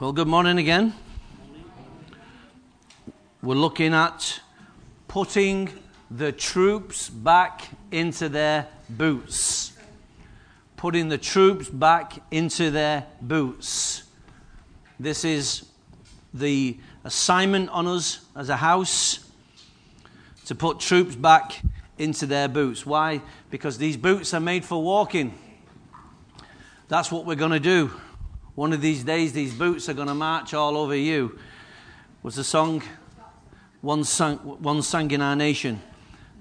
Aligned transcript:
Well, 0.00 0.12
good 0.12 0.26
morning 0.26 0.58
again. 0.58 0.92
We're 3.40 3.54
looking 3.54 3.94
at 3.94 4.40
putting 5.06 5.70
the 6.10 6.32
troops 6.32 7.08
back 7.08 7.68
into 7.92 8.28
their 8.28 8.66
boots. 8.90 9.72
Putting 10.76 11.10
the 11.10 11.16
troops 11.16 11.68
back 11.68 12.14
into 12.32 12.72
their 12.72 13.06
boots. 13.22 14.02
This 14.98 15.24
is 15.24 15.64
the 16.34 16.76
assignment 17.04 17.70
on 17.70 17.86
us 17.86 18.26
as 18.34 18.48
a 18.48 18.56
house 18.56 19.30
to 20.46 20.56
put 20.56 20.80
troops 20.80 21.14
back 21.14 21.62
into 21.98 22.26
their 22.26 22.48
boots. 22.48 22.84
Why? 22.84 23.22
Because 23.48 23.78
these 23.78 23.96
boots 23.96 24.34
are 24.34 24.40
made 24.40 24.64
for 24.64 24.82
walking. 24.82 25.38
That's 26.88 27.12
what 27.12 27.26
we're 27.26 27.36
going 27.36 27.52
to 27.52 27.60
do. 27.60 27.92
One 28.54 28.72
of 28.72 28.80
these 28.80 29.02
days, 29.02 29.32
these 29.32 29.52
boots 29.52 29.88
are 29.88 29.94
going 29.94 30.06
to 30.06 30.14
march 30.14 30.54
all 30.54 30.76
over 30.76 30.94
you. 30.94 31.38
Was 32.22 32.38
a 32.38 32.44
song 32.44 32.82
one 33.80 34.04
sang, 34.04 34.36
one 34.36 34.80
sang 34.82 35.10
in 35.10 35.20
our 35.20 35.34
nation. 35.34 35.82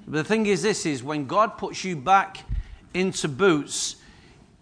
But 0.05 0.17
the 0.17 0.23
thing 0.23 0.45
is, 0.45 0.61
this 0.61 0.85
is 0.85 1.03
when 1.03 1.25
God 1.25 1.57
puts 1.57 1.83
you 1.83 1.95
back 1.95 2.37
into 2.93 3.27
boots, 3.27 3.95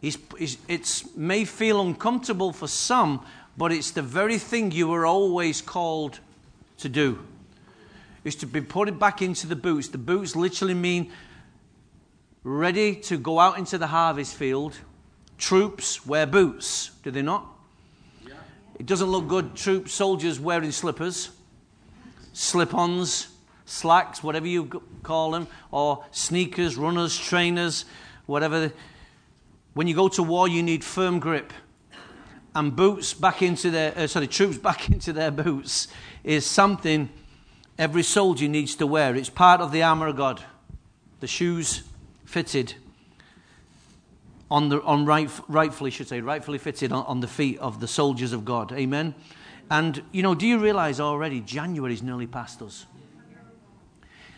it 0.01 1.03
may 1.17 1.43
feel 1.43 1.81
uncomfortable 1.81 2.53
for 2.53 2.67
some, 2.67 3.25
but 3.57 3.73
it's 3.73 3.91
the 3.91 4.01
very 4.01 4.37
thing 4.37 4.71
you 4.71 4.87
were 4.87 5.05
always 5.05 5.61
called 5.61 6.19
to 6.77 6.87
do. 6.87 7.19
Is 8.23 8.35
to 8.37 8.45
be 8.45 8.61
put 8.61 8.97
back 8.97 9.21
into 9.21 9.45
the 9.45 9.57
boots. 9.57 9.89
The 9.89 9.97
boots 9.97 10.37
literally 10.37 10.73
mean 10.73 11.11
ready 12.43 12.95
to 12.95 13.17
go 13.17 13.39
out 13.39 13.57
into 13.57 13.77
the 13.77 13.87
harvest 13.87 14.35
field 14.35 14.79
Troops 15.41 16.05
wear 16.05 16.27
boots, 16.27 16.91
do 17.03 17.09
they 17.09 17.23
not? 17.23 17.50
It 18.81 18.87
doesn't 18.87 19.11
look 19.11 19.27
good, 19.27 19.53
troops, 19.53 19.93
soldiers 19.93 20.39
wearing 20.39 20.71
slippers, 20.71 21.29
slip 22.33 22.73
ons, 22.73 23.27
slacks, 23.63 24.23
whatever 24.23 24.47
you 24.47 24.81
call 25.03 25.29
them, 25.29 25.45
or 25.69 26.03
sneakers, 26.09 26.77
runners, 26.77 27.15
trainers, 27.15 27.85
whatever. 28.25 28.71
When 29.75 29.85
you 29.85 29.93
go 29.93 30.07
to 30.07 30.23
war, 30.23 30.47
you 30.47 30.63
need 30.63 30.83
firm 30.83 31.19
grip. 31.19 31.53
And 32.55 32.75
boots 32.75 33.13
back 33.13 33.43
into 33.43 33.69
their, 33.69 33.95
uh, 33.95 34.07
sorry, 34.07 34.25
troops 34.25 34.57
back 34.69 34.89
into 34.89 35.13
their 35.13 35.29
boots 35.29 35.87
is 36.23 36.43
something 36.47 37.09
every 37.77 38.01
soldier 38.01 38.47
needs 38.47 38.73
to 38.77 38.87
wear. 38.87 39.15
It's 39.15 39.29
part 39.29 39.61
of 39.61 39.71
the 39.71 39.83
armor 39.83 40.07
of 40.07 40.15
God. 40.15 40.43
The 41.19 41.27
shoes 41.27 41.83
fitted 42.25 42.73
on, 44.51 44.67
the, 44.67 44.81
on 44.83 45.05
right, 45.05 45.29
rightfully, 45.47 45.91
should 45.91 46.09
say, 46.09 46.19
rightfully 46.19 46.57
fitted 46.57 46.91
on, 46.91 47.05
on 47.05 47.21
the 47.21 47.27
feet 47.27 47.57
of 47.59 47.79
the 47.79 47.87
soldiers 47.87 48.33
of 48.33 48.43
God. 48.43 48.73
Amen. 48.73 49.15
And, 49.71 50.03
you 50.11 50.21
know, 50.21 50.35
do 50.35 50.45
you 50.45 50.59
realize 50.59 50.99
already 50.99 51.39
January 51.39 51.93
is 51.93 52.03
nearly 52.03 52.27
past 52.27 52.61
us? 52.61 52.85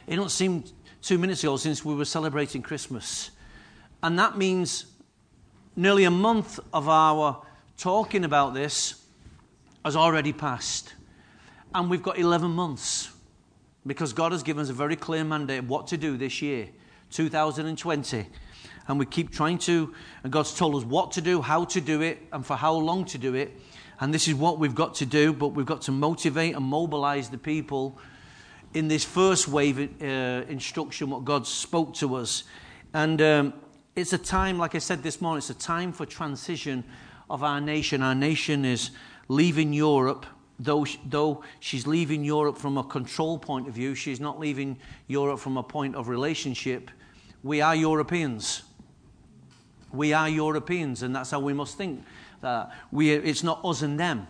It 0.05 0.15
don't 0.15 0.29
seem 0.29 0.65
two 1.01 1.17
minutes 1.17 1.43
ago 1.43 1.57
since 1.57 1.83
we 1.83 1.95
were 1.95 2.05
celebrating 2.05 2.61
Christmas. 2.61 3.31
And 4.03 4.19
that 4.19 4.37
means 4.37 4.85
nearly 5.75 6.03
a 6.03 6.11
month 6.11 6.59
of 6.71 6.87
our 6.87 7.43
talking 7.79 8.23
about 8.23 8.53
this 8.53 9.03
has 9.83 9.95
already 9.95 10.31
passed. 10.31 10.93
And 11.73 11.89
we've 11.89 12.03
got 12.03 12.19
11 12.19 12.51
months 12.51 13.09
because 13.87 14.13
God 14.13 14.31
has 14.31 14.43
given 14.43 14.61
us 14.61 14.69
a 14.69 14.73
very 14.73 14.95
clear 14.95 15.23
mandate 15.23 15.59
of 15.59 15.69
what 15.69 15.87
to 15.87 15.97
do 15.97 16.17
this 16.17 16.39
year, 16.39 16.69
2020 17.09 18.27
and 18.87 18.99
we 18.99 19.05
keep 19.05 19.31
trying 19.31 19.57
to, 19.59 19.93
and 20.23 20.31
God's 20.31 20.53
told 20.55 20.75
us 20.75 20.83
what 20.83 21.11
to 21.13 21.21
do, 21.21 21.41
how 21.41 21.65
to 21.65 21.81
do 21.81 22.01
it, 22.01 22.21
and 22.31 22.45
for 22.45 22.55
how 22.55 22.73
long 22.73 23.05
to 23.05 23.17
do 23.17 23.33
it. 23.33 23.59
And 23.99 24.13
this 24.13 24.27
is 24.27 24.35
what 24.35 24.59
we've 24.59 24.75
got 24.75 24.95
to 24.95 25.05
do, 25.05 25.33
but 25.33 25.49
we've 25.49 25.65
got 25.65 25.81
to 25.83 25.91
motivate 25.91 26.55
and 26.55 26.65
mobilize 26.65 27.29
the 27.29 27.37
people 27.37 27.97
in 28.73 28.87
this 28.87 29.05
first 29.05 29.47
wave 29.47 29.79
uh, 30.01 30.05
instruction, 30.49 31.09
what 31.09 31.25
God 31.25 31.45
spoke 31.45 31.93
to 31.95 32.15
us. 32.15 32.43
And 32.93 33.21
um, 33.21 33.53
it's 33.95 34.13
a 34.13 34.17
time, 34.17 34.57
like 34.57 34.75
I 34.75 34.79
said 34.79 35.03
this 35.03 35.21
morning, 35.21 35.37
it's 35.37 35.49
a 35.49 35.53
time 35.53 35.93
for 35.93 36.05
transition 36.05 36.83
of 37.29 37.43
our 37.43 37.61
nation. 37.61 38.01
Our 38.01 38.15
nation 38.15 38.65
is 38.65 38.91
leaving 39.27 39.73
Europe. 39.73 40.25
Though, 40.59 40.85
though 41.05 41.43
she's 41.59 41.87
leaving 41.87 42.23
Europe 42.23 42.57
from 42.57 42.77
a 42.77 42.83
control 42.83 43.37
point 43.37 43.67
of 43.67 43.73
view, 43.73 43.95
she's 43.95 44.19
not 44.19 44.39
leaving 44.39 44.77
Europe 45.07 45.39
from 45.39 45.57
a 45.57 45.63
point 45.63 45.95
of 45.95 46.07
relationship. 46.07 46.91
We 47.43 47.59
are 47.59 47.75
Europeans. 47.75 48.63
We 49.91 50.13
are 50.13 50.29
Europeans, 50.29 51.03
and 51.03 51.13
that's 51.13 51.31
how 51.31 51.41
we 51.41 51.53
must 51.53 51.77
think. 51.77 52.03
That 52.41 52.71
we, 52.91 53.11
it's 53.11 53.43
not 53.43 53.63
us 53.65 53.81
and 53.81 53.99
them. 53.99 54.27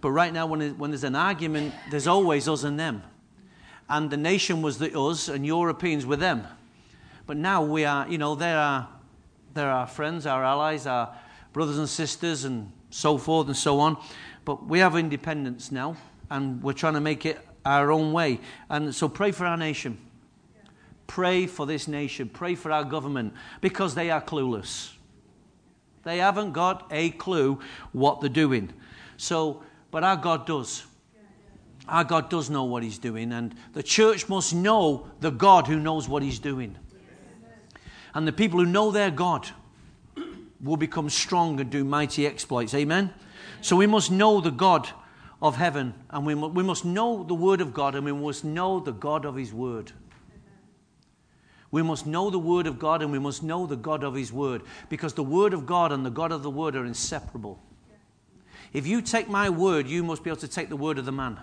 But 0.00 0.10
right 0.10 0.32
now, 0.32 0.46
when, 0.46 0.62
it, 0.62 0.78
when 0.78 0.90
there's 0.90 1.04
an 1.04 1.14
argument, 1.14 1.74
there's 1.90 2.06
always 2.06 2.48
us 2.48 2.64
and 2.64 2.80
them. 2.80 3.02
And 3.88 4.10
the 4.10 4.16
nation 4.16 4.62
was 4.62 4.78
the 4.78 4.98
us, 4.98 5.28
and 5.28 5.44
Europeans 5.44 6.06
were 6.06 6.16
them. 6.16 6.46
But 7.26 7.36
now 7.36 7.62
we 7.62 7.84
are, 7.84 8.08
you 8.08 8.18
know, 8.18 8.34
they're 8.34 8.58
our, 8.58 8.88
they're 9.52 9.70
our 9.70 9.86
friends, 9.86 10.26
our 10.26 10.42
allies, 10.42 10.86
our 10.86 11.14
brothers 11.52 11.78
and 11.78 11.88
sisters, 11.88 12.44
and 12.44 12.72
so 12.90 13.18
forth 13.18 13.48
and 13.48 13.56
so 13.56 13.80
on. 13.80 13.98
But 14.44 14.66
we 14.66 14.78
have 14.78 14.96
independence 14.96 15.70
now, 15.70 15.96
and 16.30 16.62
we're 16.62 16.72
trying 16.72 16.94
to 16.94 17.00
make 17.00 17.26
it 17.26 17.38
our 17.64 17.92
own 17.92 18.12
way. 18.12 18.40
And 18.70 18.94
so 18.94 19.08
pray 19.08 19.32
for 19.32 19.44
our 19.44 19.56
nation. 19.56 19.98
Pray 21.06 21.46
for 21.46 21.66
this 21.66 21.86
nation. 21.86 22.28
Pray 22.28 22.54
for 22.54 22.72
our 22.72 22.84
government 22.84 23.34
because 23.60 23.94
they 23.94 24.10
are 24.10 24.20
clueless. 24.20 24.92
They 26.04 26.18
haven't 26.18 26.52
got 26.52 26.86
a 26.90 27.10
clue 27.10 27.58
what 27.92 28.20
they're 28.20 28.28
doing. 28.30 28.72
So, 29.16 29.62
but 29.90 30.04
our 30.04 30.16
God 30.16 30.46
does. 30.46 30.84
Our 31.88 32.04
God 32.04 32.28
does 32.28 32.50
know 32.50 32.64
what 32.64 32.82
He's 32.82 32.98
doing, 32.98 33.32
and 33.32 33.54
the 33.72 33.82
church 33.82 34.28
must 34.28 34.54
know 34.54 35.08
the 35.20 35.30
God 35.30 35.66
who 35.66 35.78
knows 35.78 36.08
what 36.08 36.22
He's 36.22 36.38
doing. 36.38 36.76
And 38.14 38.26
the 38.26 38.32
people 38.32 38.58
who 38.58 38.66
know 38.66 38.90
their 38.90 39.10
God 39.10 39.48
will 40.60 40.76
become 40.76 41.10
strong 41.10 41.60
and 41.60 41.70
do 41.70 41.84
mighty 41.84 42.26
exploits. 42.26 42.74
Amen? 42.74 43.12
So 43.60 43.76
we 43.76 43.86
must 43.86 44.10
know 44.10 44.40
the 44.40 44.50
God 44.50 44.88
of 45.42 45.56
heaven, 45.56 45.94
and 46.10 46.24
we, 46.24 46.34
must 46.34 46.84
know 46.84 47.22
the 47.22 47.34
Word 47.34 47.60
of 47.60 47.74
God, 47.74 47.94
and 47.94 48.04
we 48.04 48.12
must 48.12 48.44
know 48.44 48.80
the 48.80 48.92
God 48.92 49.24
of 49.24 49.36
His 49.36 49.52
Word. 49.52 49.92
We 51.76 51.82
must 51.82 52.06
know 52.06 52.30
the 52.30 52.38
Word 52.38 52.66
of 52.66 52.78
God 52.78 53.02
and 53.02 53.12
we 53.12 53.18
must 53.18 53.42
know 53.42 53.66
the 53.66 53.76
God 53.76 54.02
of 54.02 54.14
His 54.14 54.32
Word 54.32 54.62
because 54.88 55.12
the 55.12 55.22
Word 55.22 55.52
of 55.52 55.66
God 55.66 55.92
and 55.92 56.06
the 56.06 56.10
God 56.10 56.32
of 56.32 56.42
the 56.42 56.48
Word 56.48 56.74
are 56.74 56.86
inseparable. 56.86 57.62
If 58.72 58.86
you 58.86 59.02
take 59.02 59.28
my 59.28 59.50
word, 59.50 59.86
you 59.86 60.02
must 60.02 60.24
be 60.24 60.30
able 60.30 60.40
to 60.40 60.48
take 60.48 60.70
the 60.70 60.76
word 60.76 60.96
of 60.96 61.04
the 61.04 61.12
man. 61.12 61.38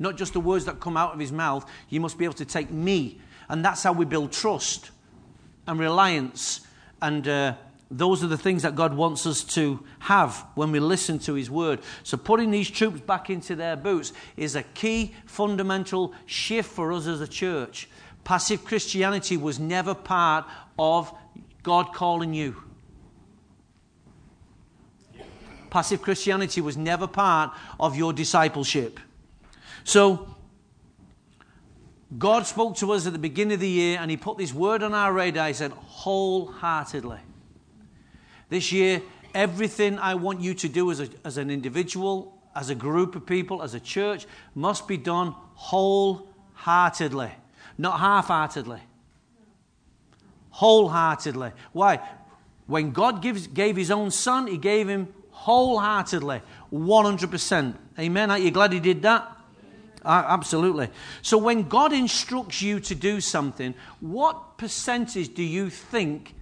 Not 0.00 0.16
just 0.16 0.32
the 0.32 0.40
words 0.40 0.64
that 0.64 0.80
come 0.80 0.96
out 0.96 1.12
of 1.12 1.20
his 1.20 1.30
mouth, 1.30 1.64
you 1.88 2.00
must 2.00 2.18
be 2.18 2.24
able 2.24 2.34
to 2.34 2.44
take 2.44 2.72
me. 2.72 3.20
And 3.48 3.64
that's 3.64 3.84
how 3.84 3.92
we 3.92 4.04
build 4.04 4.32
trust 4.32 4.90
and 5.68 5.78
reliance. 5.78 6.66
And 7.00 7.28
uh, 7.28 7.54
those 7.92 8.24
are 8.24 8.28
the 8.28 8.36
things 8.36 8.62
that 8.64 8.74
God 8.74 8.94
wants 8.94 9.26
us 9.28 9.44
to 9.54 9.78
have 10.00 10.44
when 10.56 10.72
we 10.72 10.80
listen 10.80 11.20
to 11.20 11.34
his 11.34 11.48
word. 11.48 11.82
So, 12.02 12.16
putting 12.16 12.50
these 12.50 12.68
troops 12.68 13.00
back 13.00 13.30
into 13.30 13.54
their 13.54 13.76
boots 13.76 14.12
is 14.36 14.56
a 14.56 14.64
key 14.64 15.14
fundamental 15.24 16.14
shift 16.26 16.68
for 16.68 16.92
us 16.92 17.06
as 17.06 17.20
a 17.20 17.28
church. 17.28 17.88
Passive 18.24 18.64
Christianity 18.64 19.36
was 19.36 19.58
never 19.58 19.94
part 19.94 20.44
of 20.78 21.12
God 21.62 21.92
calling 21.94 22.34
you. 22.34 22.56
Passive 25.70 26.00
Christianity 26.02 26.60
was 26.60 26.76
never 26.76 27.06
part 27.06 27.52
of 27.78 27.96
your 27.96 28.12
discipleship. 28.12 29.00
So, 29.84 30.34
God 32.16 32.46
spoke 32.46 32.76
to 32.76 32.92
us 32.92 33.06
at 33.06 33.12
the 33.12 33.18
beginning 33.18 33.54
of 33.54 33.60
the 33.60 33.68
year 33.68 33.98
and 34.00 34.10
He 34.10 34.16
put 34.16 34.38
this 34.38 34.54
word 34.54 34.82
on 34.82 34.94
our 34.94 35.12
radar. 35.12 35.48
He 35.48 35.52
said, 35.52 35.72
wholeheartedly. 35.72 37.18
This 38.48 38.72
year, 38.72 39.02
everything 39.34 39.98
I 39.98 40.14
want 40.14 40.40
you 40.40 40.54
to 40.54 40.68
do 40.70 40.90
as, 40.90 41.00
a, 41.00 41.08
as 41.22 41.36
an 41.36 41.50
individual, 41.50 42.40
as 42.56 42.70
a 42.70 42.74
group 42.74 43.14
of 43.14 43.26
people, 43.26 43.62
as 43.62 43.74
a 43.74 43.80
church, 43.80 44.26
must 44.54 44.88
be 44.88 44.96
done 44.96 45.34
wholeheartedly 45.54 47.32
not 47.78 48.00
half 48.00 48.26
heartedly, 48.26 48.80
wholeheartedly. 50.50 51.52
Why? 51.72 52.00
When 52.66 52.90
God 52.90 53.22
gives, 53.22 53.46
gave 53.46 53.76
his 53.76 53.90
own 53.90 54.10
son, 54.10 54.48
he 54.48 54.58
gave 54.58 54.88
him 54.88 55.08
wholeheartedly, 55.30 56.42
100%. 56.72 57.74
Amen. 57.98 58.30
Are 58.30 58.38
you 58.38 58.50
glad 58.50 58.72
he 58.72 58.80
did 58.80 59.02
that? 59.02 59.36
Uh, 60.04 60.24
absolutely. 60.26 60.88
So 61.22 61.38
when 61.38 61.68
God 61.68 61.92
instructs 61.92 62.60
you 62.60 62.80
to 62.80 62.94
do 62.94 63.20
something, 63.20 63.74
what 64.00 64.58
percentage 64.58 65.34
do 65.34 65.42
you 65.42 65.70
think 65.70 66.34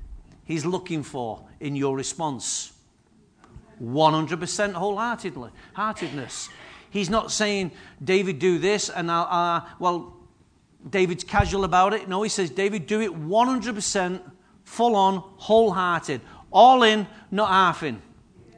he's 0.44 0.66
looking 0.66 1.02
for 1.02 1.42
in 1.60 1.76
your 1.76 1.96
response? 1.96 2.72
100% 3.82 4.72
wholeheartedly, 4.72 5.50
heartedness. 5.74 6.48
He's 6.90 7.10
not 7.10 7.30
saying, 7.30 7.72
David, 8.02 8.38
do 8.38 8.58
this, 8.58 8.88
and 8.88 9.10
I'll, 9.10 9.28
uh, 9.30 9.68
well, 9.78 10.15
David's 10.88 11.24
casual 11.24 11.64
about 11.64 11.92
it. 11.92 12.08
No, 12.08 12.22
he 12.22 12.28
says, 12.28 12.50
David, 12.50 12.86
do 12.86 13.00
it 13.00 13.12
100% 13.12 14.20
full 14.64 14.96
on, 14.96 15.22
wholehearted. 15.36 16.20
All 16.52 16.82
in, 16.82 17.06
not 17.30 17.48
half 17.48 17.82
in. 17.82 18.00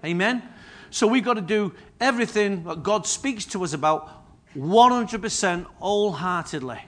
Amen? 0.05 0.43
So 0.91 1.07
we've 1.07 1.25
got 1.25 1.35
to 1.35 1.41
do 1.41 1.75
everything 2.01 2.65
that 2.65 2.83
God 2.83 3.07
speaks 3.07 3.45
to 3.47 3.65
us 3.65 3.73
about 3.73 4.25
100% 4.57 5.67
wholeheartedly. 5.79 6.81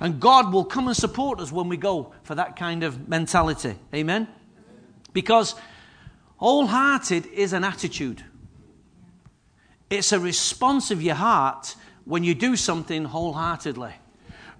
And 0.00 0.20
God 0.20 0.52
will 0.52 0.64
come 0.64 0.88
and 0.88 0.96
support 0.96 1.40
us 1.40 1.50
when 1.50 1.68
we 1.68 1.76
go 1.76 2.12
for 2.22 2.34
that 2.34 2.56
kind 2.56 2.82
of 2.82 3.08
mentality. 3.08 3.76
Amen? 3.94 4.28
Because 5.12 5.54
wholehearted 6.36 7.26
is 7.26 7.52
an 7.52 7.64
attitude, 7.64 8.22
it's 9.88 10.12
a 10.12 10.20
response 10.20 10.90
of 10.90 11.00
your 11.00 11.14
heart 11.14 11.76
when 12.04 12.24
you 12.24 12.34
do 12.34 12.56
something 12.56 13.04
wholeheartedly. 13.04 13.94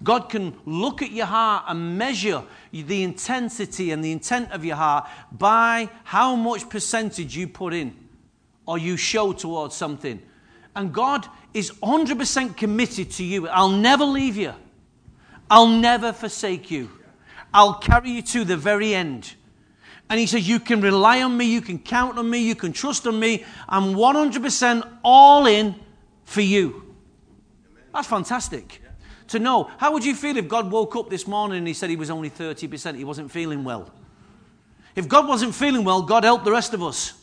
God 0.03 0.29
can 0.29 0.55
look 0.65 1.01
at 1.01 1.11
your 1.11 1.25
heart 1.25 1.65
and 1.67 1.97
measure 1.97 2.43
the 2.71 3.03
intensity 3.03 3.91
and 3.91 4.03
the 4.03 4.11
intent 4.11 4.51
of 4.51 4.63
your 4.63 4.75
heart 4.75 5.07
by 5.31 5.89
how 6.03 6.35
much 6.35 6.69
percentage 6.69 7.35
you 7.35 7.47
put 7.47 7.73
in 7.73 7.95
or 8.65 8.77
you 8.77 8.95
show 8.97 9.33
towards 9.33 9.75
something. 9.75 10.21
And 10.75 10.93
God 10.93 11.27
is 11.53 11.71
100% 11.71 12.55
committed 12.55 13.11
to 13.11 13.23
you. 13.23 13.47
I'll 13.47 13.69
never 13.69 14.05
leave 14.05 14.37
you. 14.37 14.53
I'll 15.49 15.67
never 15.67 16.13
forsake 16.13 16.69
you. 16.69 16.91
I'll 17.53 17.75
carry 17.75 18.11
you 18.11 18.21
to 18.21 18.43
the 18.43 18.57
very 18.57 18.93
end. 18.93 19.33
And 20.09 20.19
he 20.19 20.27
says, 20.27 20.47
You 20.47 20.59
can 20.59 20.81
rely 20.81 21.23
on 21.23 21.35
me, 21.35 21.45
you 21.45 21.61
can 21.61 21.79
count 21.79 22.17
on 22.17 22.29
me, 22.29 22.39
you 22.39 22.55
can 22.55 22.71
trust 22.71 23.07
on 23.07 23.19
me. 23.19 23.45
I'm 23.67 23.95
100% 23.95 24.87
all 25.03 25.47
in 25.47 25.75
for 26.25 26.41
you. 26.41 26.95
That's 27.93 28.07
fantastic 28.07 28.81
to 29.27 29.39
know. 29.39 29.69
How 29.77 29.91
would 29.93 30.05
you 30.05 30.15
feel 30.15 30.37
if 30.37 30.47
God 30.47 30.71
woke 30.71 30.95
up 30.95 31.09
this 31.09 31.27
morning 31.27 31.59
and 31.59 31.67
he 31.67 31.73
said 31.73 31.89
he 31.89 31.95
was 31.95 32.09
only 32.09 32.29
30%? 32.29 32.95
He 32.95 33.03
wasn't 33.03 33.31
feeling 33.31 33.63
well. 33.63 33.91
If 34.95 35.07
God 35.07 35.27
wasn't 35.27 35.53
feeling 35.53 35.83
well, 35.83 36.01
God 36.01 36.23
helped 36.23 36.45
the 36.45 36.51
rest 36.51 36.73
of 36.73 36.81
us. 36.81 37.13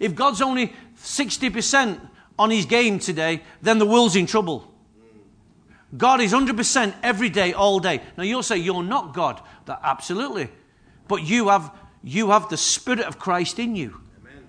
If 0.00 0.14
God's 0.14 0.40
only 0.40 0.72
60% 0.96 2.00
on 2.38 2.50
his 2.50 2.66
game 2.66 2.98
today, 2.98 3.42
then 3.60 3.78
the 3.78 3.86
world's 3.86 4.16
in 4.16 4.26
trouble. 4.26 4.72
God 5.96 6.22
is 6.22 6.32
100% 6.32 6.94
every 7.02 7.28
day, 7.28 7.52
all 7.52 7.78
day. 7.78 8.00
Now 8.16 8.22
you'll 8.22 8.42
say 8.42 8.56
you're 8.56 8.82
not 8.82 9.12
God. 9.12 9.42
That 9.66 9.80
absolutely. 9.82 10.48
But 11.08 11.22
you 11.22 11.48
have 11.48 11.70
you 12.02 12.30
have 12.30 12.48
the 12.48 12.56
spirit 12.56 13.00
of 13.00 13.18
Christ 13.18 13.58
in 13.58 13.76
you. 13.76 14.00
Amen. 14.20 14.44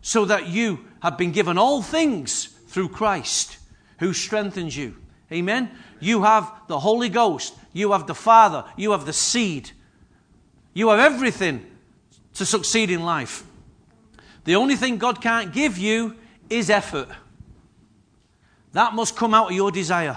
So 0.00 0.24
that 0.24 0.46
you 0.46 0.84
have 1.00 1.18
been 1.18 1.32
given 1.32 1.58
all 1.58 1.82
things 1.82 2.46
through 2.46 2.88
Christ 2.90 3.58
who 3.98 4.12
strengthens 4.12 4.76
you. 4.76 4.96
Amen. 5.30 5.70
You 6.00 6.22
have 6.22 6.52
the 6.68 6.78
Holy 6.78 7.08
Ghost, 7.08 7.54
you 7.72 7.92
have 7.92 8.06
the 8.06 8.14
Father, 8.14 8.64
you 8.76 8.92
have 8.92 9.04
the 9.04 9.12
seed. 9.12 9.70
You 10.74 10.88
have 10.90 11.00
everything 11.00 11.66
to 12.34 12.46
succeed 12.46 12.90
in 12.90 13.02
life. 13.02 13.44
The 14.44 14.54
only 14.54 14.76
thing 14.76 14.96
God 14.96 15.20
can't 15.20 15.52
give 15.52 15.76
you 15.76 16.16
is 16.48 16.70
effort. 16.70 17.08
That 18.72 18.94
must 18.94 19.16
come 19.16 19.34
out 19.34 19.50
of 19.50 19.56
your 19.56 19.70
desire. 19.70 20.16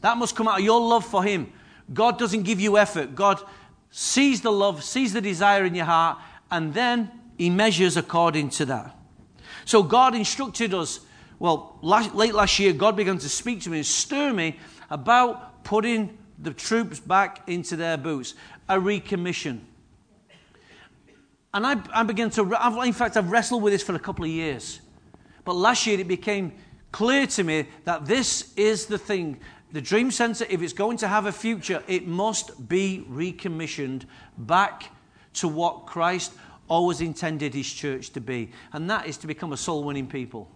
That 0.00 0.16
must 0.16 0.36
come 0.36 0.48
out 0.48 0.60
of 0.60 0.64
your 0.64 0.80
love 0.80 1.04
for 1.04 1.24
Him. 1.24 1.52
God 1.92 2.18
doesn't 2.18 2.44
give 2.44 2.60
you 2.60 2.78
effort. 2.78 3.14
God 3.14 3.42
sees 3.90 4.40
the 4.40 4.52
love, 4.52 4.84
sees 4.84 5.12
the 5.12 5.20
desire 5.20 5.64
in 5.64 5.74
your 5.74 5.86
heart, 5.86 6.18
and 6.50 6.72
then 6.72 7.10
He 7.36 7.50
measures 7.50 7.96
according 7.96 8.50
to 8.50 8.64
that. 8.66 8.96
So 9.64 9.82
God 9.82 10.14
instructed 10.14 10.72
us. 10.72 11.00
Well, 11.40 11.78
last, 11.80 12.14
late 12.14 12.34
last 12.34 12.58
year, 12.58 12.74
God 12.74 12.96
began 12.96 13.16
to 13.16 13.28
speak 13.28 13.62
to 13.62 13.70
me 13.70 13.78
and 13.78 13.86
stir 13.86 14.32
me 14.32 14.58
about 14.90 15.64
putting 15.64 16.18
the 16.38 16.52
troops 16.52 17.00
back 17.00 17.48
into 17.48 17.76
their 17.76 17.96
boots, 17.96 18.34
a 18.68 18.76
recommission. 18.76 19.60
And 21.54 21.66
I, 21.66 21.82
I 21.92 22.02
began 22.02 22.28
to, 22.30 22.54
I've, 22.56 22.86
in 22.86 22.92
fact, 22.92 23.16
I've 23.16 23.30
wrestled 23.30 23.62
with 23.62 23.72
this 23.72 23.82
for 23.82 23.94
a 23.94 23.98
couple 23.98 24.24
of 24.26 24.30
years. 24.30 24.80
But 25.46 25.54
last 25.54 25.86
year 25.86 25.98
it 25.98 26.06
became 26.06 26.52
clear 26.92 27.26
to 27.28 27.42
me 27.42 27.66
that 27.84 28.04
this 28.04 28.52
is 28.54 28.84
the 28.84 28.98
thing. 28.98 29.40
The 29.72 29.80
Dream 29.80 30.10
Center, 30.10 30.44
if 30.50 30.60
it's 30.60 30.74
going 30.74 30.98
to 30.98 31.08
have 31.08 31.24
a 31.24 31.32
future, 31.32 31.82
it 31.88 32.06
must 32.06 32.68
be 32.68 33.06
recommissioned 33.08 34.04
back 34.36 34.90
to 35.34 35.48
what 35.48 35.86
Christ 35.86 36.34
always 36.68 37.00
intended 37.00 37.54
his 37.54 37.72
church 37.72 38.10
to 38.10 38.20
be. 38.20 38.52
And 38.74 38.90
that 38.90 39.06
is 39.06 39.16
to 39.18 39.26
become 39.26 39.54
a 39.54 39.56
soul 39.56 39.84
winning 39.84 40.06
people. 40.06 40.50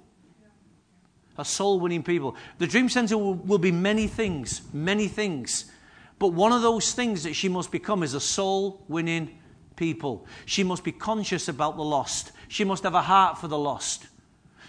A 1.36 1.44
soul 1.44 1.80
winning 1.80 2.02
people. 2.02 2.36
The 2.58 2.66
Dream 2.66 2.88
Center 2.88 3.18
will, 3.18 3.34
will 3.34 3.58
be 3.58 3.72
many 3.72 4.06
things, 4.06 4.62
many 4.72 5.08
things. 5.08 5.70
But 6.18 6.28
one 6.28 6.52
of 6.52 6.62
those 6.62 6.92
things 6.92 7.24
that 7.24 7.34
she 7.34 7.48
must 7.48 7.72
become 7.72 8.02
is 8.02 8.14
a 8.14 8.20
soul 8.20 8.82
winning 8.88 9.38
people. 9.76 10.26
She 10.46 10.62
must 10.62 10.84
be 10.84 10.92
conscious 10.92 11.48
about 11.48 11.76
the 11.76 11.82
lost. 11.82 12.32
She 12.48 12.64
must 12.64 12.84
have 12.84 12.94
a 12.94 13.02
heart 13.02 13.38
for 13.38 13.48
the 13.48 13.58
lost. 13.58 14.06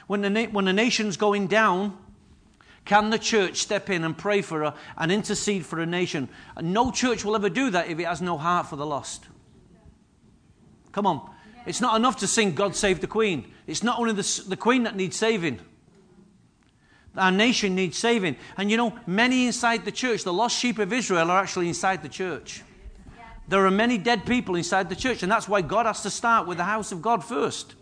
When 0.07 0.21
the, 0.21 0.29
na- 0.29 0.47
when 0.47 0.65
the 0.65 0.73
nation's 0.73 1.17
going 1.17 1.47
down, 1.47 1.97
can 2.83 3.09
the 3.09 3.19
church 3.19 3.57
step 3.57 3.89
in 3.89 4.03
and 4.03 4.17
pray 4.17 4.41
for 4.41 4.61
her 4.63 4.73
and 4.97 5.11
intercede 5.11 5.65
for 5.65 5.79
a 5.79 5.85
nation? 5.85 6.29
And 6.55 6.73
no 6.73 6.91
church 6.91 7.25
will 7.25 7.35
ever 7.35 7.49
do 7.49 7.71
that 7.71 7.89
if 7.89 7.99
it 7.99 8.05
has 8.05 8.21
no 8.21 8.37
heart 8.37 8.67
for 8.67 8.75
the 8.75 8.85
lost. 8.85 9.25
Come 10.91 11.07
on. 11.07 11.29
It's 11.65 11.81
not 11.81 11.95
enough 11.95 12.17
to 12.17 12.27
sing 12.27 12.53
God 12.53 12.75
Save 12.75 13.01
the 13.01 13.07
Queen. 13.07 13.51
It's 13.65 13.81
not 13.81 13.99
only 13.99 14.13
the, 14.13 14.43
the 14.47 14.57
Queen 14.57 14.83
that 14.83 14.95
needs 14.95 15.17
saving. 15.17 15.59
Our 17.17 17.31
nation 17.31 17.75
needs 17.75 17.97
saving. 17.97 18.35
And 18.57 18.69
you 18.69 18.77
know, 18.77 18.97
many 19.07 19.45
inside 19.45 19.85
the 19.85 19.91
church, 19.91 20.23
the 20.23 20.33
lost 20.33 20.57
sheep 20.57 20.79
of 20.79 20.91
Israel, 20.91 21.31
are 21.31 21.41
actually 21.41 21.67
inside 21.67 22.03
the 22.03 22.09
church. 22.09 22.63
There 23.47 23.65
are 23.65 23.71
many 23.71 23.97
dead 23.97 24.25
people 24.25 24.55
inside 24.55 24.89
the 24.89 24.95
church, 24.95 25.21
and 25.23 25.31
that's 25.31 25.47
why 25.47 25.61
God 25.61 25.85
has 25.85 26.01
to 26.01 26.09
start 26.09 26.47
with 26.47 26.57
the 26.57 26.63
house 26.63 26.91
of 26.91 27.01
God 27.01 27.23
first. 27.23 27.75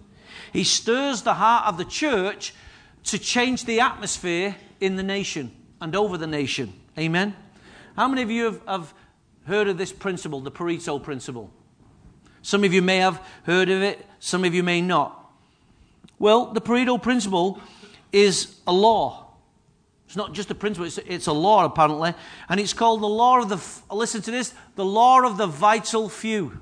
He 0.51 0.63
stirs 0.63 1.21
the 1.21 1.35
heart 1.35 1.67
of 1.67 1.77
the 1.77 1.85
church 1.85 2.53
to 3.05 3.17
change 3.17 3.65
the 3.65 3.79
atmosphere 3.79 4.55
in 4.79 4.97
the 4.97 5.03
nation 5.03 5.51
and 5.79 5.95
over 5.95 6.17
the 6.17 6.27
nation. 6.27 6.73
Amen? 6.97 7.35
How 7.95 8.07
many 8.07 8.21
of 8.21 8.31
you 8.31 8.45
have, 8.45 8.61
have 8.67 8.93
heard 9.45 9.67
of 9.67 9.77
this 9.77 9.91
principle, 9.91 10.41
the 10.41 10.51
Pareto 10.51 11.01
principle? 11.01 11.49
Some 12.41 12.63
of 12.63 12.73
you 12.73 12.81
may 12.81 12.97
have 12.97 13.25
heard 13.43 13.69
of 13.69 13.81
it, 13.81 14.05
some 14.19 14.43
of 14.43 14.53
you 14.53 14.63
may 14.63 14.81
not. 14.81 15.31
Well, 16.19 16.47
the 16.47 16.61
Pareto 16.61 17.01
principle 17.01 17.61
is 18.11 18.59
a 18.67 18.73
law. 18.73 19.22
It's 20.13 20.17
not 20.17 20.33
just 20.33 20.51
a 20.51 20.55
principle, 20.55 20.85
it's, 20.85 20.99
it's 20.99 21.25
a 21.25 21.33
law 21.33 21.65
apparently. 21.65 22.13
And 22.47 22.59
it's 22.59 22.71
called 22.71 23.01
the 23.01 23.07
law 23.07 23.41
of 23.41 23.49
the, 23.49 23.95
listen 23.95 24.21
to 24.21 24.29
this, 24.29 24.53
the 24.75 24.85
law 24.85 25.25
of 25.25 25.37
the 25.37 25.47
vital 25.47 26.07
few. 26.07 26.59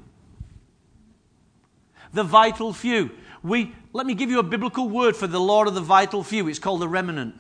The 2.14 2.24
vital 2.24 2.72
few. 2.72 3.12
We, 3.44 3.76
let 3.92 4.06
me 4.06 4.14
give 4.14 4.30
you 4.30 4.40
a 4.40 4.44
biblical 4.44 4.88
word 4.88 5.18
for 5.18 5.28
the 5.28 5.42
law 5.42 5.66
of 5.66 5.74
the 5.74 5.82
vital 5.82 6.24
few. 6.24 6.48
It's 6.48 6.60
called 6.60 6.80
the 6.80 6.88
remnant. 6.88 7.36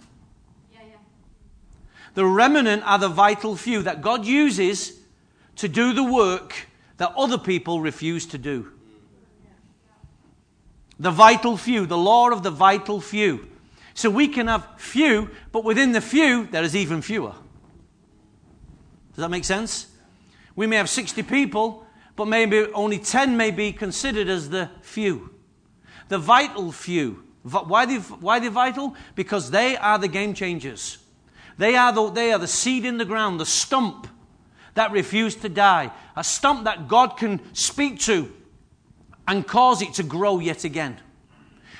Yeah, 0.73 0.79
yeah. 0.89 0.97
The 2.15 2.25
remnant 2.25 2.83
are 2.85 2.99
the 2.99 3.07
vital 3.07 3.55
few 3.55 3.81
that 3.83 4.01
God 4.01 4.25
uses 4.25 4.99
to 5.55 5.69
do 5.69 5.93
the 5.93 6.03
work 6.03 6.67
that 6.97 7.13
other 7.15 7.37
people 7.37 7.79
refuse 7.79 8.25
to 8.25 8.37
do. 8.37 8.69
The 10.99 11.11
vital 11.11 11.55
few, 11.55 11.85
the 11.85 11.97
law 11.97 12.31
of 12.31 12.43
the 12.43 12.51
vital 12.51 12.99
few. 12.99 13.47
So 13.93 14.09
we 14.09 14.27
can 14.27 14.47
have 14.47 14.67
few, 14.77 15.29
but 15.51 15.63
within 15.63 15.91
the 15.91 16.01
few, 16.01 16.47
there 16.47 16.63
is 16.63 16.75
even 16.75 17.01
fewer. 17.01 17.33
Does 19.09 19.23
that 19.23 19.29
make 19.29 19.45
sense? 19.45 19.87
We 20.55 20.67
may 20.67 20.77
have 20.77 20.89
60 20.89 21.23
people, 21.23 21.85
but 22.15 22.25
maybe 22.25 22.65
only 22.73 22.99
10 22.99 23.35
may 23.35 23.51
be 23.51 23.73
considered 23.73 24.29
as 24.29 24.49
the 24.49 24.69
few 24.81 25.31
the 26.11 26.19
vital 26.19 26.73
few. 26.73 27.23
Why 27.43 27.85
they, 27.85 27.95
why 27.95 28.39
they 28.39 28.49
vital? 28.49 28.95
Because 29.15 29.49
they 29.49 29.77
are 29.77 29.97
the 29.97 30.09
game 30.09 30.33
changers. 30.33 30.97
They 31.57 31.77
are 31.77 31.93
the, 31.93 32.09
they 32.09 32.33
are 32.33 32.37
the 32.37 32.49
seed 32.49 32.83
in 32.83 32.97
the 32.97 33.05
ground, 33.05 33.39
the 33.39 33.45
stump 33.45 34.07
that 34.73 34.91
refused 34.91 35.41
to 35.43 35.49
die, 35.49 35.89
a 36.17 36.23
stump 36.23 36.65
that 36.65 36.89
God 36.89 37.15
can 37.15 37.39
speak 37.53 37.99
to 38.01 38.29
and 39.25 39.47
cause 39.47 39.81
it 39.81 39.93
to 39.95 40.03
grow 40.03 40.39
yet 40.39 40.65
again. 40.65 40.99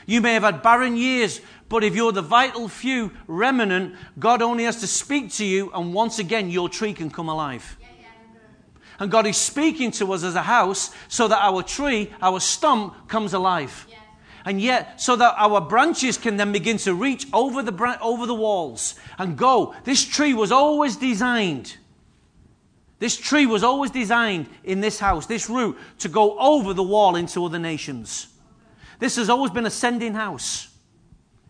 You 0.05 0.21
may 0.21 0.33
have 0.33 0.43
had 0.43 0.63
barren 0.63 0.95
years, 0.95 1.41
but 1.71 1.85
if 1.85 1.95
you're 1.95 2.11
the 2.11 2.21
vital 2.21 2.67
few 2.67 3.11
remnant, 3.27 3.95
God 4.19 4.41
only 4.41 4.65
has 4.65 4.81
to 4.81 4.87
speak 4.87 5.31
to 5.35 5.45
you, 5.45 5.71
and 5.73 5.93
once 5.93 6.19
again, 6.19 6.49
your 6.49 6.67
tree 6.67 6.91
can 6.91 7.09
come 7.09 7.29
alive. 7.29 7.77
And 8.99 9.09
God 9.09 9.25
is 9.25 9.37
speaking 9.37 9.89
to 9.91 10.11
us 10.11 10.23
as 10.25 10.35
a 10.35 10.41
house 10.41 10.93
so 11.07 11.29
that 11.29 11.41
our 11.41 11.63
tree, 11.63 12.11
our 12.21 12.41
stump, 12.41 13.07
comes 13.07 13.33
alive 13.33 13.87
and 14.43 14.59
yet 14.59 14.99
so 14.99 15.15
that 15.15 15.35
our 15.37 15.61
branches 15.61 16.17
can 16.17 16.35
then 16.35 16.51
begin 16.51 16.77
to 16.77 16.93
reach 16.93 17.27
over 17.31 17.61
the, 17.61 17.97
over 18.01 18.25
the 18.25 18.35
walls 18.35 18.95
and 19.17 19.37
go. 19.37 19.73
This 19.83 20.03
tree 20.03 20.33
was 20.33 20.51
always 20.51 20.97
designed. 20.97 21.77
This 22.99 23.17
tree 23.17 23.45
was 23.45 23.63
always 23.63 23.91
designed 23.91 24.47
in 24.63 24.81
this 24.81 24.99
house, 24.99 25.25
this 25.25 25.49
root, 25.49 25.77
to 25.99 26.09
go 26.09 26.37
over 26.37 26.73
the 26.73 26.83
wall 26.83 27.15
into 27.15 27.45
other 27.45 27.59
nations. 27.59 28.27
This 28.99 29.15
has 29.15 29.29
always 29.29 29.51
been 29.51 29.65
a 29.65 29.71
sending 29.71 30.13
house. 30.13 30.70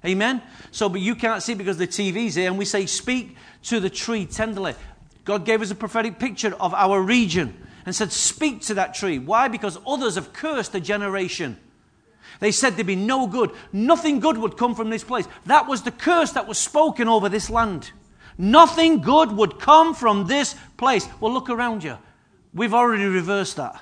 Amen? 0.05 0.41
So, 0.71 0.89
but 0.89 1.01
you 1.01 1.15
can't 1.15 1.43
see 1.43 1.53
because 1.53 1.77
the 1.77 1.87
TV's 1.87 2.35
here, 2.35 2.47
and 2.47 2.57
we 2.57 2.65
say, 2.65 2.85
Speak 2.85 3.35
to 3.63 3.79
the 3.79 3.89
tree 3.89 4.25
tenderly. 4.25 4.73
God 5.25 5.45
gave 5.45 5.61
us 5.61 5.71
a 5.71 5.75
prophetic 5.75 6.17
picture 6.17 6.55
of 6.59 6.73
our 6.73 7.01
region 7.01 7.55
and 7.85 7.95
said, 7.95 8.11
Speak 8.11 8.61
to 8.63 8.73
that 8.75 8.93
tree. 8.93 9.19
Why? 9.19 9.47
Because 9.47 9.77
others 9.85 10.15
have 10.15 10.33
cursed 10.33 10.73
a 10.73 10.79
generation. 10.79 11.57
They 12.39 12.51
said 12.51 12.75
there'd 12.75 12.87
be 12.87 12.95
no 12.95 13.27
good. 13.27 13.51
Nothing 13.71 14.19
good 14.19 14.37
would 14.37 14.57
come 14.57 14.73
from 14.73 14.89
this 14.89 15.03
place. 15.03 15.27
That 15.45 15.67
was 15.67 15.83
the 15.83 15.91
curse 15.91 16.31
that 16.31 16.47
was 16.47 16.57
spoken 16.57 17.07
over 17.07 17.29
this 17.29 17.49
land. 17.49 17.91
Nothing 18.37 19.01
good 19.01 19.31
would 19.33 19.59
come 19.59 19.93
from 19.93 20.25
this 20.25 20.55
place. 20.77 21.07
Well, 21.19 21.31
look 21.31 21.49
around 21.49 21.83
you. 21.83 21.97
We've 22.53 22.73
already 22.73 23.05
reversed 23.05 23.57
that. 23.57 23.81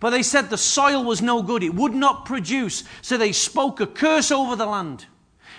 But 0.00 0.10
they 0.10 0.22
said 0.22 0.50
the 0.50 0.58
soil 0.58 1.04
was 1.04 1.20
no 1.20 1.42
good, 1.42 1.62
it 1.62 1.74
would 1.74 1.94
not 1.94 2.24
produce. 2.24 2.84
So 3.02 3.16
they 3.16 3.32
spoke 3.32 3.80
a 3.80 3.86
curse 3.86 4.30
over 4.30 4.54
the 4.54 4.66
land. 4.66 5.06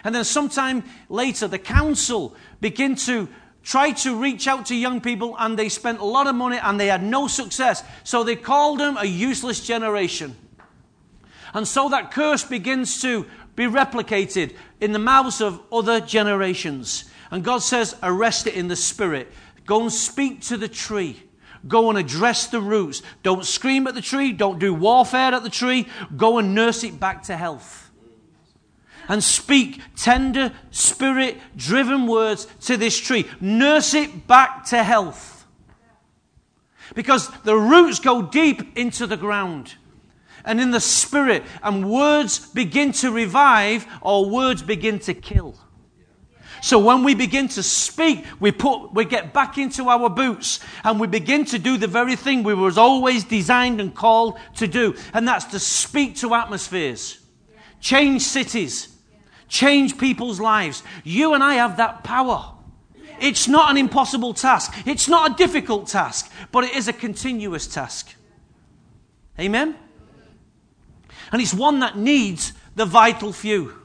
And 0.04 0.16
then 0.16 0.24
sometime 0.24 0.84
later, 1.10 1.48
the 1.48 1.60
council 1.60 2.36
began 2.62 2.96
to 2.96 3.28
try 3.64 3.92
to 3.92 4.16
reach 4.16 4.48
out 4.48 4.66
to 4.68 4.76
young 4.76 5.02
people, 5.02 5.36
and 5.38 5.60
they 5.60 5.70
spent 5.70 6.00
a 6.00 6.06
lot 6.06 6.28
of 6.28 6.36
money 6.36 6.58
and 6.58 6.80
they 6.80 6.88
had 6.88 7.04
no 7.04 7.28
success. 7.28 7.84
So 8.04 8.24
they 8.24 8.36
called 8.36 8.80
them 8.80 8.98
a 8.98 9.06
useless 9.06 9.60
generation. 9.66 10.36
And 11.54 11.68
so 11.68 11.90
that 11.90 12.12
curse 12.12 12.44
begins 12.44 13.02
to 13.02 13.26
be 13.56 13.66
replicated 13.66 14.56
in 14.80 14.94
the 14.94 15.00
mouths 15.00 15.42
of 15.42 15.62
other 15.72 16.00
generations. 16.00 17.06
And 17.32 17.44
God 17.44 17.60
says, 17.60 17.96
arrest 18.02 18.48
it 18.48 18.54
in 18.54 18.70
the 18.70 18.76
spirit. 18.76 19.28
Go 19.66 19.82
and 19.82 19.92
speak 19.92 20.42
to 20.44 20.58
the 20.58 20.70
tree. 20.70 21.24
Go 21.68 21.90
and 21.90 21.98
address 21.98 22.48
the 22.48 22.62
roots. 22.62 23.02
Don't 23.24 23.46
scream 23.46 23.88
at 23.88 23.96
the 23.96 24.02
tree. 24.02 24.32
Don't 24.32 24.60
do 24.60 24.74
warfare 24.74 25.34
at 25.34 25.44
the 25.44 25.50
tree. 25.50 25.88
Go 26.16 26.38
and 26.38 26.56
nurse 26.56 26.84
it 26.84 27.00
back 27.00 27.24
to 27.24 27.38
health. 27.38 27.92
And 29.08 29.24
speak 29.24 29.82
tender, 29.96 30.54
spirit 30.70 31.38
driven 31.56 32.06
words 32.06 32.48
to 32.62 32.78
this 32.78 32.98
tree. 33.00 33.28
Nurse 33.42 33.94
it 33.94 34.28
back 34.28 34.66
to 34.66 34.84
health. 34.84 35.48
Because 36.94 37.30
the 37.44 37.56
roots 37.56 38.00
go 38.00 38.22
deep 38.22 38.78
into 38.78 39.08
the 39.08 39.18
ground 39.18 39.76
and 40.46 40.60
in 40.62 40.72
the 40.72 40.80
spirit, 40.80 41.44
and 41.62 41.90
words 41.90 42.40
begin 42.40 42.92
to 42.94 43.12
revive 43.12 43.86
or 44.02 44.30
words 44.30 44.64
begin 44.64 45.00
to 45.00 45.14
kill. 45.14 45.56
So 46.62 46.80
when 46.80 47.04
we 47.04 47.16
begin 47.16 47.48
to 47.50 47.64
speak, 47.64 48.26
we 48.40 48.52
put, 48.52 48.94
we 48.94 49.06
get 49.06 49.34
back 49.34 49.58
into 49.58 49.90
our 49.90 50.10
boots 50.10 50.60
and 50.84 51.00
we 51.00 51.08
begin 51.08 51.46
to 51.46 51.60
do 51.60 51.78
the 51.78 51.88
very 51.88 52.16
thing 52.16 52.44
we 52.44 52.54
was 52.54 52.78
always 52.78 53.24
designed 53.24 53.80
and 53.80 53.94
called 53.96 54.38
to 54.58 54.68
do. 54.68 54.96
And 55.14 55.28
that's 55.28 55.46
to 55.46 55.60
speak 55.60 56.18
to 56.18 56.34
atmospheres, 56.36 57.20
change 57.80 58.24
cities, 58.24 58.96
change 59.48 59.98
people's 59.98 60.40
lives. 60.40 60.84
You 61.04 61.34
and 61.34 61.44
I 61.44 61.56
have 61.56 61.78
that 61.78 62.04
power. 62.04 62.54
It's 63.22 63.48
not 63.48 63.70
an 63.72 63.78
impossible 63.78 64.34
task. 64.34 64.74
It's 64.86 65.08
not 65.08 65.32
a 65.32 65.36
difficult 65.36 65.88
task, 65.88 66.32
but 66.52 66.64
it 66.64 66.76
is 66.76 66.88
a 66.88 66.94
continuous 66.94 67.68
task. 67.68 68.16
Amen? 69.40 69.76
And 71.32 71.42
it's 71.42 71.54
one 71.54 71.80
that 71.80 71.98
needs 71.98 72.54
the 72.76 72.86
vital 72.86 73.34
few. 73.34 73.79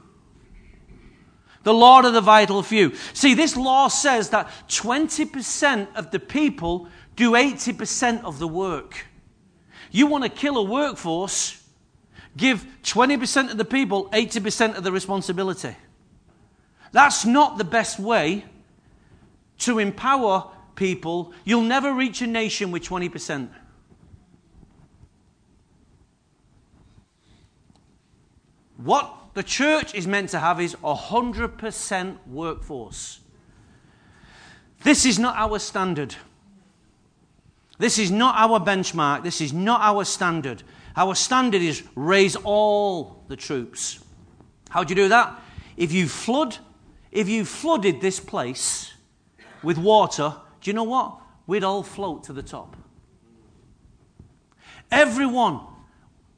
The 1.65 1.73
law 1.73 1.99
of 1.99 2.13
the 2.13 2.21
vital 2.21 2.61
few. 2.61 2.93
See, 3.13 3.33
this 3.33 3.57
law 3.57 3.87
says 3.87 4.29
that 4.29 4.47
20% 4.67 5.95
of 5.95 6.11
the 6.11 6.19
people 6.19 6.87
do 7.15 7.31
80% 7.31 8.23
of 8.23 8.37
the 8.37 8.47
work. 8.47 9.07
You 9.89 10.05
want 10.05 10.23
to 10.25 10.29
kill 10.29 10.57
a 10.57 10.63
workforce, 10.63 11.63
give 12.37 12.67
20% 12.83 13.49
of 13.49 13.57
the 13.57 13.65
people 13.65 14.09
80% 14.11 14.77
of 14.77 14.83
the 14.83 14.91
responsibility. 14.91 15.75
That's 16.91 17.25
not 17.25 17.57
the 17.57 17.63
best 17.63 17.99
way 17.99 18.45
to 19.59 19.79
empower 19.79 20.51
people. 20.75 21.33
You'll 21.45 21.63
never 21.63 21.93
reach 21.95 22.21
a 22.21 22.27
nation 22.27 22.69
with 22.69 22.83
20%. 22.83 23.49
What 28.77 29.24
the 29.35 29.43
church 29.43 29.93
is 29.93 30.07
meant 30.07 30.29
to 30.29 30.39
have 30.39 30.59
is 30.61 30.73
a 30.75 30.95
100% 30.95 32.17
workforce. 32.25 33.19
This 34.83 35.05
is 35.05 35.19
not 35.19 35.35
our 35.35 35.59
standard. 35.59 36.15
This 37.77 37.99
is 37.99 38.11
not 38.11 38.35
our 38.37 38.61
benchmark. 38.61 39.23
This 39.23 39.41
is 39.41 39.51
not 39.51 39.81
our 39.81 40.05
standard. 40.05 40.63
Our 40.95 41.15
standard 41.15 41.61
is 41.61 41.83
raise 41.95 42.37
all 42.37 43.25
the 43.27 43.35
troops. 43.35 43.99
How 44.69 44.85
do 44.85 44.91
you 44.91 44.95
do 44.95 45.09
that? 45.09 45.37
If 45.75 45.91
you 45.91 46.07
flood, 46.07 46.57
if 47.11 47.27
you 47.27 47.43
flooded 47.43 47.99
this 47.99 48.21
place 48.21 48.93
with 49.61 49.77
water, 49.77 50.33
do 50.61 50.69
you 50.69 50.73
know 50.73 50.83
what? 50.83 51.19
We'd 51.45 51.65
all 51.65 51.83
float 51.83 52.23
to 52.25 52.33
the 52.33 52.43
top. 52.43 52.77
Everyone, 54.89 55.59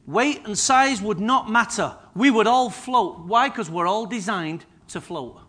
weight 0.08 0.46
and 0.46 0.58
size 0.58 1.02
would 1.02 1.20
not 1.20 1.50
matter 1.50 1.96
we 2.18 2.32
would 2.32 2.48
all 2.48 2.72
float. 2.72 3.20
Why? 3.20 3.50
Because 3.50 3.70
we're 3.70 3.86
all 3.86 4.08
designed 4.08 4.66
to 4.90 5.00
float. 5.00 5.40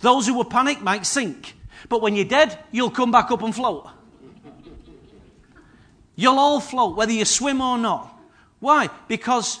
Those 0.00 0.26
who 0.26 0.36
were 0.36 0.44
panicked 0.44 0.82
might 0.82 1.06
sink, 1.06 1.54
but 1.88 2.02
when 2.02 2.14
you're 2.14 2.26
dead, 2.26 2.58
you'll 2.70 2.90
come 2.90 3.10
back 3.10 3.30
up 3.30 3.42
and 3.42 3.54
float. 3.54 3.88
You'll 6.14 6.38
all 6.38 6.60
float, 6.60 6.96
whether 6.96 7.12
you 7.12 7.24
swim 7.24 7.62
or 7.62 7.78
not. 7.78 8.14
Why? 8.60 8.90
Because 9.08 9.60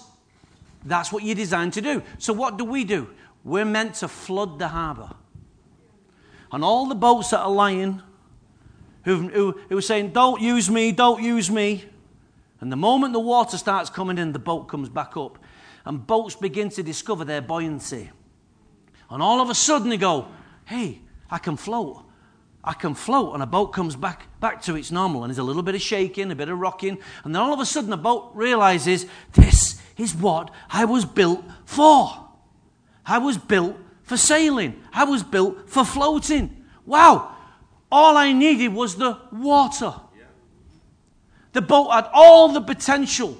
that's 0.84 1.10
what 1.10 1.22
you're 1.22 1.34
designed 1.34 1.72
to 1.74 1.80
do. 1.80 2.02
So, 2.18 2.32
what 2.32 2.58
do 2.58 2.64
we 2.64 2.84
do? 2.84 3.08
We're 3.42 3.64
meant 3.64 3.94
to 3.96 4.08
flood 4.08 4.58
the 4.58 4.68
harbour. 4.68 5.14
And 6.52 6.62
all 6.62 6.86
the 6.86 6.94
boats 6.94 7.30
that 7.30 7.40
are 7.40 7.50
lying, 7.50 8.02
who, 9.04 9.28
who, 9.28 9.60
who 9.68 9.78
are 9.78 9.82
saying, 9.82 10.10
Don't 10.10 10.40
use 10.40 10.70
me, 10.70 10.92
don't 10.92 11.22
use 11.22 11.50
me. 11.50 11.84
And 12.66 12.72
the 12.72 12.76
moment 12.76 13.12
the 13.12 13.20
water 13.20 13.58
starts 13.58 13.90
coming 13.90 14.18
in, 14.18 14.32
the 14.32 14.40
boat 14.40 14.66
comes 14.66 14.88
back 14.88 15.16
up 15.16 15.38
and 15.84 16.04
boats 16.04 16.34
begin 16.34 16.68
to 16.70 16.82
discover 16.82 17.24
their 17.24 17.40
buoyancy. 17.40 18.10
And 19.08 19.22
all 19.22 19.40
of 19.40 19.48
a 19.48 19.54
sudden 19.54 19.88
they 19.88 19.96
go, 19.96 20.26
hey, 20.64 21.00
I 21.30 21.38
can 21.38 21.56
float. 21.56 22.02
I 22.64 22.72
can 22.72 22.96
float. 22.96 23.34
And 23.34 23.42
a 23.44 23.46
boat 23.46 23.68
comes 23.68 23.94
back, 23.94 24.26
back 24.40 24.62
to 24.62 24.74
its 24.74 24.90
normal. 24.90 25.22
And 25.22 25.30
there's 25.30 25.38
a 25.38 25.44
little 25.44 25.62
bit 25.62 25.76
of 25.76 25.80
shaking, 25.80 26.32
a 26.32 26.34
bit 26.34 26.48
of 26.48 26.58
rocking. 26.58 26.98
And 27.22 27.32
then 27.32 27.40
all 27.40 27.54
of 27.54 27.60
a 27.60 27.64
sudden 27.64 27.90
the 27.90 27.96
boat 27.96 28.32
realizes 28.34 29.06
this 29.34 29.80
is 29.96 30.12
what 30.16 30.50
I 30.68 30.86
was 30.86 31.04
built 31.04 31.44
for. 31.66 32.30
I 33.06 33.18
was 33.18 33.38
built 33.38 33.76
for 34.02 34.16
sailing. 34.16 34.82
I 34.92 35.04
was 35.04 35.22
built 35.22 35.70
for 35.70 35.84
floating. 35.84 36.64
Wow. 36.84 37.32
All 37.92 38.16
I 38.16 38.32
needed 38.32 38.74
was 38.74 38.96
the 38.96 39.20
water. 39.30 39.94
The 41.56 41.62
boat 41.62 41.88
had 41.88 42.10
all 42.12 42.50
the 42.50 42.60
potential. 42.60 43.34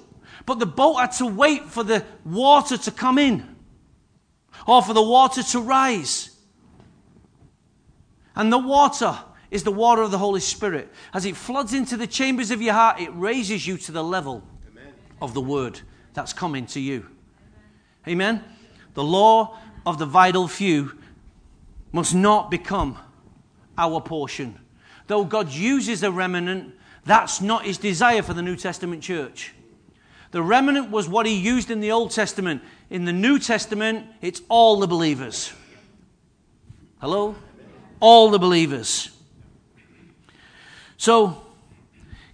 But 0.47 0.59
the 0.59 0.65
boat 0.65 0.95
had 0.95 1.13
to 1.19 1.27
wait 1.27 1.65
for 1.65 1.85
the 1.85 2.03
water 2.25 2.79
to 2.79 2.91
come 2.91 3.19
in 3.19 3.57
or 4.67 4.81
for 4.83 4.95
the 4.95 5.03
water 5.03 5.43
to 5.43 5.61
rise. 5.61 6.31
And 8.35 8.51
the 8.51 8.57
water 8.57 9.19
is 9.51 9.65
the 9.65 9.71
water 9.71 10.01
of 10.01 10.13
the 10.13 10.17
Holy 10.17 10.41
Spirit. 10.41 10.91
As 11.13 11.27
it 11.27 11.37
floods 11.37 11.75
into 11.75 11.99
the 11.99 12.07
chambers 12.07 12.51
of 12.51 12.63
your 12.63 12.73
heart, 12.73 13.03
it 13.03 13.11
raises 13.11 13.67
you 13.67 13.77
to 13.77 13.93
the 13.93 14.03
level 14.03 14.43
Amen. 14.71 14.95
of 15.21 15.35
the 15.35 15.43
word 15.43 15.79
that's 16.15 16.33
coming 16.33 16.65
to 16.69 16.81
you. 16.81 17.07
Amen? 18.09 18.43
The 18.95 19.05
law 19.05 19.59
of 19.85 19.99
the 19.99 20.07
vital 20.07 20.49
few 20.49 20.97
must 21.93 22.15
not 22.15 22.51
become 22.51 22.97
our 23.77 24.01
portion. 24.01 24.59
Though 25.07 25.25
God 25.25 25.51
uses 25.53 26.03
a 26.03 26.11
remnant, 26.11 26.76
that's 27.07 27.41
not 27.41 27.65
his 27.65 27.79
desire 27.79 28.23
for 28.23 28.35
the 28.35 28.43
New 28.43 28.57
Testament 28.57 29.03
church. 29.03 29.53
The 30.33 30.43
remnant 30.43 30.91
was 30.91 31.09
what 31.09 31.25
he 31.25 31.37
used 31.37 31.71
in 31.71 31.81
the 31.81 31.93
Old 31.93 32.11
Testament. 32.11 32.63
In 32.91 33.05
the 33.05 33.13
New 33.13 33.39
Testament, 33.39 34.07
it's 34.21 34.43
all 34.49 34.81
the 34.81 34.87
believers. 34.87 35.53
Hello? 37.01 37.37
All 38.01 38.31
the 38.31 38.39
believers. 38.39 39.11
So, 40.97 41.43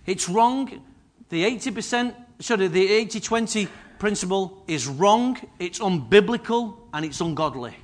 it's 0.07 0.29
wrong. 0.29 0.83
The 1.29 1.45
80%, 1.45 2.15
sorry, 2.41 2.69
the 2.69 2.89
80 2.89 3.21
20 3.21 3.69
principle 3.99 4.65
is 4.67 4.89
wrong, 4.89 5.39
it's 5.59 5.79
unbiblical, 5.79 6.77
and 6.93 7.05
it's 7.05 7.21
ungodly 7.21 7.77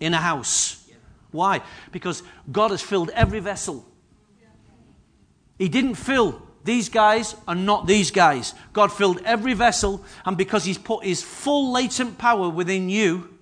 in 0.00 0.14
a 0.14 0.16
house. 0.16 0.88
Why? 1.30 1.60
Because 1.92 2.22
God 2.50 2.70
has 2.70 2.80
filled 2.80 3.10
every 3.10 3.40
vessel. 3.40 3.84
He 5.58 5.68
didn't 5.68 5.96
fill 5.96 6.42
these 6.64 6.88
guys 6.88 7.34
and 7.46 7.66
not 7.66 7.86
these 7.86 8.10
guys. 8.10 8.54
God 8.72 8.92
filled 8.92 9.20
every 9.24 9.54
vessel, 9.54 10.04
and 10.24 10.36
because 10.36 10.64
He's 10.64 10.78
put 10.78 11.04
His 11.04 11.22
full 11.22 11.72
latent 11.72 12.18
power 12.18 12.48
within 12.48 12.88
you, 12.88 13.38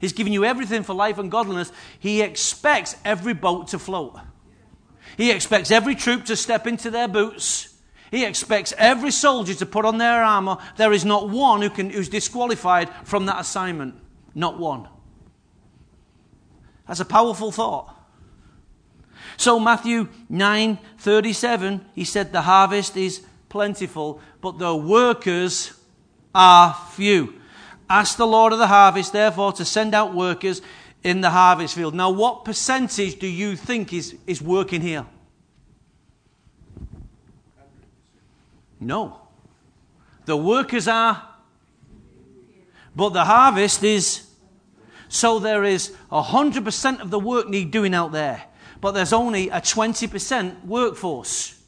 He's 0.00 0.12
given 0.12 0.32
you 0.32 0.44
everything 0.44 0.82
for 0.82 0.94
life 0.94 1.18
and 1.18 1.30
godliness. 1.30 1.70
He 1.98 2.22
expects 2.22 2.96
every 3.04 3.34
boat 3.34 3.68
to 3.68 3.78
float. 3.78 4.18
He 5.16 5.30
expects 5.30 5.70
every 5.70 5.94
troop 5.94 6.24
to 6.26 6.36
step 6.36 6.66
into 6.66 6.90
their 6.90 7.08
boots. 7.08 7.76
He 8.10 8.24
expects 8.24 8.72
every 8.78 9.10
soldier 9.10 9.54
to 9.54 9.66
put 9.66 9.84
on 9.84 9.98
their 9.98 10.22
armor. 10.22 10.56
There 10.76 10.92
is 10.92 11.04
not 11.04 11.28
one 11.28 11.62
who 11.62 11.70
can, 11.70 11.90
who's 11.90 12.08
disqualified 12.08 12.88
from 13.04 13.26
that 13.26 13.40
assignment. 13.40 13.94
Not 14.34 14.58
one. 14.58 14.88
That's 16.88 17.00
a 17.00 17.04
powerful 17.04 17.52
thought. 17.52 17.94
So 19.40 19.58
Matthew 19.58 20.08
9:37, 20.30 21.80
he 21.94 22.04
said 22.04 22.30
the 22.30 22.42
harvest 22.42 22.94
is 22.94 23.22
plentiful, 23.48 24.20
but 24.42 24.58
the 24.58 24.76
workers 24.76 25.72
are 26.34 26.76
few. 26.90 27.40
Ask 27.88 28.18
the 28.18 28.26
Lord 28.26 28.52
of 28.52 28.58
the 28.58 28.66
harvest, 28.66 29.14
therefore, 29.14 29.54
to 29.54 29.64
send 29.64 29.94
out 29.94 30.12
workers 30.12 30.60
in 31.02 31.22
the 31.22 31.30
harvest 31.30 31.74
field. 31.74 31.94
Now, 31.94 32.10
what 32.10 32.44
percentage 32.44 33.18
do 33.18 33.26
you 33.26 33.56
think 33.56 33.94
is, 33.94 34.14
is 34.26 34.42
working 34.42 34.82
here? 34.82 35.06
No. 38.78 39.22
The 40.26 40.36
workers 40.36 40.86
are, 40.86 41.26
but 42.94 43.14
the 43.14 43.24
harvest 43.24 43.82
is. 43.82 44.26
So 45.08 45.38
there 45.38 45.64
is 45.64 45.96
100% 46.12 47.00
of 47.00 47.10
the 47.10 47.18
work 47.18 47.48
need 47.48 47.70
doing 47.70 47.94
out 47.94 48.12
there, 48.12 48.44
but 48.80 48.92
there's 48.92 49.12
only 49.12 49.48
a 49.50 49.60
20% 49.60 50.64
workforce. 50.64 51.60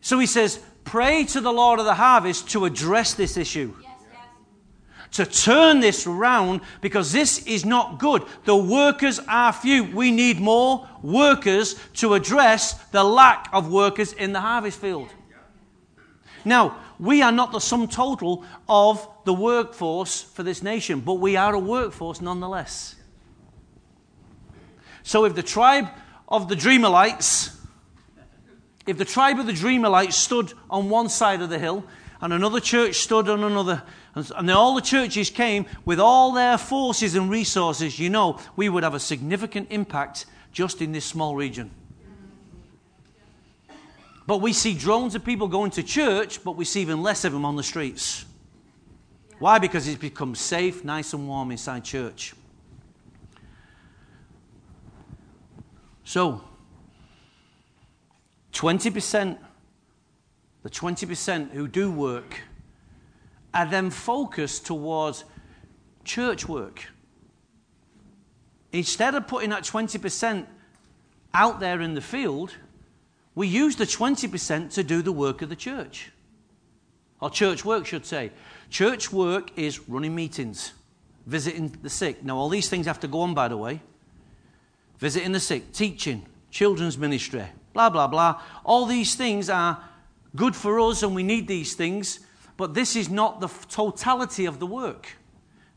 So 0.00 0.18
he 0.18 0.26
says, 0.26 0.60
pray 0.84 1.24
to 1.24 1.40
the 1.40 1.52
Lord 1.52 1.80
of 1.80 1.84
the 1.84 1.94
harvest 1.94 2.48
to 2.50 2.64
address 2.64 3.14
this 3.14 3.36
issue. 3.36 3.74
Yes, 3.82 3.90
yes. 4.12 5.16
To 5.16 5.26
turn 5.26 5.80
this 5.80 6.06
around 6.06 6.60
because 6.80 7.12
this 7.12 7.46
is 7.46 7.64
not 7.64 7.98
good. 7.98 8.22
The 8.44 8.56
workers 8.56 9.20
are 9.28 9.52
few. 9.52 9.84
We 9.84 10.10
need 10.10 10.40
more 10.40 10.88
workers 11.02 11.74
to 11.94 12.14
address 12.14 12.74
the 12.90 13.04
lack 13.04 13.48
of 13.52 13.70
workers 13.70 14.12
in 14.12 14.32
the 14.32 14.40
harvest 14.40 14.80
field. 14.80 15.08
Now, 16.44 16.78
we 16.98 17.22
are 17.22 17.32
not 17.32 17.52
the 17.52 17.60
sum 17.60 17.88
total 17.88 18.44
of 18.68 19.06
the 19.24 19.34
workforce 19.34 20.22
for 20.22 20.42
this 20.42 20.62
nation, 20.62 21.00
but 21.00 21.14
we 21.14 21.36
are 21.36 21.54
a 21.54 21.58
workforce 21.58 22.20
nonetheless. 22.20 22.94
So 25.08 25.24
if 25.24 25.34
the 25.34 25.42
tribe 25.42 25.88
of 26.28 26.50
the 26.50 26.54
Dreamerites, 26.54 27.56
if 28.86 28.98
the 28.98 29.06
tribe 29.06 29.38
of 29.38 29.46
the 29.46 29.54
Dreamalites 29.54 30.12
stood 30.12 30.52
on 30.68 30.90
one 30.90 31.08
side 31.08 31.40
of 31.40 31.48
the 31.48 31.58
hill 31.58 31.82
and 32.20 32.30
another 32.30 32.60
church 32.60 32.96
stood 32.96 33.26
on 33.30 33.42
another, 33.42 33.82
and 34.14 34.50
all 34.50 34.74
the 34.74 34.82
churches 34.82 35.30
came 35.30 35.64
with 35.86 35.98
all 35.98 36.32
their 36.32 36.58
forces 36.58 37.14
and 37.14 37.30
resources, 37.30 37.98
you 37.98 38.10
know, 38.10 38.38
we 38.54 38.68
would 38.68 38.82
have 38.82 38.92
a 38.92 39.00
significant 39.00 39.68
impact 39.70 40.26
just 40.52 40.82
in 40.82 40.92
this 40.92 41.06
small 41.06 41.34
region. 41.34 41.70
But 44.26 44.42
we 44.42 44.52
see 44.52 44.74
drones 44.74 45.14
of 45.14 45.24
people 45.24 45.48
going 45.48 45.70
to 45.70 45.82
church, 45.82 46.44
but 46.44 46.54
we 46.54 46.66
see 46.66 46.82
even 46.82 47.02
less 47.02 47.24
of 47.24 47.32
them 47.32 47.46
on 47.46 47.56
the 47.56 47.62
streets. 47.62 48.26
Why? 49.38 49.58
Because 49.58 49.88
it's 49.88 49.98
become 49.98 50.34
safe, 50.34 50.84
nice, 50.84 51.14
and 51.14 51.26
warm 51.26 51.50
inside 51.50 51.84
church. 51.84 52.34
So, 56.08 56.40
20%, 58.54 59.36
the 60.62 60.70
20% 60.70 61.50
who 61.50 61.68
do 61.68 61.90
work, 61.90 62.40
are 63.52 63.66
then 63.66 63.90
focused 63.90 64.64
towards 64.64 65.26
church 66.04 66.48
work. 66.48 66.86
Instead 68.72 69.16
of 69.16 69.28
putting 69.28 69.50
that 69.50 69.64
20% 69.64 70.46
out 71.34 71.60
there 71.60 71.82
in 71.82 71.92
the 71.92 72.00
field, 72.00 72.56
we 73.34 73.46
use 73.46 73.76
the 73.76 73.84
20% 73.84 74.72
to 74.72 74.82
do 74.82 75.02
the 75.02 75.12
work 75.12 75.42
of 75.42 75.50
the 75.50 75.56
church. 75.56 76.10
Or 77.20 77.28
church 77.28 77.66
work, 77.66 77.84
should 77.84 78.06
say. 78.06 78.32
Church 78.70 79.12
work 79.12 79.50
is 79.58 79.86
running 79.90 80.14
meetings, 80.14 80.72
visiting 81.26 81.76
the 81.82 81.90
sick. 81.90 82.24
Now, 82.24 82.38
all 82.38 82.48
these 82.48 82.70
things 82.70 82.86
have 82.86 83.00
to 83.00 83.08
go 83.08 83.20
on, 83.20 83.34
by 83.34 83.48
the 83.48 83.58
way. 83.58 83.82
Visiting 84.98 85.32
the 85.32 85.40
sick, 85.40 85.72
teaching, 85.72 86.26
children's 86.50 86.98
ministry, 86.98 87.44
blah, 87.72 87.90
blah, 87.90 88.06
blah. 88.06 88.40
All 88.64 88.86
these 88.86 89.14
things 89.14 89.48
are 89.48 89.82
good 90.34 90.56
for 90.56 90.80
us 90.80 91.02
and 91.02 91.14
we 91.14 91.22
need 91.22 91.48
these 91.48 91.74
things, 91.74 92.20
but 92.56 92.74
this 92.74 92.96
is 92.96 93.08
not 93.08 93.40
the 93.40 93.48
totality 93.68 94.44
of 94.44 94.58
the 94.58 94.66
work. 94.66 95.16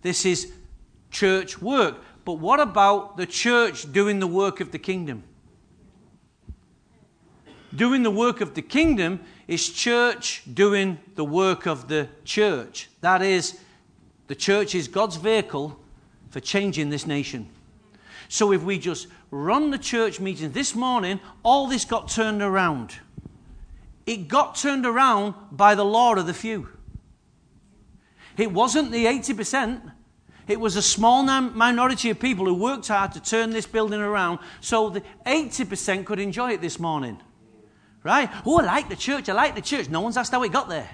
This 0.02 0.26
is 0.26 0.52
church 1.12 1.62
work. 1.62 1.98
But 2.26 2.34
what 2.34 2.60
about 2.60 3.18
the 3.18 3.26
church 3.26 3.92
doing 3.92 4.20
the 4.20 4.28
work 4.28 4.60
of 4.60 4.72
the 4.72 4.80
kingdom? 4.80 5.24
doing 7.76 8.04
the 8.04 8.12
work 8.12 8.42
of 8.42 8.54
the 8.54 8.62
kingdom 8.62 9.20
is 9.48 9.70
church 9.70 10.44
doing 10.54 11.00
the 11.16 11.24
work 11.24 11.66
of 11.66 11.88
the 11.88 12.08
church. 12.24 12.90
That 13.02 13.22
is, 13.22 13.60
the 14.28 14.36
church 14.36 14.76
is 14.76 14.88
God's 14.88 15.16
vehicle 15.16 15.78
for 16.30 16.40
changing 16.40 16.90
this 16.90 17.06
nation. 17.06 17.50
So 18.32 18.54
if 18.54 18.64
we 18.64 18.80
just 18.80 19.08
run 19.30 19.72
the 19.72 19.78
church 19.78 20.22
meetings 20.22 20.54
this 20.54 20.74
morning, 20.74 21.20
all 21.44 21.68
this 21.68 21.84
got 21.84 22.08
turned 22.08 22.42
around. 22.42 22.96
It 24.06 24.30
got 24.30 24.56
turned 24.56 24.86
around 24.86 25.34
by 25.52 25.76
the 25.76 25.84
Lord 25.84 26.18
of 26.18 26.28
the 26.28 26.34
few. 26.34 26.70
It 28.38 28.54
wasn't 28.54 28.92
the 28.92 29.04
80%. 29.04 29.92
It 30.48 30.62
was 30.62 30.78
a 30.78 30.82
small 30.82 31.24
minority 31.24 32.10
of 32.10 32.22
people 32.22 32.46
who 32.46 32.54
worked 32.54 32.88
hard 32.88 33.12
to 33.12 33.20
turn 33.20 33.50
this 33.50 33.66
building 33.66 34.00
around 34.00 34.40
so 34.62 34.90
the 34.90 35.04
80% 35.26 36.06
could 36.06 36.20
enjoy 36.20 36.54
it 36.54 36.62
this 36.62 36.80
morning. 36.80 37.20
Right? 38.02 38.30
Oh, 38.46 38.62
I 38.62 38.64
like 38.64 38.88
the 38.88 38.96
church. 38.96 39.28
I 39.28 39.34
like 39.34 39.56
the 39.56 39.62
church. 39.62 39.90
No 39.90 40.00
one's 40.00 40.16
asked 40.16 40.32
how 40.32 40.42
it 40.44 40.54
got 40.54 40.70
there. 40.70 40.90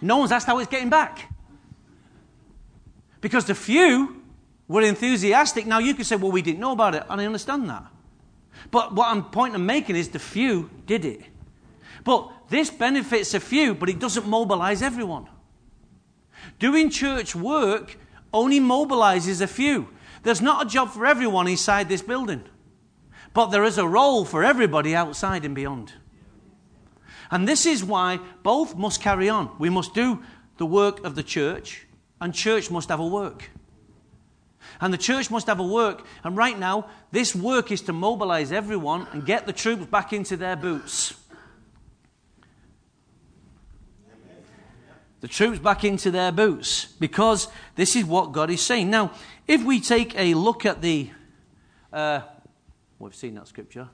No 0.00 0.16
one's 0.16 0.32
asked 0.32 0.46
how 0.46 0.58
it's 0.60 0.70
getting 0.70 0.88
back. 0.88 1.30
Because 3.20 3.44
the 3.44 3.54
few 3.54 4.17
were 4.68 4.82
enthusiastic. 4.82 5.66
Now 5.66 5.78
you 5.78 5.94
could 5.94 6.06
say, 6.06 6.16
well, 6.16 6.30
we 6.30 6.42
didn't 6.42 6.60
know 6.60 6.72
about 6.72 6.94
it. 6.94 7.04
And 7.08 7.20
I 7.20 7.26
understand 7.26 7.68
that. 7.70 7.86
But 8.70 8.94
what 8.94 9.08
I'm 9.08 9.24
point 9.24 9.54
I'm 9.54 9.66
making 9.66 9.96
is 9.96 10.10
the 10.10 10.18
few 10.18 10.70
did 10.86 11.04
it. 11.04 11.22
But 12.04 12.30
this 12.48 12.70
benefits 12.70 13.34
a 13.34 13.40
few, 13.40 13.74
but 13.74 13.88
it 13.88 13.98
doesn't 13.98 14.26
mobilize 14.26 14.82
everyone. 14.82 15.26
Doing 16.58 16.90
church 16.90 17.34
work 17.34 17.96
only 18.32 18.60
mobilizes 18.60 19.40
a 19.40 19.46
few. 19.46 19.88
There's 20.22 20.40
not 20.40 20.66
a 20.66 20.68
job 20.68 20.90
for 20.90 21.06
everyone 21.06 21.48
inside 21.48 21.88
this 21.88 22.02
building, 22.02 22.44
but 23.32 23.46
there 23.46 23.64
is 23.64 23.78
a 23.78 23.86
role 23.86 24.24
for 24.24 24.44
everybody 24.44 24.94
outside 24.94 25.44
and 25.44 25.54
beyond. 25.54 25.92
And 27.30 27.46
this 27.46 27.66
is 27.66 27.84
why 27.84 28.18
both 28.42 28.76
must 28.76 29.00
carry 29.00 29.28
on. 29.28 29.50
We 29.58 29.70
must 29.70 29.94
do 29.94 30.22
the 30.56 30.66
work 30.66 31.04
of 31.04 31.14
the 31.14 31.22
church, 31.22 31.86
and 32.20 32.34
church 32.34 32.70
must 32.70 32.88
have 32.88 33.00
a 33.00 33.06
work. 33.06 33.50
And 34.80 34.92
the 34.92 34.98
church 34.98 35.30
must 35.30 35.46
have 35.46 35.60
a 35.60 35.66
work. 35.66 36.04
And 36.24 36.36
right 36.36 36.58
now, 36.58 36.88
this 37.10 37.34
work 37.34 37.70
is 37.70 37.82
to 37.82 37.92
mobilize 37.92 38.52
everyone 38.52 39.06
and 39.12 39.24
get 39.24 39.46
the 39.46 39.52
troops 39.52 39.86
back 39.86 40.12
into 40.12 40.36
their 40.36 40.56
boots. 40.56 41.14
The 45.20 45.28
troops 45.28 45.58
back 45.58 45.84
into 45.84 46.10
their 46.10 46.30
boots 46.30 46.84
because 46.84 47.48
this 47.74 47.96
is 47.96 48.04
what 48.04 48.32
God 48.32 48.50
is 48.50 48.62
saying. 48.62 48.88
Now, 48.88 49.12
if 49.48 49.64
we 49.64 49.80
take 49.80 50.16
a 50.16 50.34
look 50.34 50.64
at 50.64 50.80
the. 50.80 51.10
Uh, 51.92 52.20
we've 52.98 53.14
seen 53.14 53.34
that 53.34 53.48
scripture. 53.48 53.88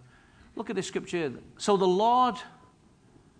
Look 0.54 0.68
at 0.70 0.76
this 0.76 0.86
scripture. 0.86 1.32
So 1.56 1.76
the 1.76 1.88
Lord 1.88 2.36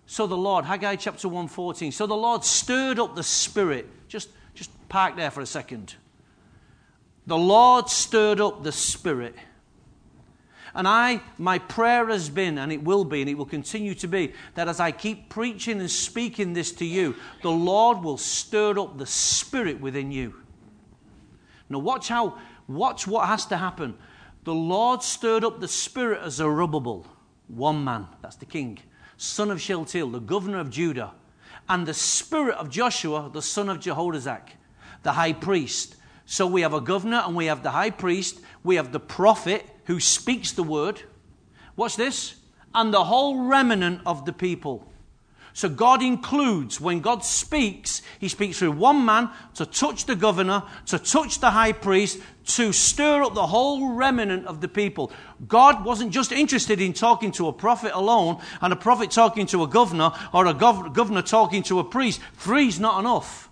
so 0.07 0.27
the 0.27 0.37
Lord, 0.37 0.65
Haggai 0.65 0.97
chapter 0.97 1.29
114. 1.29 1.93
So 1.93 2.07
the 2.07 2.17
Lord 2.17 2.45
stirred 2.45 2.99
up 2.99 3.15
the 3.15 3.23
spirit. 3.23 3.89
Just, 4.09 4.29
just 4.55 4.71
park 4.89 5.17
there 5.17 5.31
for 5.31 5.41
a 5.41 5.47
second. 5.47 5.95
The 7.27 7.37
Lord 7.37 7.89
stirred 7.89 8.41
up 8.41 8.63
the 8.63 8.73
spirit. 8.73 9.35
And 10.75 10.89
I, 10.89 11.23
my 11.39 11.59
prayer 11.59 12.09
has 12.09 12.29
been, 12.29 12.59
and 12.59 12.73
it 12.73 12.83
will 12.83 13.05
be, 13.05 13.21
and 13.21 13.31
it 13.31 13.39
will 13.39 13.47
continue 13.47 13.95
to 13.95 14.09
be, 14.09 14.33
that 14.55 14.69
as 14.69 14.81
I 14.81 14.91
keep 14.91 15.29
preaching 15.29 15.79
and 15.79 15.91
speaking 15.91 16.53
this 16.53 16.73
to 16.73 16.85
you, 16.85 17.15
the 17.43 17.51
Lord 17.51 18.03
will 18.03 18.19
stir 18.19 18.79
up 18.79 18.99
the 18.99 19.07
spirit 19.07 19.81
within 19.81 20.11
you. 20.11 20.35
Now, 21.69 21.79
watch 21.79 22.09
how, 22.09 22.39
watch 22.67 23.07
what 23.07 23.29
has 23.29 23.47
to 23.47 23.57
happen. 23.57 23.97
The 24.43 24.55
Lord 24.55 25.03
stirred 25.03 25.45
up 25.45 25.61
the 25.61 25.69
spirit 25.69 26.21
as 26.23 26.35
a 26.35 26.37
Zerubbabel, 26.39 27.07
one 27.49 27.85
man, 27.85 28.09
that's 28.21 28.37
the 28.37 28.47
king 28.47 28.81
son 29.17 29.51
of 29.51 29.61
Shealtiel, 29.61 30.11
the 30.11 30.21
governor 30.21 30.59
of 30.59 30.71
Judah, 30.71 31.13
and 31.69 31.87
the 31.87 31.95
spirit 31.95 32.57
of 32.57 32.71
Joshua, 32.71 33.31
the 33.33 33.43
son 33.43 33.69
of 33.69 33.79
Jehozadak, 33.79 34.51
the 35.03 35.13
high 35.13 35.33
priest. 35.33 35.97
So 36.27 36.47
we 36.47 36.63
have 36.63 36.75
a 36.75 36.81
governor 36.81 37.23
and 37.27 37.37
we 37.37 37.47
have 37.47 37.63
the 37.63 37.71
high 37.71 37.91
priest, 37.91 38.41
we 38.63 38.77
have 38.77 38.93
the 38.93 39.01
prophet 39.01 39.65
who 39.85 40.01
speaks 40.01 40.53
the 40.53 40.63
word. 40.63 41.03
What's 41.75 41.97
this. 41.97 42.37
And 42.75 42.93
the 42.93 43.05
whole 43.05 43.47
remnant 43.47 44.01
of 44.05 44.25
the 44.25 44.33
people. 44.33 44.91
So 45.53 45.69
God 45.69 46.03
includes, 46.03 46.81
when 46.81 46.99
God 46.99 47.25
speaks, 47.25 48.03
He 48.19 48.27
speaks 48.27 48.59
through 48.59 48.73
one 48.73 49.05
man 49.05 49.31
to 49.55 49.65
touch 49.65 50.05
the 50.05 50.17
governor, 50.17 50.65
to 50.87 50.99
touch 50.99 51.39
the 51.39 51.53
high 51.53 51.71
priest, 51.71 52.19
to 52.47 52.73
stir 52.73 53.23
up 53.23 53.35
the 53.35 53.47
whole 53.47 53.95
remnant 53.95 54.47
of 54.47 54.61
the 54.61 54.67
people. 54.67 55.13
God 55.47 55.85
wasn't 55.85 56.11
just 56.11 56.33
interested 56.33 56.81
in 56.81 56.93
talking 56.93 57.31
to 57.33 57.47
a 57.47 57.53
prophet 57.53 57.93
alone 57.95 58.41
and 58.61 58.73
a 58.73 58.77
prophet 58.77 59.13
talking 59.13 59.47
to 59.47 59.63
a 59.63 59.69
governor 59.69 60.11
or 60.33 60.47
a 60.47 60.55
gov- 60.55 60.93
governor 60.93 61.23
talking 61.23 61.63
to 61.65 61.79
a 61.79 61.85
priest. 61.85 62.21
Three's 62.37 62.81
not 62.81 62.99
enough. 62.99 63.49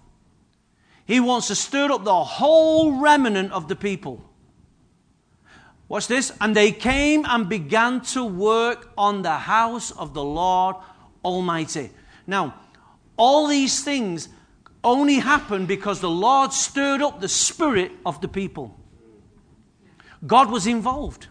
He 1.06 1.20
wants 1.20 1.48
to 1.48 1.54
stir 1.54 1.90
up 1.90 2.04
the 2.04 2.24
whole 2.24 2.92
remnant 2.92 3.52
of 3.52 3.68
the 3.68 3.76
people. 3.76 4.22
Watch 5.88 6.06
this. 6.06 6.32
And 6.40 6.56
they 6.56 6.72
came 6.72 7.24
and 7.26 7.48
began 7.48 8.00
to 8.12 8.24
work 8.24 8.90
on 8.96 9.22
the 9.22 9.36
house 9.36 9.90
of 9.90 10.14
the 10.14 10.24
Lord 10.24 10.76
Almighty. 11.24 11.90
Now, 12.26 12.54
all 13.16 13.46
these 13.46 13.84
things 13.84 14.28
only 14.84 15.16
happened 15.16 15.68
because 15.68 16.00
the 16.00 16.10
Lord 16.10 16.52
stirred 16.52 17.02
up 17.02 17.20
the 17.20 17.28
spirit 17.28 17.92
of 18.06 18.20
the 18.20 18.28
people. 18.28 18.78
God 20.26 20.50
was 20.50 20.66
involved. 20.66 21.26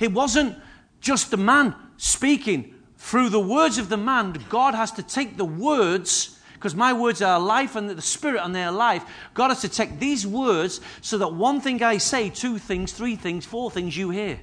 It 0.00 0.12
wasn't 0.12 0.56
just 1.00 1.30
the 1.30 1.36
man 1.36 1.74
speaking. 1.96 2.74
Through 2.96 3.28
the 3.28 3.40
words 3.40 3.78
of 3.78 3.90
the 3.90 3.96
man, 3.96 4.34
God 4.48 4.74
has 4.74 4.90
to 4.92 5.02
take 5.02 5.36
the 5.36 5.44
words, 5.44 6.40
because 6.64 6.74
my 6.74 6.94
words 6.94 7.20
are 7.20 7.38
life 7.38 7.76
and 7.76 7.90
the 7.90 8.00
spirit 8.00 8.42
and 8.42 8.54
they 8.54 8.64
are 8.64 8.72
life. 8.72 9.04
God 9.34 9.48
has 9.48 9.60
to 9.60 9.68
take 9.68 9.98
these 9.98 10.26
words 10.26 10.80
so 11.02 11.18
that 11.18 11.34
one 11.34 11.60
thing 11.60 11.82
I 11.82 11.98
say, 11.98 12.30
two 12.30 12.56
things, 12.56 12.90
three 12.92 13.16
things, 13.16 13.44
four 13.44 13.70
things 13.70 13.94
you 13.94 14.08
hear. 14.08 14.40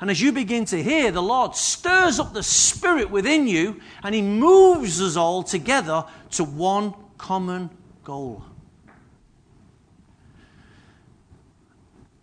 And 0.00 0.10
as 0.10 0.20
you 0.20 0.32
begin 0.32 0.64
to 0.64 0.82
hear, 0.82 1.12
the 1.12 1.22
Lord 1.22 1.54
stirs 1.54 2.18
up 2.18 2.32
the 2.32 2.42
spirit 2.42 3.12
within 3.12 3.46
you 3.46 3.80
and 4.02 4.16
He 4.16 4.20
moves 4.20 5.00
us 5.00 5.14
all 5.14 5.44
together 5.44 6.06
to 6.32 6.42
one 6.42 6.92
common 7.18 7.70
goal. 8.02 8.42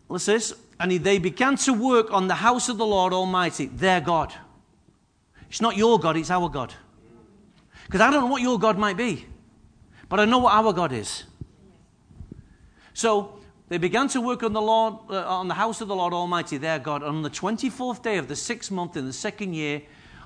Listen, 0.09 0.57
and 0.77 0.91
they 0.91 1.19
began 1.19 1.55
to 1.55 1.71
work 1.71 2.11
on 2.11 2.27
the 2.27 2.35
house 2.35 2.67
of 2.67 2.77
the 2.77 2.85
Lord 2.85 3.13
Almighty, 3.13 3.67
their 3.67 4.01
God. 4.01 4.33
It's 5.49 5.61
not 5.61 5.77
your 5.77 6.01
God, 6.01 6.17
it's 6.17 6.31
our 6.31 6.49
God. 6.49 6.73
Because 7.85 8.01
I 8.01 8.11
don't 8.11 8.21
know 8.21 8.31
what 8.31 8.41
your 8.41 8.59
God 8.59 8.77
might 8.77 8.97
be, 8.97 9.25
but 10.09 10.19
I 10.19 10.25
know 10.25 10.39
what 10.39 10.53
our 10.53 10.73
God 10.73 10.91
is. 10.91 11.23
So 12.93 13.39
they 13.67 13.77
began 13.77 14.07
to 14.09 14.21
work 14.21 14.43
on 14.43 14.53
the 14.53 14.61
Lord, 14.61 14.95
uh, 15.09 15.25
on 15.27 15.47
the 15.47 15.53
house 15.53 15.81
of 15.81 15.87
the 15.87 15.95
Lord 15.95 16.13
Almighty, 16.13 16.57
their 16.57 16.79
God, 16.79 17.03
on 17.03 17.21
the 17.21 17.29
24th 17.29 18.01
day 18.01 18.17
of 18.17 18.27
the 18.27 18.35
sixth 18.35 18.71
month 18.71 18.95
in 18.95 19.05
the 19.05 19.13
second 19.13 19.53
year 19.53 19.81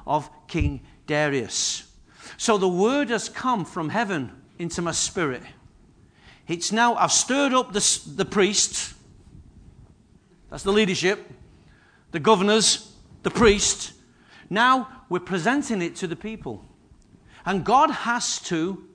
of 0.05 0.29
King 0.47 0.81
Darius. 1.07 1.91
So 2.37 2.57
the 2.57 2.67
word 2.67 3.09
has 3.09 3.29
come 3.29 3.65
from 3.65 3.89
heaven 3.89 4.31
into 4.57 4.81
my 4.81 4.91
spirit. 4.91 5.43
It's 6.47 6.71
now, 6.71 6.95
I've 6.95 7.11
stirred 7.11 7.53
up 7.53 7.73
the, 7.73 8.01
the 8.15 8.25
priests, 8.25 8.93
that's 10.49 10.63
the 10.63 10.71
leadership, 10.73 11.31
the 12.11 12.19
governors, 12.19 12.93
the 13.23 13.29
priest. 13.29 13.93
Now 14.49 14.87
we're 15.09 15.19
presenting 15.19 15.81
it 15.81 15.95
to 15.97 16.07
the 16.07 16.15
people. 16.15 16.65
And 17.45 17.63
God 17.63 17.89
has 17.89 18.39
to, 18.43 18.87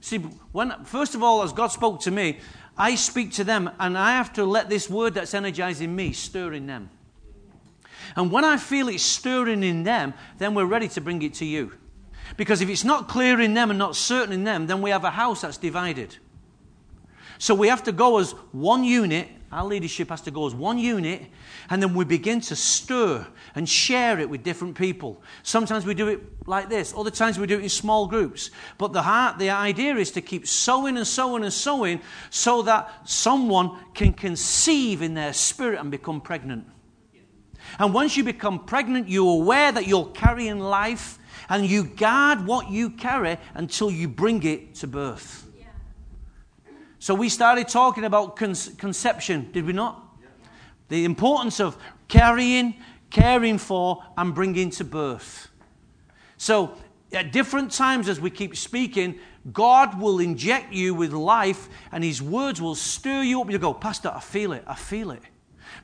see, 0.00 0.18
when, 0.18 0.84
first 0.84 1.14
of 1.14 1.22
all, 1.22 1.42
as 1.42 1.52
God 1.52 1.68
spoke 1.68 2.00
to 2.02 2.10
me, 2.10 2.38
I 2.76 2.96
speak 2.96 3.32
to 3.32 3.44
them 3.44 3.70
and 3.78 3.96
I 3.96 4.12
have 4.12 4.32
to 4.34 4.44
let 4.44 4.68
this 4.68 4.90
word 4.90 5.14
that's 5.14 5.34
energizing 5.34 5.94
me 5.94 6.12
stir 6.12 6.52
in 6.52 6.66
them. 6.66 6.90
And 8.16 8.30
when 8.30 8.44
I 8.44 8.56
feel 8.56 8.88
it 8.88 9.00
stirring 9.00 9.62
in 9.62 9.84
them, 9.84 10.14
then 10.38 10.54
we're 10.54 10.66
ready 10.66 10.88
to 10.88 11.00
bring 11.00 11.22
it 11.22 11.34
to 11.34 11.44
you. 11.44 11.72
Because 12.36 12.60
if 12.60 12.68
it's 12.68 12.84
not 12.84 13.08
clear 13.08 13.40
in 13.40 13.54
them 13.54 13.70
and 13.70 13.78
not 13.78 13.96
certain 13.96 14.32
in 14.32 14.44
them, 14.44 14.66
then 14.66 14.82
we 14.82 14.90
have 14.90 15.04
a 15.04 15.10
house 15.10 15.42
that's 15.42 15.56
divided. 15.56 16.16
So 17.38 17.54
we 17.54 17.68
have 17.68 17.82
to 17.84 17.92
go 17.92 18.18
as 18.18 18.32
one 18.52 18.84
unit. 18.84 19.28
Our 19.52 19.64
leadership 19.64 20.08
has 20.08 20.20
to 20.22 20.32
go 20.32 20.46
as 20.48 20.54
one 20.54 20.78
unit, 20.78 21.22
and 21.70 21.80
then 21.80 21.94
we 21.94 22.04
begin 22.04 22.40
to 22.40 22.56
stir 22.56 23.24
and 23.54 23.68
share 23.68 24.18
it 24.18 24.28
with 24.28 24.42
different 24.42 24.76
people. 24.76 25.22
Sometimes 25.44 25.86
we 25.86 25.94
do 25.94 26.08
it 26.08 26.20
like 26.48 26.68
this, 26.68 26.92
other 26.96 27.12
times 27.12 27.38
we 27.38 27.46
do 27.46 27.58
it 27.58 27.62
in 27.62 27.68
small 27.68 28.08
groups. 28.08 28.50
But 28.78 28.92
the 28.92 29.02
heart, 29.02 29.38
the 29.38 29.50
idea 29.50 29.94
is 29.94 30.10
to 30.12 30.20
keep 30.20 30.48
sowing 30.48 30.96
and 30.96 31.06
sowing 31.06 31.44
and 31.44 31.52
sowing 31.52 32.00
so 32.30 32.62
that 32.62 33.08
someone 33.08 33.78
can 33.94 34.12
conceive 34.12 35.02
in 35.02 35.14
their 35.14 35.32
spirit 35.32 35.78
and 35.78 35.88
become 35.88 36.20
pregnant. 36.20 36.66
And 37.78 37.94
once 37.94 38.16
you 38.16 38.24
become 38.24 38.64
pregnant, 38.64 39.08
you're 39.08 39.40
aware 39.40 39.70
that 39.70 39.86
you're 39.86 40.06
carrying 40.06 40.58
life 40.58 41.18
and 41.48 41.64
you 41.64 41.84
guard 41.84 42.44
what 42.44 42.70
you 42.70 42.90
carry 42.90 43.38
until 43.54 43.90
you 43.90 44.08
bring 44.08 44.42
it 44.42 44.74
to 44.76 44.88
birth. 44.88 45.43
So 47.04 47.14
we 47.14 47.28
started 47.28 47.68
talking 47.68 48.04
about 48.04 48.34
con- 48.34 48.54
conception, 48.78 49.52
did 49.52 49.66
we 49.66 49.74
not? 49.74 50.02
Yeah. 50.22 50.28
The 50.88 51.04
importance 51.04 51.60
of 51.60 51.76
carrying, 52.08 52.76
caring 53.10 53.58
for, 53.58 54.02
and 54.16 54.34
bringing 54.34 54.70
to 54.70 54.84
birth. 54.84 55.50
So 56.38 56.78
at 57.12 57.30
different 57.30 57.72
times 57.72 58.08
as 58.08 58.20
we 58.20 58.30
keep 58.30 58.56
speaking, 58.56 59.18
God 59.52 60.00
will 60.00 60.18
inject 60.18 60.72
you 60.72 60.94
with 60.94 61.12
life 61.12 61.68
and 61.92 62.02
His 62.02 62.22
words 62.22 62.62
will 62.62 62.74
stir 62.74 63.22
you 63.22 63.42
up. 63.42 63.50
You 63.50 63.58
go, 63.58 63.74
Pastor, 63.74 64.10
I 64.10 64.20
feel 64.20 64.54
it, 64.54 64.64
I 64.66 64.74
feel 64.74 65.10
it. 65.10 65.20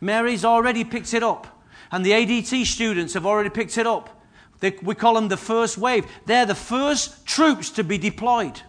Mary's 0.00 0.42
already 0.42 0.84
picked 0.84 1.12
it 1.12 1.22
up, 1.22 1.62
and 1.92 2.02
the 2.02 2.12
ADT 2.12 2.64
students 2.64 3.12
have 3.12 3.26
already 3.26 3.50
picked 3.50 3.76
it 3.76 3.86
up. 3.86 4.22
They, 4.60 4.74
we 4.80 4.94
call 4.94 5.16
them 5.16 5.28
the 5.28 5.36
first 5.36 5.76
wave. 5.76 6.06
They're 6.24 6.46
the 6.46 6.54
first 6.54 7.26
troops 7.26 7.68
to 7.72 7.84
be 7.84 7.98
deployed. 7.98 8.62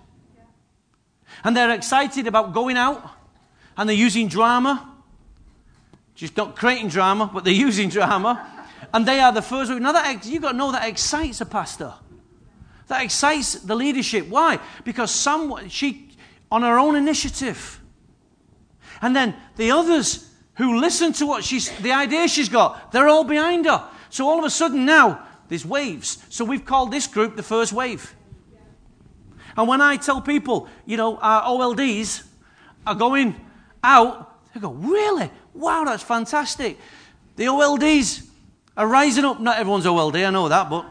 And 1.43 1.55
they're 1.55 1.71
excited 1.71 2.27
about 2.27 2.53
going 2.53 2.77
out 2.77 3.09
and 3.77 3.87
they're 3.89 3.95
using 3.95 4.27
drama. 4.27 4.87
Just 6.15 6.37
not 6.37 6.55
creating 6.55 6.89
drama, 6.89 7.29
but 7.33 7.43
they're 7.43 7.53
using 7.69 7.89
drama. 7.89 8.47
And 8.93 9.05
they 9.05 9.19
are 9.19 9.31
the 9.31 9.41
first. 9.41 9.71
Now, 9.71 9.91
that, 9.91 10.25
you've 10.25 10.41
got 10.41 10.51
to 10.51 10.57
know 10.57 10.71
that 10.71 10.87
excites 10.87 11.41
a 11.41 11.45
pastor. 11.45 11.93
That 12.87 13.03
excites 13.03 13.55
the 13.55 13.75
leadership. 13.75 14.27
Why? 14.27 14.59
Because 14.83 15.11
someone, 15.11 15.69
she, 15.69 16.09
on 16.51 16.63
her 16.63 16.77
own 16.77 16.95
initiative. 16.95 17.79
And 19.01 19.15
then 19.15 19.35
the 19.55 19.71
others 19.71 20.29
who 20.55 20.79
listen 20.79 21.13
to 21.13 21.25
what 21.25 21.43
she's, 21.43 21.69
the 21.79 21.93
idea 21.93 22.27
she's 22.27 22.49
got, 22.49 22.91
they're 22.91 23.07
all 23.07 23.23
behind 23.23 23.65
her. 23.65 23.87
So 24.09 24.27
all 24.27 24.37
of 24.37 24.45
a 24.45 24.49
sudden 24.49 24.85
now, 24.85 25.25
there's 25.47 25.65
waves. 25.65 26.23
So 26.29 26.45
we've 26.45 26.65
called 26.65 26.91
this 26.91 27.07
group 27.07 27.35
the 27.35 27.43
first 27.43 27.73
wave. 27.73 28.13
And 29.57 29.67
when 29.67 29.81
I 29.81 29.97
tell 29.97 30.21
people, 30.21 30.67
you 30.85 30.97
know, 30.97 31.17
our 31.17 31.43
OLDs 31.43 32.23
are 32.85 32.95
going 32.95 33.35
out, 33.83 34.39
they 34.53 34.59
go, 34.59 34.71
really? 34.71 35.29
Wow, 35.53 35.83
that's 35.85 36.03
fantastic. 36.03 36.77
The 37.35 37.45
OLDs 37.45 38.27
are 38.77 38.87
rising 38.87 39.25
up. 39.25 39.39
Not 39.39 39.57
everyone's 39.57 39.85
OLD, 39.85 40.17
I 40.17 40.29
know 40.29 40.49
that, 40.49 40.69
but. 40.69 40.85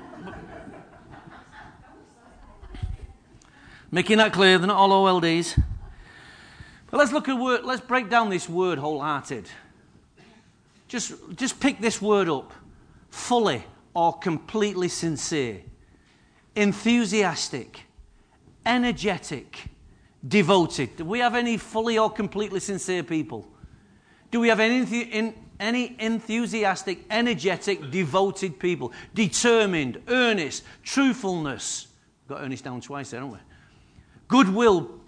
making 3.90 4.18
that 4.18 4.32
clear, 4.32 4.58
they're 4.58 4.68
not 4.68 4.76
all 4.76 4.90
OLDs. 4.90 5.60
But 6.90 6.98
let's 6.98 7.12
look 7.12 7.28
at 7.28 7.34
word, 7.38 7.64
let's 7.64 7.80
break 7.80 8.08
down 8.08 8.30
this 8.30 8.48
word 8.48 8.78
wholehearted. 8.78 9.48
Just, 10.88 11.14
just 11.36 11.60
pick 11.60 11.80
this 11.80 12.02
word 12.02 12.28
up 12.28 12.52
fully 13.10 13.64
or 13.94 14.18
completely 14.18 14.88
sincere, 14.88 15.60
enthusiastic, 16.56 17.82
energetic, 18.64 19.64
devoted. 20.26 20.96
Do 20.96 21.04
we 21.04 21.20
have 21.20 21.34
any 21.34 21.56
fully 21.56 21.98
or 21.98 22.10
completely 22.10 22.60
sincere 22.60 23.02
people? 23.02 23.48
Do 24.30 24.40
we 24.40 24.48
have 24.48 24.60
any, 24.60 25.02
in, 25.02 25.34
any 25.58 25.96
enthusiastic, 25.98 27.04
energetic, 27.10 27.90
devoted 27.90 28.58
people? 28.58 28.92
Determined, 29.14 30.00
earnest, 30.08 30.64
truthfulness. 30.82 31.88
Got 32.28 32.42
earnest 32.42 32.64
down 32.64 32.80
twice 32.80 33.10
there, 33.10 33.20
haven't 33.20 33.34
we? 33.34 33.40
Goodwill, 34.28 35.00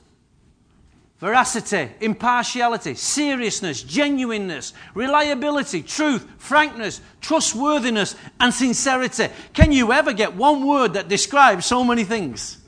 veracity, 1.18 1.88
impartiality, 2.00 2.94
seriousness, 2.94 3.82
genuineness, 3.82 4.72
reliability, 4.94 5.82
truth, 5.82 6.26
frankness, 6.38 7.00
trustworthiness, 7.20 8.16
and 8.40 8.52
sincerity. 8.52 9.28
Can 9.52 9.70
you 9.70 9.92
ever 9.92 10.12
get 10.12 10.34
one 10.34 10.66
word 10.66 10.94
that 10.94 11.06
describes 11.06 11.64
so 11.64 11.84
many 11.84 12.02
things? 12.02 12.58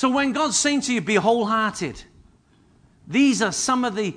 So 0.00 0.08
when 0.08 0.32
God's 0.32 0.58
saying 0.58 0.80
to 0.82 0.94
you, 0.94 1.02
be 1.02 1.16
wholehearted, 1.16 2.02
these 3.06 3.42
are 3.42 3.52
some 3.52 3.84
of 3.84 3.94
the, 3.94 4.16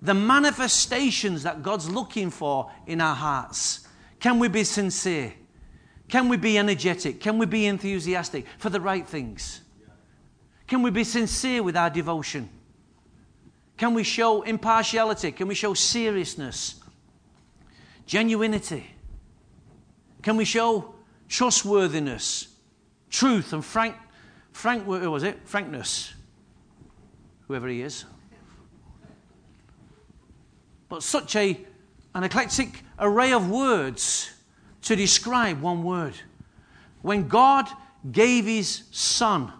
the 0.00 0.14
manifestations 0.14 1.42
that 1.42 1.60
God's 1.60 1.90
looking 1.90 2.30
for 2.30 2.70
in 2.86 3.00
our 3.00 3.16
hearts. 3.16 3.88
Can 4.20 4.38
we 4.38 4.46
be 4.46 4.62
sincere? 4.62 5.34
Can 6.06 6.28
we 6.28 6.36
be 6.36 6.56
energetic? 6.56 7.20
Can 7.20 7.36
we 7.36 7.46
be 7.46 7.66
enthusiastic 7.66 8.46
for 8.58 8.70
the 8.70 8.80
right 8.80 9.04
things? 9.04 9.62
Can 10.68 10.82
we 10.82 10.90
be 10.92 11.02
sincere 11.02 11.64
with 11.64 11.76
our 11.76 11.90
devotion? 11.90 12.48
Can 13.76 13.94
we 13.94 14.04
show 14.04 14.42
impartiality? 14.42 15.32
Can 15.32 15.48
we 15.48 15.56
show 15.56 15.74
seriousness? 15.74 16.80
Genuinity? 18.06 18.84
Can 20.22 20.36
we 20.36 20.44
show 20.44 20.94
trustworthiness, 21.28 22.54
truth, 23.10 23.52
and 23.52 23.64
frank, 23.64 23.96
frank, 24.58 24.84
who 24.84 25.10
was 25.10 25.22
it? 25.22 25.38
Frankness. 25.44 26.12
Whoever 27.46 27.68
he 27.68 27.80
is. 27.80 28.04
But 30.88 31.04
such 31.04 31.36
a, 31.36 31.60
an 32.14 32.24
eclectic 32.24 32.82
array 32.98 33.32
of 33.32 33.48
words 33.48 34.32
to 34.82 34.96
describe 34.96 35.60
one 35.62 35.84
word. 35.84 36.14
When 37.02 37.28
God 37.28 37.68
gave 38.10 38.46
his 38.46 38.82
son 38.90 39.52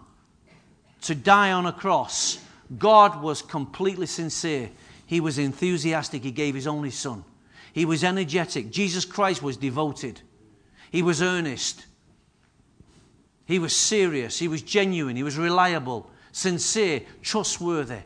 to 1.03 1.15
die 1.15 1.53
on 1.53 1.65
a 1.65 1.71
cross, 1.71 2.39
God 2.77 3.21
was 3.21 3.41
completely 3.41 4.05
sincere. 4.05 4.69
He 5.05 5.21
was 5.21 5.39
enthusiastic. 5.39 6.23
He 6.23 6.31
gave 6.31 6.55
his 6.55 6.67
only 6.67 6.91
son. 6.91 7.23
He 7.71 7.85
was 7.85 8.03
energetic. 8.03 8.69
Jesus 8.69 9.05
Christ 9.05 9.41
was 9.41 9.55
devoted. 9.55 10.19
He 10.91 11.01
was 11.01 11.21
earnest. 11.21 11.85
He 13.49 13.57
was 13.57 13.75
serious, 13.75 14.37
he 14.37 14.47
was 14.47 14.61
genuine, 14.61 15.15
he 15.15 15.23
was 15.23 15.35
reliable, 15.35 16.07
sincere, 16.31 17.01
trustworthy. 17.23 18.01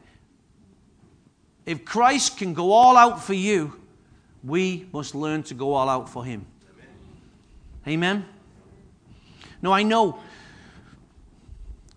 If 1.65 1.84
Christ 1.84 2.38
can 2.38 2.53
go 2.53 2.71
all 2.71 2.95
out 2.95 3.21
for 3.21 3.34
you, 3.34 3.77
we 4.41 4.88
must 4.93 5.13
learn 5.13 5.43
to 5.43 5.53
go 5.53 5.73
all 5.73 5.89
out 5.89 6.08
for 6.08 6.23
him. 6.23 6.45
Amen? 7.86 8.25
Now, 9.62 9.73
I 9.73 9.84
know 9.84 10.17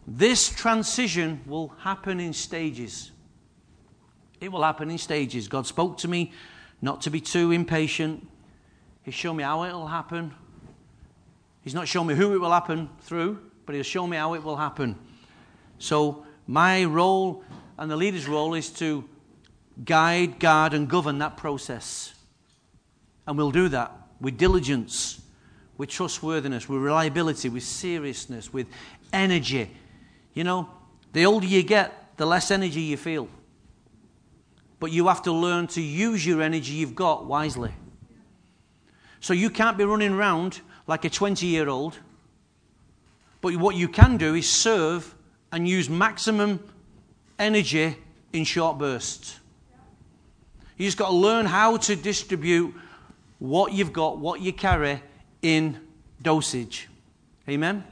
this 0.08 0.48
transition 0.48 1.40
will 1.46 1.68
happen 1.78 2.18
in 2.18 2.32
stages. 2.32 3.12
It 4.40 4.50
will 4.50 4.64
happen 4.64 4.90
in 4.90 4.98
stages. 4.98 5.46
God 5.46 5.68
spoke 5.68 5.98
to 5.98 6.08
me 6.08 6.32
not 6.82 7.00
to 7.02 7.10
be 7.10 7.20
too 7.20 7.52
impatient. 7.52 8.26
He 9.04 9.12
showed 9.12 9.34
me 9.34 9.44
how 9.44 9.62
it 9.62 9.72
will 9.72 9.86
happen. 9.86 10.34
He's 11.66 11.74
not 11.74 11.88
shown 11.88 12.06
me 12.06 12.14
who 12.14 12.32
it 12.32 12.38
will 12.40 12.52
happen 12.52 12.88
through, 13.00 13.40
but 13.66 13.74
He'll 13.74 13.82
show 13.82 14.06
me 14.06 14.16
how 14.16 14.34
it 14.34 14.44
will 14.44 14.56
happen. 14.56 14.96
So, 15.80 16.24
my 16.46 16.84
role 16.84 17.42
and 17.76 17.90
the 17.90 17.96
leader's 17.96 18.28
role 18.28 18.54
is 18.54 18.70
to 18.74 19.02
guide, 19.84 20.38
guard, 20.38 20.74
and 20.74 20.88
govern 20.88 21.18
that 21.18 21.36
process. 21.36 22.14
And 23.26 23.36
we'll 23.36 23.50
do 23.50 23.68
that 23.70 23.90
with 24.20 24.38
diligence, 24.38 25.20
with 25.76 25.88
trustworthiness, 25.88 26.68
with 26.68 26.80
reliability, 26.80 27.48
with 27.48 27.64
seriousness, 27.64 28.52
with 28.52 28.68
energy. 29.12 29.68
You 30.34 30.44
know, 30.44 30.70
the 31.14 31.26
older 31.26 31.48
you 31.48 31.64
get, 31.64 32.16
the 32.16 32.26
less 32.26 32.52
energy 32.52 32.82
you 32.82 32.96
feel. 32.96 33.28
But 34.78 34.92
you 34.92 35.08
have 35.08 35.22
to 35.22 35.32
learn 35.32 35.66
to 35.66 35.82
use 35.82 36.24
your 36.24 36.42
energy 36.42 36.74
you've 36.74 36.94
got 36.94 37.26
wisely. 37.26 37.72
So 39.18 39.34
you 39.34 39.50
can't 39.50 39.76
be 39.76 39.84
running 39.84 40.12
around 40.12 40.60
like 40.86 41.04
a 41.04 41.10
20 41.10 41.46
year 41.46 41.68
old. 41.68 41.98
But 43.40 43.56
what 43.56 43.76
you 43.76 43.88
can 43.88 44.16
do 44.16 44.34
is 44.34 44.48
serve 44.48 45.14
and 45.52 45.68
use 45.68 45.88
maximum 45.88 46.60
energy 47.38 47.96
in 48.32 48.44
short 48.44 48.78
bursts. 48.78 49.38
You 50.76 50.86
just 50.86 50.98
got 50.98 51.08
to 51.08 51.14
learn 51.14 51.46
how 51.46 51.78
to 51.78 51.96
distribute 51.96 52.74
what 53.38 53.72
you've 53.72 53.92
got, 53.92 54.18
what 54.18 54.40
you 54.40 54.52
carry 54.52 55.02
in 55.42 55.80
dosage. 56.22 56.88
Amen? 57.48 57.84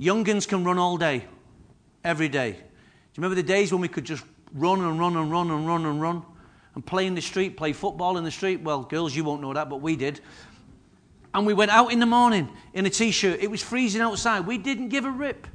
Youngins 0.00 0.48
can 0.48 0.64
run 0.64 0.78
all 0.78 0.96
day, 0.96 1.24
every 2.04 2.28
day. 2.28 2.52
Do 2.52 2.58
you 2.58 2.64
remember 3.18 3.36
the 3.36 3.42
days 3.42 3.72
when 3.72 3.80
we 3.80 3.88
could 3.88 4.04
just 4.04 4.24
run 4.54 4.82
and 4.82 4.98
run 4.98 5.16
and 5.16 5.30
run 5.30 5.50
and 5.50 5.66
run 5.66 5.86
and 5.86 6.00
run 6.00 6.22
and 6.74 6.84
play 6.84 7.06
in 7.06 7.14
the 7.14 7.22
street, 7.22 7.56
play 7.56 7.72
football 7.72 8.18
in 8.18 8.24
the 8.24 8.30
street? 8.30 8.60
Well, 8.62 8.82
girls, 8.82 9.14
you 9.14 9.24
won't 9.24 9.40
know 9.42 9.52
that, 9.52 9.68
but 9.68 9.80
we 9.80 9.96
did. 9.96 10.20
And 11.34 11.46
we 11.46 11.54
went 11.54 11.70
out 11.70 11.92
in 11.92 12.00
the 12.00 12.06
morning 12.06 12.50
in 12.74 12.84
a 12.86 12.90
t 12.90 13.10
shirt. 13.10 13.40
It 13.40 13.50
was 13.50 13.62
freezing 13.62 14.02
outside. 14.02 14.46
We 14.46 14.58
didn't 14.58 14.88
give 14.88 15.04
a 15.04 15.10
rip. 15.10 15.46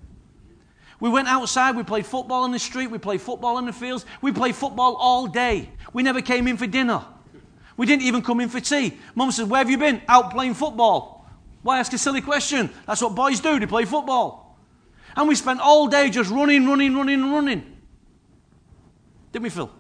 We 0.99 1.09
went 1.09 1.27
outside, 1.27 1.75
we 1.75 1.83
played 1.83 2.07
football 2.07 2.45
in 2.45 2.51
the 2.51 2.59
street, 2.59 2.87
we 2.87 2.97
played 2.97 3.21
football 3.21 3.59
in 3.59 3.65
the 3.67 3.73
fields, 3.73 4.03
we 4.19 4.31
played 4.31 4.55
football 4.55 4.95
all 4.95 5.27
day. 5.27 5.69
We 5.93 6.01
never 6.01 6.21
came 6.21 6.47
in 6.47 6.57
for 6.57 6.65
dinner. 6.65 7.05
We 7.75 7.85
didn't 7.85 8.01
even 8.01 8.23
come 8.23 8.39
in 8.39 8.49
for 8.49 8.59
tea. 8.59 8.97
Mum 9.13 9.31
said, 9.31 9.47
Where 9.47 9.59
have 9.59 9.69
you 9.69 9.77
been? 9.77 10.01
Out 10.07 10.31
playing 10.31 10.55
football. 10.55 11.29
Why 11.61 11.79
ask 11.79 11.93
a 11.93 11.97
silly 11.99 12.21
question? 12.21 12.71
That's 12.87 13.01
what 13.01 13.13
boys 13.13 13.39
do, 13.39 13.59
they 13.59 13.67
play 13.67 13.85
football. 13.85 14.57
And 15.15 15.27
we 15.27 15.35
spent 15.35 15.59
all 15.59 15.87
day 15.87 16.09
just 16.09 16.31
running, 16.31 16.67
running, 16.67 16.95
running, 16.95 17.31
running. 17.31 17.77
Didn't 19.31 19.43
we, 19.43 19.49
Phil? 19.49 19.71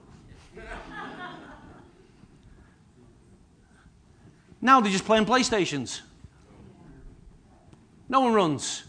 Now 4.61 4.81
they're 4.81 4.91
just 4.91 5.05
playing 5.05 5.25
PlayStations. 5.25 6.01
No 8.09 8.21
one 8.21 8.33
runs. 8.33 8.83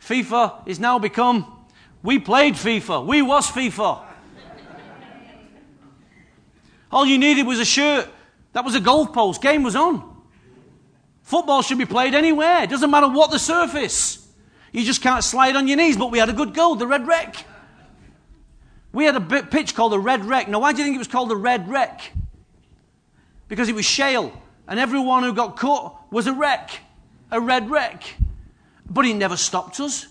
FIFA 0.00 0.66
is 0.66 0.78
now 0.78 0.98
become 0.98 1.58
we 2.02 2.18
played 2.18 2.54
FIFA. 2.54 3.04
We 3.06 3.22
was 3.22 3.50
FIFA. 3.50 4.04
All 6.90 7.04
you 7.04 7.18
needed 7.18 7.46
was 7.46 7.58
a 7.58 7.64
shirt. 7.64 8.08
That 8.52 8.64
was 8.64 8.74
a 8.74 8.80
goalpost. 8.80 9.42
Game 9.42 9.62
was 9.62 9.76
on. 9.76 10.16
Football 11.22 11.60
should 11.60 11.78
be 11.78 11.84
played 11.84 12.14
anywhere. 12.14 12.62
It 12.62 12.70
doesn't 12.70 12.90
matter 12.90 13.08
what 13.08 13.30
the 13.30 13.38
surface. 13.38 14.26
You 14.72 14.84
just 14.84 15.02
can't 15.02 15.22
slide 15.22 15.56
on 15.56 15.68
your 15.68 15.76
knees. 15.76 15.96
But 15.96 16.10
we 16.10 16.18
had 16.18 16.28
a 16.28 16.32
good 16.32 16.54
goal, 16.54 16.76
the 16.76 16.86
Red 16.86 17.06
Wreck. 17.06 17.44
We 18.92 19.04
had 19.04 19.16
a 19.16 19.42
pitch 19.42 19.74
called 19.74 19.92
the 19.92 19.98
Red 19.98 20.24
Wreck. 20.24 20.48
Now, 20.48 20.60
why 20.60 20.72
do 20.72 20.78
you 20.78 20.84
think 20.84 20.94
it 20.94 20.98
was 20.98 21.08
called 21.08 21.28
the 21.28 21.36
Red 21.36 21.68
Wreck? 21.68 22.12
Because 23.48 23.68
it 23.68 23.74
was 23.74 23.84
shale, 23.84 24.32
and 24.66 24.78
everyone 24.78 25.22
who 25.22 25.32
got 25.32 25.56
cut 25.56 26.12
was 26.12 26.26
a 26.26 26.32
wreck, 26.32 26.70
a 27.30 27.40
red 27.40 27.70
wreck. 27.70 28.04
But 28.88 29.04
he 29.04 29.12
never 29.12 29.36
stopped 29.36 29.80
us. 29.80 30.06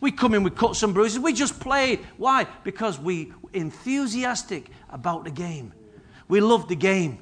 We 0.00 0.12
come 0.12 0.34
in 0.34 0.42
with 0.42 0.56
cuts 0.56 0.82
and 0.82 0.94
bruises. 0.94 1.18
We 1.18 1.32
just 1.32 1.60
played. 1.60 2.00
Why? 2.16 2.46
Because 2.64 2.98
we 2.98 3.32
enthusiastic 3.52 4.70
about 4.88 5.24
the 5.24 5.30
game. 5.30 5.72
We 6.28 6.40
loved 6.40 6.68
the 6.68 6.76
game. 6.76 7.18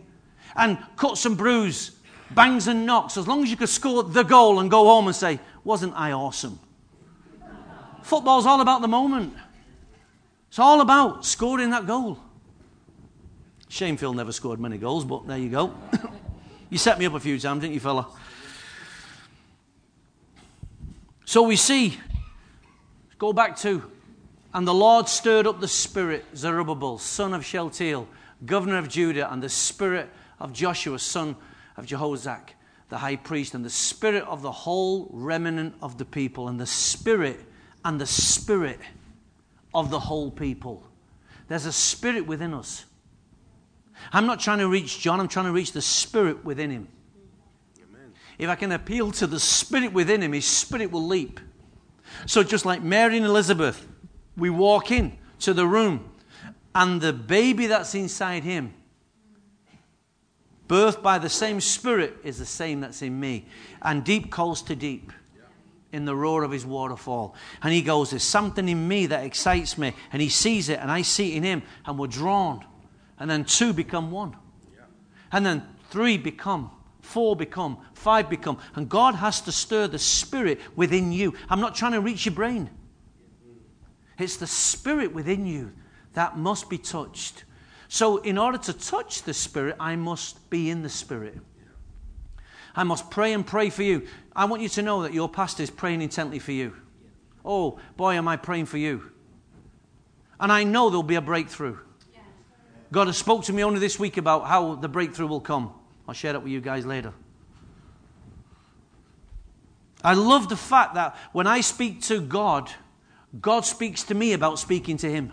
And 0.54 0.78
cuts 0.96 1.24
and 1.24 1.36
bruises, 1.36 1.96
bangs 2.30 2.68
and 2.68 2.86
knocks, 2.86 3.16
as 3.16 3.26
long 3.26 3.42
as 3.42 3.50
you 3.50 3.56
could 3.56 3.68
score 3.68 4.02
the 4.02 4.22
goal 4.22 4.60
and 4.60 4.70
go 4.70 4.84
home 4.84 5.06
and 5.06 5.16
say, 5.16 5.40
Wasn't 5.64 5.94
I 5.94 6.12
awesome? 6.12 6.58
Football's 8.02 8.46
all 8.46 8.60
about 8.60 8.80
the 8.80 8.88
moment. 8.88 9.34
It's 10.48 10.58
all 10.58 10.80
about 10.80 11.26
scoring 11.26 11.70
that 11.70 11.86
goal. 11.86 12.18
Shame 13.68 13.96
Phil 13.96 14.12
never 14.12 14.32
scored 14.32 14.58
many 14.58 14.78
goals, 14.78 15.04
but 15.04 15.26
there 15.26 15.38
you 15.38 15.50
go. 15.50 15.74
you 16.70 16.78
set 16.78 16.98
me 16.98 17.06
up 17.06 17.14
a 17.14 17.20
few 17.20 17.38
times, 17.38 17.60
didn't 17.60 17.74
you, 17.74 17.80
fella? 17.80 18.06
So 21.26 21.42
we 21.42 21.56
see, 21.56 21.98
go 23.18 23.34
back 23.34 23.56
to, 23.58 23.82
and 24.54 24.66
the 24.66 24.72
Lord 24.72 25.08
stirred 25.08 25.46
up 25.46 25.60
the 25.60 25.68
spirit, 25.68 26.24
Zerubbabel, 26.34 26.96
son 26.96 27.34
of 27.34 27.44
Shealtiel, 27.44 28.08
governor 28.46 28.78
of 28.78 28.88
Judah, 28.88 29.30
and 29.30 29.42
the 29.42 29.50
spirit 29.50 30.08
of 30.40 30.54
Joshua, 30.54 30.98
son 30.98 31.36
of 31.76 31.84
Jehozadak, 31.84 32.50
the 32.88 32.96
high 32.96 33.16
priest, 33.16 33.52
and 33.52 33.62
the 33.62 33.70
spirit 33.70 34.24
of 34.24 34.40
the 34.40 34.50
whole 34.50 35.10
remnant 35.12 35.74
of 35.82 35.98
the 35.98 36.06
people, 36.06 36.48
and 36.48 36.58
the 36.58 36.66
spirit, 36.66 37.38
and 37.84 38.00
the 38.00 38.06
spirit 38.06 38.80
of 39.74 39.90
the 39.90 40.00
whole 40.00 40.30
people. 40.30 40.82
There's 41.48 41.66
a 41.66 41.72
spirit 41.72 42.26
within 42.26 42.54
us. 42.54 42.86
I'm 44.12 44.26
not 44.26 44.40
trying 44.40 44.58
to 44.58 44.68
reach 44.68 45.00
John, 45.00 45.20
I'm 45.20 45.28
trying 45.28 45.46
to 45.46 45.52
reach 45.52 45.72
the 45.72 45.82
spirit 45.82 46.44
within 46.44 46.70
him. 46.70 46.88
Amen. 47.78 48.12
If 48.38 48.48
I 48.48 48.54
can 48.54 48.72
appeal 48.72 49.12
to 49.12 49.26
the 49.26 49.40
spirit 49.40 49.92
within 49.92 50.22
him, 50.22 50.32
his 50.32 50.46
spirit 50.46 50.90
will 50.90 51.06
leap. 51.06 51.40
So, 52.26 52.42
just 52.42 52.64
like 52.64 52.82
Mary 52.82 53.16
and 53.16 53.26
Elizabeth, 53.26 53.86
we 54.36 54.50
walk 54.50 54.90
in 54.90 55.18
to 55.40 55.52
the 55.52 55.66
room, 55.66 56.10
and 56.74 57.00
the 57.00 57.12
baby 57.12 57.66
that's 57.66 57.94
inside 57.94 58.44
him, 58.44 58.72
birthed 60.68 61.02
by 61.02 61.18
the 61.18 61.28
same 61.28 61.60
spirit, 61.60 62.16
is 62.24 62.38
the 62.38 62.46
same 62.46 62.80
that's 62.80 63.02
in 63.02 63.18
me. 63.18 63.46
And 63.82 64.04
deep 64.04 64.30
calls 64.30 64.62
to 64.62 64.76
deep 64.76 65.12
in 65.92 66.04
the 66.04 66.14
roar 66.14 66.42
of 66.42 66.50
his 66.50 66.66
waterfall. 66.66 67.34
And 67.62 67.72
he 67.72 67.82
goes, 67.82 68.10
There's 68.10 68.22
something 68.22 68.68
in 68.68 68.88
me 68.88 69.06
that 69.06 69.24
excites 69.24 69.78
me. 69.78 69.94
And 70.12 70.20
he 70.22 70.28
sees 70.28 70.68
it, 70.68 70.78
and 70.80 70.90
I 70.90 71.02
see 71.02 71.32
it 71.32 71.36
in 71.38 71.42
him, 71.42 71.62
and 71.84 71.98
we're 71.98 72.06
drawn 72.06 72.64
and 73.18 73.30
then 73.30 73.44
two 73.44 73.72
become 73.72 74.10
one. 74.10 74.36
And 75.30 75.44
then 75.44 75.62
three 75.90 76.16
become, 76.16 76.70
four 77.00 77.36
become, 77.36 77.78
five 77.94 78.30
become. 78.30 78.58
And 78.74 78.88
God 78.88 79.14
has 79.14 79.40
to 79.42 79.52
stir 79.52 79.88
the 79.88 79.98
spirit 79.98 80.60
within 80.76 81.12
you. 81.12 81.34
I'm 81.50 81.60
not 81.60 81.74
trying 81.74 81.92
to 81.92 82.00
reach 82.00 82.26
your 82.26 82.34
brain, 82.34 82.70
it's 84.18 84.36
the 84.36 84.46
spirit 84.46 85.12
within 85.14 85.46
you 85.46 85.72
that 86.14 86.36
must 86.36 86.68
be 86.68 86.78
touched. 86.78 87.44
So, 87.90 88.18
in 88.18 88.36
order 88.36 88.58
to 88.58 88.72
touch 88.72 89.22
the 89.22 89.32
spirit, 89.32 89.76
I 89.80 89.96
must 89.96 90.50
be 90.50 90.68
in 90.68 90.82
the 90.82 90.88
spirit. 90.90 91.38
I 92.76 92.84
must 92.84 93.10
pray 93.10 93.32
and 93.32 93.46
pray 93.46 93.70
for 93.70 93.82
you. 93.82 94.06
I 94.36 94.44
want 94.44 94.60
you 94.60 94.68
to 94.70 94.82
know 94.82 95.02
that 95.02 95.14
your 95.14 95.28
pastor 95.28 95.62
is 95.62 95.70
praying 95.70 96.02
intently 96.02 96.38
for 96.38 96.52
you. 96.52 96.74
Oh, 97.44 97.78
boy, 97.96 98.14
am 98.14 98.28
I 98.28 98.36
praying 98.36 98.66
for 98.66 98.76
you. 98.76 99.10
And 100.38 100.52
I 100.52 100.64
know 100.64 100.90
there'll 100.90 101.02
be 101.02 101.14
a 101.14 101.20
breakthrough. 101.20 101.78
God 102.90 103.06
has 103.06 103.18
spoke 103.18 103.44
to 103.44 103.52
me 103.52 103.62
only 103.62 103.80
this 103.80 103.98
week 103.98 104.16
about 104.16 104.46
how 104.46 104.74
the 104.74 104.88
breakthrough 104.88 105.26
will 105.26 105.40
come. 105.40 105.72
I'll 106.06 106.14
share 106.14 106.32
that 106.32 106.40
with 106.40 106.52
you 106.52 106.60
guys 106.60 106.86
later. 106.86 107.12
I 110.02 110.14
love 110.14 110.48
the 110.48 110.56
fact 110.56 110.94
that 110.94 111.16
when 111.32 111.46
I 111.46 111.60
speak 111.60 112.02
to 112.02 112.20
God, 112.20 112.70
God 113.40 113.66
speaks 113.66 114.04
to 114.04 114.14
me 114.14 114.32
about 114.32 114.58
speaking 114.58 114.96
to 114.98 115.10
Him. 115.10 115.32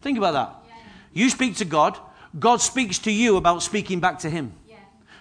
Think 0.00 0.18
about 0.18 0.32
that. 0.32 0.54
You 1.12 1.28
speak 1.30 1.56
to 1.56 1.64
God, 1.64 1.98
God 2.38 2.60
speaks 2.60 2.98
to 3.00 3.10
you 3.10 3.36
about 3.36 3.62
speaking 3.62 4.00
back 4.00 4.20
to 4.20 4.30
Him. 4.30 4.52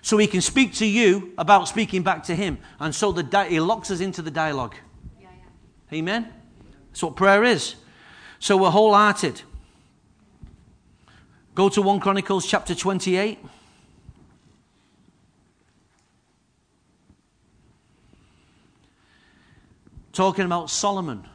So 0.01 0.17
He 0.17 0.27
can 0.27 0.41
speak 0.41 0.73
to 0.75 0.85
you 0.85 1.33
about 1.37 1.67
speaking 1.67 2.03
back 2.03 2.23
to 2.25 2.35
Him. 2.35 2.59
And 2.79 2.93
so 2.93 3.11
the 3.11 3.23
di- 3.23 3.49
He 3.49 3.59
locks 3.59 3.89
us 3.89 4.01
into 4.01 4.21
the 4.21 4.29
dialogue. 4.29 4.75
Amen? 5.91 6.31
That's 6.89 7.01
what 7.01 7.15
prayer 7.15 7.43
is. 7.43 7.75
So 8.39 8.57
we're 8.57 8.69
wholehearted. 8.69 9.41
Go 11.57 11.69
to 11.69 11.81
1 11.81 12.01
Chronicles 12.01 12.45
chapter 12.45 12.75
28. 12.75 13.39
talking 20.13 20.45
about 20.45 20.69
Solomon. 20.69 21.25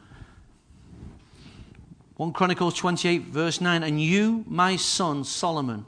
1 2.19 2.33
Chronicles 2.35 2.75
28, 2.75 3.23
verse 3.23 3.61
9. 3.61 3.83
And 3.83 4.01
you, 4.01 4.45
my 4.47 4.77
son 4.77 5.25
Solomon, 5.25 5.87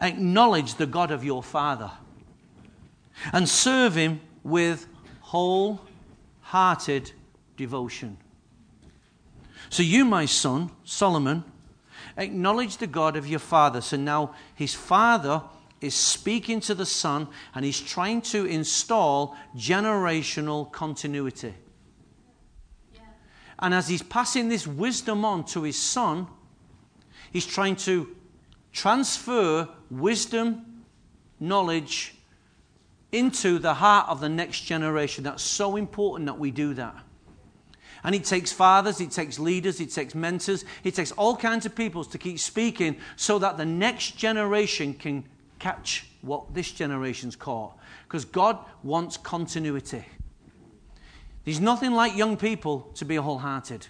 acknowledge 0.00 0.74
the 0.74 0.86
God 0.86 1.10
of 1.10 1.24
your 1.24 1.42
father 1.42 1.90
and 3.32 3.48
serve 3.48 3.96
him 3.96 4.20
with 4.44 4.86
wholehearted 5.22 7.10
devotion. 7.56 8.16
So, 9.70 9.82
you, 9.82 10.04
my 10.04 10.26
son 10.26 10.70
Solomon, 10.84 11.42
acknowledge 12.20 12.76
the 12.76 12.86
God 12.86 13.16
of 13.16 13.26
your 13.26 13.40
father. 13.40 13.80
So 13.80 13.96
now 13.96 14.34
his 14.54 14.74
father 14.74 15.42
is 15.80 15.94
speaking 15.94 16.60
to 16.60 16.74
the 16.74 16.86
son 16.86 17.26
and 17.54 17.64
he's 17.64 17.80
trying 17.80 18.20
to 18.20 18.44
install 18.44 19.36
generational 19.56 20.70
continuity. 20.70 21.54
And 23.58 23.74
as 23.74 23.88
he's 23.88 24.02
passing 24.02 24.48
this 24.48 24.66
wisdom 24.66 25.24
on 25.24 25.44
to 25.46 25.62
his 25.62 25.76
son, 25.76 26.26
he's 27.30 27.46
trying 27.46 27.76
to 27.76 28.16
transfer 28.72 29.68
wisdom, 29.90 30.84
knowledge 31.38 32.14
into 33.12 33.58
the 33.58 33.74
heart 33.74 34.08
of 34.08 34.20
the 34.20 34.28
next 34.28 34.60
generation. 34.60 35.24
That's 35.24 35.42
so 35.42 35.76
important 35.76 36.26
that 36.26 36.38
we 36.38 36.50
do 36.50 36.74
that. 36.74 36.96
And 38.02 38.14
it 38.14 38.24
takes 38.24 38.52
fathers, 38.52 39.00
it 39.00 39.10
takes 39.10 39.38
leaders, 39.38 39.80
it 39.80 39.90
takes 39.90 40.14
mentors, 40.14 40.64
it 40.84 40.94
takes 40.94 41.12
all 41.12 41.36
kinds 41.36 41.66
of 41.66 41.74
people 41.74 42.04
to 42.04 42.18
keep 42.18 42.38
speaking 42.38 42.96
so 43.16 43.38
that 43.38 43.56
the 43.56 43.66
next 43.66 44.16
generation 44.16 44.94
can 44.94 45.24
catch 45.58 46.06
what 46.22 46.54
this 46.54 46.72
generation's 46.72 47.36
caught. 47.36 47.76
Because 48.04 48.24
God 48.24 48.58
wants 48.82 49.16
continuity. 49.16 50.04
There's 51.44 51.60
nothing 51.60 51.92
like 51.92 52.16
young 52.16 52.36
people 52.36 52.90
to 52.94 53.04
be 53.04 53.16
wholehearted. 53.16 53.86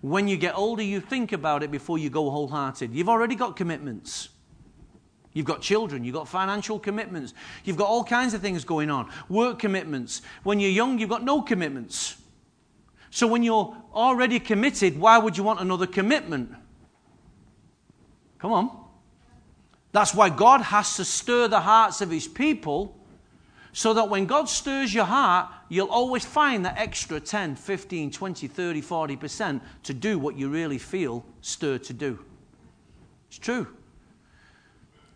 When 0.00 0.28
you 0.28 0.36
get 0.36 0.56
older, 0.56 0.82
you 0.82 1.00
think 1.00 1.32
about 1.32 1.62
it 1.62 1.70
before 1.70 1.98
you 1.98 2.08
go 2.08 2.30
wholehearted. 2.30 2.94
You've 2.94 3.08
already 3.08 3.34
got 3.34 3.56
commitments. 3.56 4.30
You've 5.32 5.46
got 5.46 5.60
children, 5.60 6.02
you've 6.02 6.14
got 6.14 6.26
financial 6.26 6.80
commitments, 6.80 7.34
you've 7.64 7.76
got 7.76 7.86
all 7.86 8.02
kinds 8.02 8.34
of 8.34 8.40
things 8.40 8.64
going 8.64 8.90
on, 8.90 9.08
work 9.28 9.60
commitments. 9.60 10.22
When 10.42 10.58
you're 10.58 10.70
young, 10.70 10.98
you've 10.98 11.08
got 11.08 11.22
no 11.22 11.40
commitments. 11.40 12.16
So 13.10 13.26
when 13.26 13.42
you're 13.42 13.76
already 13.92 14.38
committed, 14.38 14.98
why 14.98 15.18
would 15.18 15.36
you 15.36 15.42
want 15.42 15.60
another 15.60 15.86
commitment? 15.86 16.52
Come 18.38 18.52
on. 18.52 18.70
That's 19.92 20.14
why 20.14 20.30
God 20.30 20.60
has 20.60 20.96
to 20.96 21.04
stir 21.04 21.48
the 21.48 21.60
hearts 21.60 22.00
of 22.00 22.10
his 22.10 22.28
people 22.28 22.96
so 23.72 23.94
that 23.94 24.08
when 24.08 24.26
God 24.26 24.48
stirs 24.48 24.92
your 24.92 25.04
heart, 25.04 25.48
you'll 25.68 25.90
always 25.90 26.24
find 26.24 26.64
that 26.64 26.76
extra 26.76 27.20
10, 27.20 27.56
15, 27.56 28.10
20, 28.10 28.46
30, 28.48 28.82
40% 28.82 29.60
to 29.84 29.94
do 29.94 30.18
what 30.18 30.36
you 30.36 30.48
really 30.48 30.78
feel 30.78 31.24
stirred 31.40 31.84
to 31.84 31.92
do. 31.92 32.18
It's 33.28 33.38
true. 33.38 33.66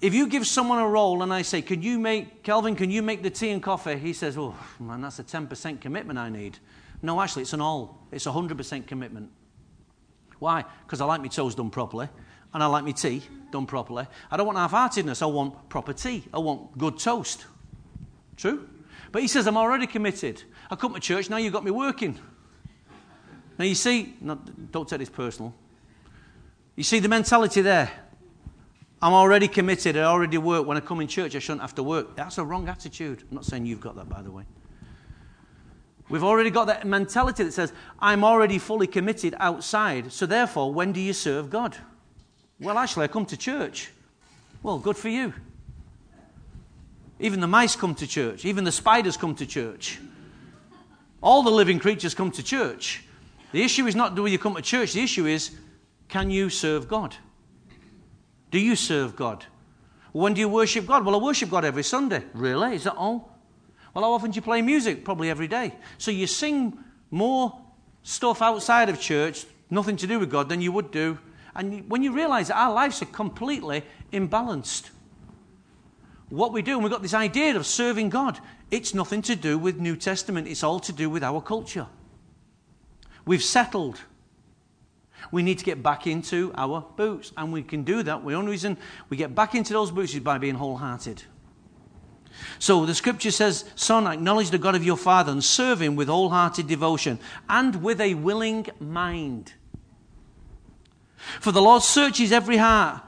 If 0.01 0.15
you 0.15 0.29
give 0.29 0.47
someone 0.47 0.79
a 0.79 0.87
role 0.87 1.23
and 1.23 1.33
I 1.33 1.43
say, 1.43 1.63
Can 1.63 1.83
you 1.83 1.99
make, 1.99 2.43
Kelvin, 2.43 2.77
can 2.77 2.91
you 2.91 3.03
make 3.03 3.23
the 3.23 3.31
tea 3.31 3.51
and 3.51 3.63
coffee? 3.63 3.97
He 3.97 4.13
says, 4.13 4.37
Oh, 4.37 4.55
man, 4.79 5.01
that's 5.01 5.19
a 5.19 5.25
10% 5.25 5.81
commitment 5.81 6.19
I 6.19 6.29
need. 6.29 6.59
No, 7.05 7.21
actually, 7.21 7.43
it's 7.43 7.53
an 7.53 7.61
all, 7.61 8.07
it's 8.11 8.25
a 8.25 8.31
100% 8.31 8.87
commitment. 8.87 9.31
Why? 10.39 10.65
Because 10.87 11.03
I 11.03 11.05
like 11.05 11.21
my 11.21 11.29
toast 11.29 11.59
done 11.59 11.69
properly 11.69 12.09
and 12.55 12.63
I 12.63 12.67
like 12.67 12.83
my 12.83 12.93
tea 12.93 13.23
done 13.51 13.67
properly. 13.67 14.07
I 14.31 14.39
don't 14.39 14.47
want 14.47 14.57
half 14.57 14.71
heartedness, 14.71 15.21
I 15.21 15.27
want 15.27 15.69
proper 15.69 15.93
tea, 15.93 16.25
I 16.33 16.39
want 16.39 16.79
good 16.79 16.99
toast. 16.99 17.45
True? 18.39 18.67
But 19.13 19.21
he 19.21 19.29
says, 19.29 19.47
I'm 19.47 19.59
already 19.59 19.87
committed. 19.87 20.43
I 20.71 20.77
come 20.77 20.95
to 20.95 21.01
church, 21.01 21.29
now 21.29 21.37
you've 21.37 21.53
got 21.53 21.63
me 21.63 21.71
working. 21.71 22.19
Now 23.59 23.67
you 23.67 23.75
see, 23.75 24.17
don't 24.71 24.89
take 24.89 24.99
this 24.99 25.11
personal. 25.11 25.55
You 26.75 26.85
see 26.85 27.01
the 27.01 27.09
mentality 27.09 27.61
there. 27.61 27.91
I'm 29.03 29.13
already 29.13 29.47
committed, 29.47 29.99
I 29.99 30.05
already 30.05 30.39
work. 30.39 30.67
When 30.67 30.79
I 30.79 30.81
come 30.81 31.03
in 31.03 31.09
church, 31.09 31.37
I 31.37 31.39
shouldn't 31.39 31.61
have 31.61 31.75
to 31.75 31.83
work. 31.83 32.17
That's 32.17 32.39
a 32.39 32.45
wrong 32.45 32.67
attitude. 32.67 33.25
I'm 33.29 33.35
not 33.35 33.45
saying 33.45 33.67
you've 33.67 33.83
got 33.83 33.95
that, 33.97 34.09
by 34.09 34.23
the 34.23 34.31
way. 34.31 34.45
We've 36.09 36.25
already 36.25 36.51
got 36.51 36.67
that 36.67 36.87
mentality 36.87 37.45
that 37.45 37.53
says, 37.53 37.73
I'm 37.99 38.25
already 38.25 38.59
fully 38.59 38.87
committed 38.87 39.35
outside, 39.39 40.13
so 40.13 40.27
therefore, 40.27 40.73
when 40.73 40.93
do 40.93 41.01
you 41.01 41.13
serve 41.13 41.49
God? 41.49 41.77
Well, 42.61 42.79
actually, 42.79 43.05
I 43.05 43.09
come 43.09 43.27
to 43.27 43.37
church. 43.37 43.91
Well, 44.63 44.79
good 44.79 44.97
for 44.97 45.09
you. 45.09 45.33
Even 47.21 47.41
the 47.41 47.47
mice 47.47 47.77
come 47.77 47.95
to 47.97 48.07
church. 48.07 48.45
Even 48.45 48.65
the 48.65 48.73
spiders 48.73 49.17
come 49.17 49.35
to 49.37 49.47
church. 49.47 49.99
All 51.23 51.43
the 51.43 51.51
living 51.51 51.79
creatures 51.79 52.15
come 52.15 52.31
to 52.33 52.43
church. 52.43 53.05
The 53.53 53.63
issue 53.63 53.87
is 53.87 53.95
not 53.95 54.15
do 54.15 54.27
you 54.27 54.39
come 54.39 54.55
to 54.57 54.63
church, 54.63 54.93
the 54.93 55.03
issue 55.03 55.27
is 55.27 55.53
can 56.09 56.31
you 56.31 56.51
serve 56.51 56.87
God? 56.87 57.15
Do 58.51 58.59
you 58.59 58.77
serve 58.77 59.17
God? 59.17 59.47
When 60.13 60.35
do 60.35 60.41
you 60.41 60.49
worship 60.49 60.87
God? 60.87 61.05
Well, 61.05 61.15
I 61.15 61.19
worship 61.19 61.51
God 61.51 61.65
every 61.65 61.83
Sunday. 61.83 62.23
Really? 62.35 62.77
Is 62.77 62.85
that 62.85 62.95
all? 62.95 63.34
Well, 63.95 64.05
how 64.05 64.13
often 64.13 64.33
do 64.33 64.37
you 64.37 64.43
play 64.43 64.61
music? 64.61 65.05
Probably 65.05 65.31
every 65.31 65.47
day. 65.47 65.73
So 65.99 66.11
you 66.11 66.27
sing 66.27 66.77
more 67.11 67.61
stuff 68.03 68.43
outside 68.43 68.89
of 68.89 69.01
church, 69.01 69.47
nothing 69.71 69.97
to 69.97 70.07
do 70.07 70.19
with 70.19 70.31
God, 70.31 70.49
than 70.49 70.61
you 70.61 70.73
would 70.73 70.91
do. 70.91 71.19
And 71.55 71.89
when 71.89 72.03
you 72.03 72.13
realize 72.13 72.49
that 72.49 72.57
our 72.57 72.73
lives 72.73 73.01
are 73.01 73.07
completely 73.07 73.85
imbalanced, 74.13 74.91
what 76.29 76.53
we 76.53 76.63
do, 76.63 76.75
and 76.75 76.83
we've 76.83 76.93
got 76.93 77.03
this 77.03 77.15
idea 77.15 77.55
of 77.55 77.65
serving 77.65 78.09
God, 78.09 78.41
it's 78.71 78.93
nothing 78.95 79.23
to 79.23 79.37
do 79.37 79.57
with 79.57 79.79
New 79.79 79.95
Testament, 79.95 80.49
it's 80.49 80.65
all 80.65 80.81
to 80.81 80.93
do 80.93 81.09
with 81.09 81.23
our 81.23 81.41
culture. 81.41 81.87
We've 83.25 83.43
settled. 83.43 84.01
We 85.31 85.43
need 85.43 85.59
to 85.59 85.65
get 85.65 85.83
back 85.83 86.09
into 86.09 86.53
our 86.57 86.85
boots, 86.97 87.33
and 87.37 87.53
we 87.53 87.63
can 87.63 87.85
do 87.85 88.03
that. 88.03 88.27
The 88.27 88.35
only 88.35 88.51
reason 88.51 88.77
we 89.09 89.17
get 89.17 89.35
back 89.35 89.55
into 89.55 89.73
those 89.73 89.93
boots 89.93 90.13
is 90.15 90.21
by 90.21 90.39
being 90.39 90.57
wholehearted. 90.57 91.23
So 92.59 92.87
the 92.87 92.95
scripture 92.95 93.31
says, 93.31 93.65
Son, 93.75 94.07
acknowledge 94.07 94.51
the 94.51 94.59
God 94.59 94.75
of 94.75 94.85
your 94.85 94.97
father 94.97 95.33
and 95.33 95.43
serve 95.43 95.83
him 95.83 95.97
with 95.97 96.09
wholehearted 96.09 96.67
devotion 96.67 97.19
and 97.49 97.83
with 97.83 98.01
a 98.01 98.15
willing 98.15 98.67
mind. 98.81 99.53
For 101.41 101.53
the 101.53 101.63
Lord 101.63 101.83
searches 101.83 102.33
every 102.33 102.59
heart 102.59 103.03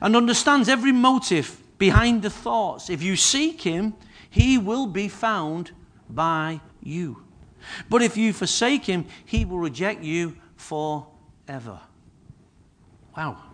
and 0.00 0.14
understands 0.14 0.68
every 0.68 0.92
motive 0.92 1.60
behind 1.78 2.22
the 2.22 2.30
thoughts. 2.30 2.90
If 2.90 3.02
you 3.02 3.16
seek 3.16 3.62
him, 3.62 3.94
he 4.28 4.58
will 4.58 4.86
be 4.86 5.08
found 5.08 5.72
by 6.08 6.60
you. 6.82 7.24
But 7.88 8.02
if 8.02 8.16
you 8.16 8.32
forsake 8.32 8.84
him, 8.84 9.06
he 9.24 9.44
will 9.44 9.58
reject 9.58 10.02
you 10.02 10.36
forever. 10.56 11.80
Wow. 13.16 13.49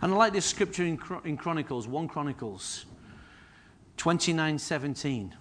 And 0.00 0.12
I 0.12 0.16
like 0.16 0.32
this 0.32 0.46
scripture 0.46 0.84
in, 0.84 0.98
in 1.24 1.36
Chronicles, 1.36 1.88
1 1.88 2.08
Chronicles 2.08 2.86
29 3.96 4.58
17. 4.58 5.34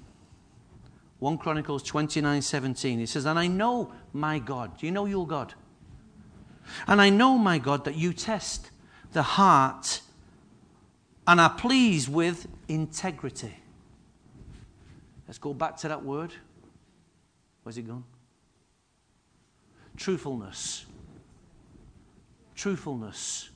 1 1.19 1.37
Chronicles 1.37 1.83
29 1.83 2.41
17. 2.41 2.99
It 2.99 3.09
says, 3.09 3.25
And 3.25 3.39
I 3.39 3.47
know 3.47 3.93
my 4.13 4.39
God. 4.39 4.77
Do 4.77 4.85
you 4.85 4.91
know 4.91 5.05
your 5.05 5.27
God? 5.27 5.53
And 6.87 7.01
I 7.01 7.09
know, 7.09 7.37
my 7.37 7.59
God, 7.59 7.85
that 7.85 7.95
you 7.95 8.13
test 8.13 8.71
the 9.13 9.23
heart 9.23 10.01
and 11.25 11.39
are 11.39 11.49
pleased 11.49 12.09
with 12.09 12.47
integrity. 12.67 13.55
Let's 15.27 15.37
go 15.37 15.53
back 15.53 15.77
to 15.77 15.87
that 15.87 16.03
word. 16.03 16.33
Where's 17.63 17.77
it 17.77 17.87
gone? 17.87 18.05
Truthfulness. 19.97 20.85
Truthfulness. 22.55 23.49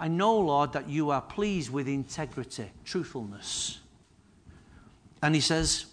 I 0.00 0.08
know, 0.08 0.38
Lord, 0.38 0.72
that 0.72 0.88
you 0.88 1.10
are 1.10 1.20
pleased 1.20 1.70
with 1.70 1.86
integrity, 1.86 2.72
truthfulness. 2.86 3.80
And 5.22 5.34
he 5.34 5.42
says, 5.42 5.84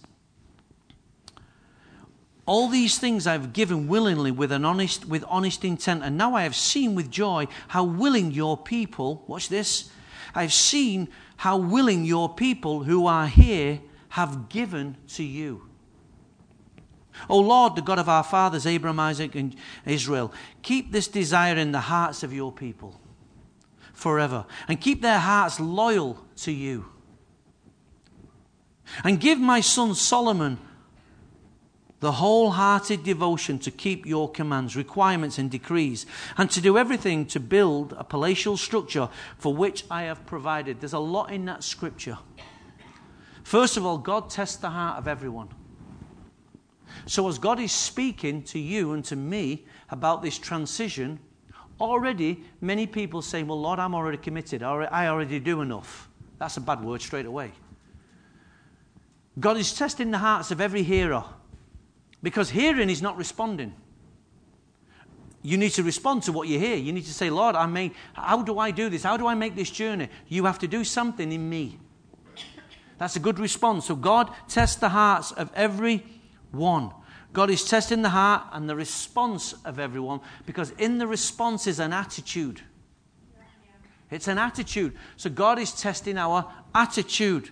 all 2.45 2.70
these 2.70 2.97
things 2.97 3.28
I've 3.28 3.51
given 3.51 3.89
willingly 3.89 4.32
with 4.32 4.53
an 4.53 4.64
honest 4.64 5.05
with 5.05 5.26
honest 5.28 5.66
intent, 5.66 6.03
and 6.03 6.18
now 6.18 6.34
I 6.34 6.43
have 6.43 6.55
seen 6.55 6.95
with 6.95 7.12
joy 7.12 7.47
how 7.68 7.84
willing 7.84 8.32
your 8.32 8.55
people, 8.55 9.26
watch 9.28 9.49
this, 9.49 9.89
I've 10.34 10.53
seen 10.53 11.10
how 11.36 11.58
willing 11.58 12.05
your 12.05 12.34
people 12.34 12.84
who 12.86 13.05
are 13.08 13.28
here 13.28 13.82
have 14.10 14.47
given 14.47 14.95
to 15.16 15.24
you. 15.24 15.64
O 17.30 17.39
Lord, 17.39 17.76
the 17.76 17.82
God 17.82 17.99
of 17.99 18.08
our 18.08 18.24
fathers, 18.24 18.66
Abraham, 18.66 19.01
Isaac, 19.01 19.36
and 19.36 19.53
Israel, 19.86 20.32
keep 20.62 20.93
this 20.93 21.10
desire 21.10 21.58
in 21.58 21.74
the 21.74 21.82
hearts 21.82 22.24
of 22.24 22.32
your 22.32 22.53
people 22.53 23.01
forever, 23.98 24.45
and 24.68 24.80
keep 24.80 25.02
their 25.02 25.18
hearts 25.18 25.60
loyal 25.60 26.24
to 26.38 26.52
you. 26.52 26.86
And 29.04 29.20
give 29.20 29.39
my 29.39 29.60
son 29.60 29.95
Solomon 29.95 30.60
the 32.00 32.14
wholehearted 32.14 33.04
devotion 33.04 33.58
to 33.58 33.72
keep 33.72 34.06
your 34.06 34.30
commands, 34.30 34.76
requirements, 34.76 35.39
and 35.39 35.50
decrees, 35.50 36.06
and 36.38 36.50
to 36.52 36.62
do 36.62 36.78
everything 36.78 37.26
to 37.26 37.39
build 37.39 37.93
a 37.98 38.04
palatial 38.04 38.56
structure 38.56 39.10
for 39.39 39.54
which 39.56 39.84
I 39.89 40.04
have 40.04 40.26
provided. 40.28 40.80
There's 40.80 40.93
a 40.93 41.00
lot 41.00 41.32
in 41.32 41.45
that 41.45 41.64
scripture. 41.64 42.20
First 43.43 43.78
of 43.78 43.86
all, 43.86 43.98
God 43.98 44.30
tests 44.30 44.58
the 44.58 44.70
heart 44.70 45.00
of 45.00 45.08
everyone. 45.08 45.50
So, 47.08 47.28
as 47.28 47.39
God 47.39 47.60
is 47.60 47.72
speaking 47.72 48.43
to 48.43 48.60
you 48.60 48.93
and 48.93 49.04
to 49.06 49.16
me 49.16 49.66
about 49.89 50.22
this 50.22 50.38
transition, 50.38 51.20
already 51.80 52.44
many 52.62 52.88
people 52.88 53.22
say, 53.22 53.44
Well, 53.44 53.60
Lord, 53.60 53.80
I'm 53.80 53.96
already 53.96 54.18
committed. 54.18 54.64
I 54.64 55.08
already 55.08 55.40
do 55.40 55.62
enough. 55.62 56.10
That's 56.40 56.58
a 56.58 56.62
bad 56.62 56.84
word 56.84 57.02
straight 57.02 57.26
away. 57.26 57.52
God 59.40 59.58
is 59.58 59.74
testing 59.74 60.12
the 60.12 60.18
hearts 60.18 60.52
of 60.52 60.62
every 60.62 60.84
hearer 60.84 61.24
because 62.24 62.50
hearing 62.50 62.90
is 62.90 63.02
not 63.02 63.18
responding. 63.18 63.74
You 65.44 65.58
need 65.58 65.70
to 65.72 65.84
respond 65.84 66.24
to 66.24 66.32
what 66.32 66.48
you 66.48 66.60
hear. 66.60 66.76
You 66.76 66.92
need 66.92 67.06
to 67.06 67.14
say, 67.14 67.30
Lord, 67.30 67.56
I 67.56 67.68
may, 67.68 67.92
how 68.14 68.42
do 68.42 68.60
I 68.60 68.72
do 68.72 68.90
this? 68.90 69.04
How 69.04 69.16
do 69.16 69.28
I 69.28 69.36
make 69.36 69.56
this 69.56 69.70
journey? 69.70 70.10
You 70.28 70.46
have 70.46 70.60
to 70.60 70.68
do 70.68 70.84
something 70.84 71.32
in 71.32 71.48
me. 71.48 71.80
That's 72.98 73.16
a 73.16 73.20
good 73.20 73.40
response. 73.40 73.86
So 73.86 73.96
God 73.96 74.32
tests 74.48 74.78
the 74.78 74.90
hearts 74.90 75.32
of 75.32 75.52
every 75.54 76.04
one. 76.52 76.92
God 77.34 77.50
is 77.50 77.64
testing 77.64 78.02
the 78.02 78.10
heart 78.10 78.44
and 78.52 78.70
the 78.70 78.76
response 78.76 79.54
of 79.66 79.80
everyone 79.80 80.22
because 80.46 80.72
in 80.72 80.98
the 80.98 81.08
response 81.08 81.68
is 81.68 81.80
an 81.80 81.94
attitude. 81.94 82.62
It's 84.10 84.28
an 84.28 84.38
attitude. 84.38 84.96
So 85.18 85.30
God 85.30 85.60
is 85.60 85.74
testing 85.74 86.18
our 86.18 86.52
attitude. 86.74 87.50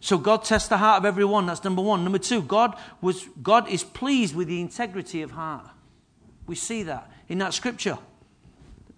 So 0.00 0.16
God 0.16 0.44
tests 0.44 0.68
the 0.68 0.78
heart 0.78 0.98
of 0.98 1.04
everyone. 1.04 1.46
That's 1.46 1.62
number 1.62 1.82
one. 1.82 2.02
Number 2.04 2.18
two, 2.18 2.40
God, 2.40 2.74
was, 3.02 3.28
God 3.42 3.68
is 3.68 3.84
pleased 3.84 4.34
with 4.34 4.48
the 4.48 4.60
integrity 4.60 5.20
of 5.20 5.32
heart. 5.32 5.66
We 6.46 6.54
see 6.54 6.82
that 6.84 7.10
in 7.28 7.38
that 7.38 7.52
scripture. 7.52 7.98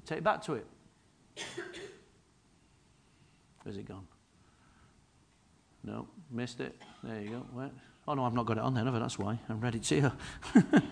Take 0.07 0.18
it 0.18 0.25
back 0.25 0.43
to 0.45 0.55
it. 0.55 0.66
Where's 3.62 3.77
it 3.77 3.87
gone? 3.87 4.07
No, 5.85 6.07
missed 6.31 6.61
it. 6.61 6.81
There 7.03 7.20
you 7.20 7.31
go. 7.31 7.47
Where? 7.53 7.70
Oh, 8.07 8.14
no, 8.14 8.24
I've 8.24 8.34
not 8.34 8.46
got 8.46 8.59
it 8.59 8.62
on 8.62 8.74
there, 8.74 8.84
never. 8.84 8.98
That's 8.98 9.18
why. 9.18 9.38
I 9.48 9.53
read 9.53 9.76
it 9.76 9.84
to 9.84 9.94
you. 9.94 10.12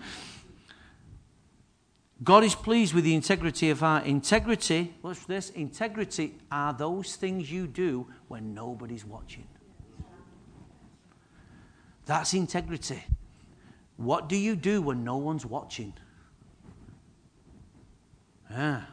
God 2.23 2.43
is 2.43 2.53
pleased 2.53 2.93
with 2.93 3.03
the 3.03 3.15
integrity 3.15 3.69
of 3.71 3.79
heart. 3.79 4.05
Integrity, 4.05 4.93
what's 5.01 5.25
this? 5.25 5.49
Integrity 5.49 6.35
are 6.51 6.71
those 6.71 7.15
things 7.15 7.51
you 7.51 7.65
do 7.67 8.07
when 8.27 8.53
nobody's 8.53 9.03
watching. 9.03 9.47
That's 12.05 12.33
integrity. 12.33 13.03
What 13.97 14.29
do 14.29 14.35
you 14.35 14.55
do 14.55 14.81
when 14.81 15.03
no 15.03 15.17
one's 15.17 15.45
watching? 15.45 15.93
Yeah. 18.49 18.83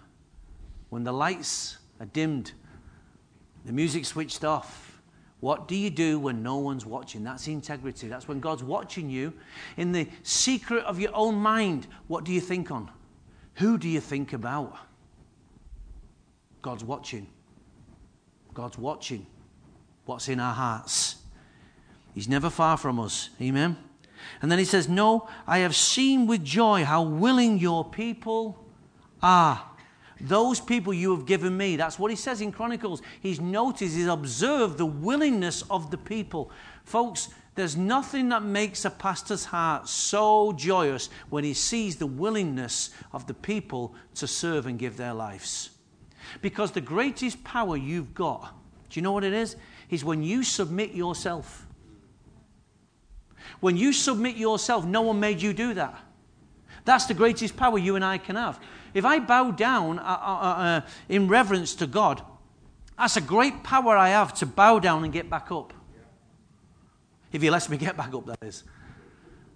When 0.88 1.04
the 1.04 1.12
lights 1.12 1.78
are 2.00 2.06
dimmed, 2.06 2.52
the 3.64 3.72
music 3.72 4.04
switched 4.04 4.44
off. 4.44 4.87
What 5.40 5.68
do 5.68 5.76
you 5.76 5.90
do 5.90 6.18
when 6.18 6.42
no 6.42 6.56
one's 6.56 6.84
watching? 6.84 7.22
That's 7.22 7.46
integrity. 7.46 8.08
That's 8.08 8.26
when 8.26 8.40
God's 8.40 8.64
watching 8.64 9.08
you. 9.08 9.32
In 9.76 9.92
the 9.92 10.08
secret 10.22 10.84
of 10.84 10.98
your 10.98 11.14
own 11.14 11.36
mind, 11.36 11.86
what 12.08 12.24
do 12.24 12.32
you 12.32 12.40
think 12.40 12.70
on? 12.70 12.90
Who 13.54 13.78
do 13.78 13.88
you 13.88 14.00
think 14.00 14.32
about? 14.32 14.76
God's 16.60 16.82
watching. 16.82 17.28
God's 18.52 18.78
watching 18.78 19.26
what's 20.06 20.28
in 20.28 20.40
our 20.40 20.54
hearts. 20.54 21.16
He's 22.14 22.28
never 22.28 22.50
far 22.50 22.76
from 22.76 22.98
us. 22.98 23.30
Amen. 23.40 23.76
And 24.42 24.50
then 24.50 24.58
he 24.58 24.64
says, 24.64 24.88
No, 24.88 25.28
I 25.46 25.58
have 25.58 25.76
seen 25.76 26.26
with 26.26 26.44
joy 26.44 26.84
how 26.84 27.02
willing 27.02 27.58
your 27.58 27.84
people 27.84 28.64
are. 29.22 29.67
Those 30.20 30.60
people 30.60 30.92
you 30.92 31.14
have 31.14 31.26
given 31.26 31.56
me. 31.56 31.76
That's 31.76 31.98
what 31.98 32.10
he 32.10 32.16
says 32.16 32.40
in 32.40 32.50
Chronicles. 32.50 33.02
He's 33.20 33.40
noticed, 33.40 33.94
he's 33.94 34.06
observed 34.06 34.78
the 34.78 34.86
willingness 34.86 35.62
of 35.70 35.90
the 35.90 35.98
people. 35.98 36.50
Folks, 36.84 37.28
there's 37.54 37.76
nothing 37.76 38.28
that 38.28 38.42
makes 38.42 38.84
a 38.84 38.90
pastor's 38.90 39.46
heart 39.46 39.88
so 39.88 40.52
joyous 40.52 41.10
when 41.28 41.44
he 41.44 41.54
sees 41.54 41.96
the 41.96 42.06
willingness 42.06 42.90
of 43.12 43.26
the 43.26 43.34
people 43.34 43.94
to 44.14 44.26
serve 44.26 44.66
and 44.66 44.78
give 44.78 44.96
their 44.96 45.14
lives. 45.14 45.70
Because 46.40 46.72
the 46.72 46.80
greatest 46.80 47.42
power 47.44 47.76
you've 47.76 48.14
got, 48.14 48.54
do 48.90 48.98
you 48.98 49.02
know 49.02 49.12
what 49.12 49.24
it 49.24 49.32
is? 49.32 49.56
Is 49.90 50.04
when 50.04 50.22
you 50.22 50.42
submit 50.42 50.92
yourself. 50.92 51.66
When 53.60 53.76
you 53.76 53.92
submit 53.92 54.36
yourself, 54.36 54.84
no 54.84 55.02
one 55.02 55.18
made 55.18 55.40
you 55.40 55.52
do 55.52 55.74
that. 55.74 55.98
That's 56.84 57.06
the 57.06 57.14
greatest 57.14 57.56
power 57.56 57.78
you 57.78 57.96
and 57.96 58.04
I 58.04 58.18
can 58.18 58.36
have. 58.36 58.60
If 58.98 59.04
I 59.04 59.20
bow 59.20 59.52
down 59.52 60.00
uh, 60.00 60.02
uh, 60.02 60.06
uh, 60.06 60.62
uh, 60.62 60.80
in 61.08 61.28
reverence 61.28 61.76
to 61.76 61.86
God, 61.86 62.20
that's 62.98 63.16
a 63.16 63.20
great 63.20 63.62
power 63.62 63.96
I 63.96 64.08
have 64.08 64.34
to 64.34 64.46
bow 64.46 64.80
down 64.80 65.04
and 65.04 65.12
get 65.12 65.30
back 65.30 65.52
up. 65.52 65.72
If 67.30 67.40
He 67.40 67.48
lets 67.48 67.68
me 67.68 67.76
get 67.76 67.96
back 67.96 68.12
up, 68.12 68.26
that 68.26 68.42
is. 68.42 68.64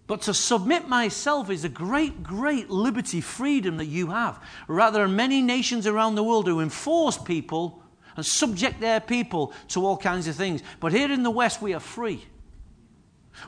But 0.07 0.23
to 0.23 0.35
submit 0.35 0.87
myself 0.87 1.51
is 1.51 1.65
a 1.65 1.69
great, 1.69 2.23
great 2.23 2.71
liberty, 2.71 3.21
freedom 3.21 3.79
that 3.79 3.87
you 3.87 4.11
have. 4.11 4.41
Rather 4.69 5.03
than 5.03 5.17
many 5.17 5.43
nations 5.43 5.89
around 5.89 6.15
the 6.15 6.23
world 6.23 6.47
who 6.47 6.61
enforce 6.61 7.19
people 7.19 7.83
and 8.15 8.25
subject 8.25 8.81
their 8.81 9.01
people 9.01 9.53
to 9.69 9.85
all 9.85 9.97
kinds 9.97 10.29
of 10.29 10.37
things. 10.37 10.63
But 10.79 10.93
here 10.93 11.11
in 11.11 11.25
the 11.25 11.33
West, 11.33 11.61
we 11.61 11.75
are 11.75 11.81
free. 11.81 12.25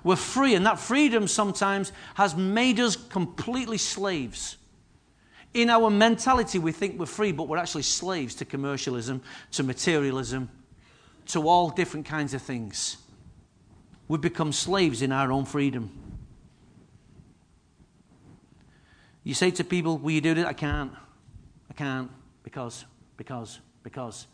We're 0.02 0.16
free, 0.16 0.56
and 0.56 0.66
that 0.66 0.80
freedom 0.80 1.28
sometimes 1.28 1.92
has 2.14 2.34
made 2.34 2.80
us 2.80 2.96
completely 2.96 3.78
slaves. 3.78 4.56
In 5.54 5.70
our 5.70 5.88
mentality, 5.88 6.58
we 6.58 6.72
think 6.72 6.98
we're 6.98 7.06
free, 7.06 7.30
but 7.30 7.46
we're 7.46 7.58
actually 7.58 7.84
slaves 7.84 8.34
to 8.36 8.44
commercialism, 8.44 9.22
to 9.52 9.62
materialism, 9.62 10.50
to 11.26 11.48
all 11.48 11.70
different 11.70 12.06
kinds 12.06 12.34
of 12.34 12.42
things. 12.42 12.96
We've 14.08 14.20
become 14.20 14.52
slaves 14.52 15.00
in 15.00 15.12
our 15.12 15.30
own 15.30 15.44
freedom. 15.44 15.90
You 19.22 19.32
say 19.32 19.52
to 19.52 19.64
people, 19.64 19.96
Will 19.96 20.10
you 20.10 20.20
do 20.20 20.34
this? 20.34 20.44
I 20.44 20.52
can't. 20.52 20.92
I 21.70 21.74
can't 21.74 22.10
because, 22.42 22.84
because, 23.16 23.60
because. 23.82 24.26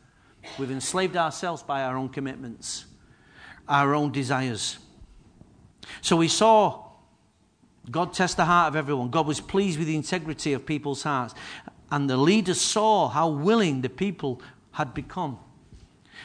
We've 0.58 0.70
enslaved 0.70 1.16
ourselves 1.16 1.62
by 1.62 1.82
our 1.82 1.96
own 1.96 2.08
commitments, 2.08 2.86
our 3.68 3.94
own 3.94 4.10
desires. 4.10 4.78
So 6.00 6.16
we 6.16 6.28
saw 6.28 6.89
God 7.88 8.12
test 8.12 8.36
the 8.36 8.44
heart 8.44 8.68
of 8.68 8.76
everyone. 8.76 9.10
God 9.10 9.26
was 9.26 9.40
pleased 9.40 9.78
with 9.78 9.86
the 9.86 9.96
integrity 9.96 10.52
of 10.52 10.66
people's 10.66 11.02
hearts. 11.02 11.34
And 11.90 12.08
the 12.08 12.16
leaders 12.16 12.60
saw 12.60 13.08
how 13.08 13.28
willing 13.28 13.80
the 13.80 13.88
people 13.88 14.42
had 14.72 14.94
become. 14.94 15.38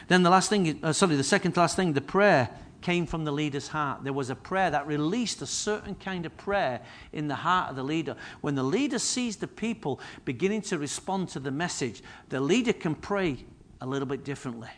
Then 0.08 0.22
the 0.22 0.30
last 0.30 0.50
thing, 0.50 0.78
uh, 0.82 0.92
sorry, 0.92 1.16
the 1.16 1.24
second 1.24 1.52
to 1.52 1.60
last 1.60 1.76
thing, 1.76 1.92
the 1.92 2.00
prayer 2.00 2.50
came 2.82 3.06
from 3.06 3.24
the 3.24 3.32
leader's 3.32 3.68
heart. 3.68 4.04
There 4.04 4.12
was 4.12 4.30
a 4.30 4.36
prayer 4.36 4.70
that 4.70 4.86
released 4.86 5.42
a 5.42 5.46
certain 5.46 5.94
kind 5.96 6.26
of 6.26 6.36
prayer 6.36 6.80
in 7.12 7.26
the 7.26 7.34
heart 7.34 7.70
of 7.70 7.76
the 7.76 7.82
leader. 7.82 8.16
When 8.42 8.54
the 8.54 8.62
leader 8.62 8.98
sees 8.98 9.36
the 9.36 9.48
people 9.48 9.98
beginning 10.24 10.62
to 10.62 10.78
respond 10.78 11.30
to 11.30 11.40
the 11.40 11.50
message, 11.50 12.02
the 12.28 12.40
leader 12.40 12.72
can 12.72 12.94
pray 12.94 13.44
a 13.80 13.86
little 13.86 14.06
bit 14.06 14.24
differently. 14.24 14.70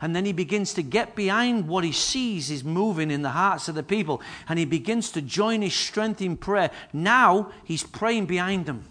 And 0.00 0.14
then 0.14 0.24
he 0.24 0.32
begins 0.32 0.74
to 0.74 0.82
get 0.82 1.14
behind 1.14 1.68
what 1.68 1.84
he 1.84 1.92
sees 1.92 2.50
is 2.50 2.62
moving 2.62 3.10
in 3.10 3.22
the 3.22 3.30
hearts 3.30 3.68
of 3.68 3.74
the 3.74 3.82
people. 3.82 4.20
And 4.48 4.58
he 4.58 4.64
begins 4.64 5.10
to 5.12 5.22
join 5.22 5.62
his 5.62 5.74
strength 5.74 6.20
in 6.20 6.36
prayer. 6.36 6.70
Now 6.92 7.52
he's 7.64 7.82
praying 7.82 8.26
behind 8.26 8.66
them. 8.66 8.84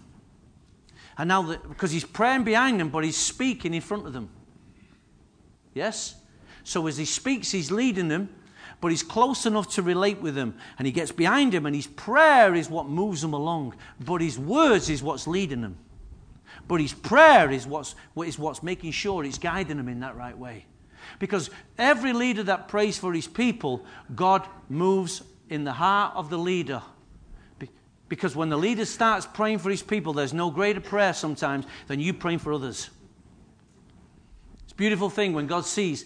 And 1.18 1.28
now, 1.28 1.42
the, 1.42 1.58
because 1.58 1.92
he's 1.92 2.04
praying 2.04 2.44
behind 2.44 2.78
them, 2.78 2.90
but 2.90 3.04
he's 3.04 3.16
speaking 3.16 3.72
in 3.72 3.80
front 3.80 4.06
of 4.06 4.12
them. 4.12 4.28
Yes? 5.72 6.16
So 6.62 6.86
as 6.86 6.98
he 6.98 7.04
speaks, 7.04 7.50
he's 7.52 7.70
leading 7.70 8.08
them, 8.08 8.28
but 8.80 8.88
he's 8.88 9.02
close 9.02 9.46
enough 9.46 9.70
to 9.74 9.82
relate 9.82 10.20
with 10.20 10.34
them. 10.34 10.58
And 10.78 10.86
he 10.86 10.92
gets 10.92 11.12
behind 11.12 11.52
them, 11.52 11.64
and 11.64 11.74
his 11.74 11.86
prayer 11.86 12.54
is 12.54 12.68
what 12.68 12.88
moves 12.88 13.22
them 13.22 13.32
along. 13.32 13.74
But 13.98 14.20
his 14.20 14.38
words 14.38 14.90
is 14.90 15.02
what's 15.02 15.26
leading 15.26 15.62
them. 15.62 15.78
But 16.68 16.80
his 16.80 16.92
prayer 16.92 17.50
is 17.50 17.66
what's, 17.66 17.94
is 18.16 18.38
what's 18.38 18.62
making 18.62 18.90
sure 18.90 19.24
it's 19.24 19.38
guiding 19.38 19.78
them 19.78 19.88
in 19.88 20.00
that 20.00 20.16
right 20.16 20.36
way. 20.36 20.66
Because 21.18 21.50
every 21.78 22.12
leader 22.12 22.42
that 22.44 22.68
prays 22.68 22.98
for 22.98 23.12
his 23.12 23.26
people, 23.26 23.84
God 24.14 24.46
moves 24.68 25.22
in 25.48 25.64
the 25.64 25.72
heart 25.72 26.14
of 26.14 26.30
the 26.30 26.38
leader. 26.38 26.82
Because 28.08 28.36
when 28.36 28.48
the 28.48 28.56
leader 28.56 28.84
starts 28.84 29.26
praying 29.26 29.58
for 29.58 29.70
his 29.70 29.82
people, 29.82 30.12
there's 30.12 30.32
no 30.32 30.50
greater 30.50 30.80
prayer 30.80 31.12
sometimes 31.12 31.66
than 31.88 31.98
you 31.98 32.14
praying 32.14 32.38
for 32.38 32.52
others. 32.52 32.90
It's 34.64 34.72
a 34.72 34.76
beautiful 34.76 35.10
thing 35.10 35.32
when 35.32 35.46
God 35.46 35.64
sees 35.64 36.04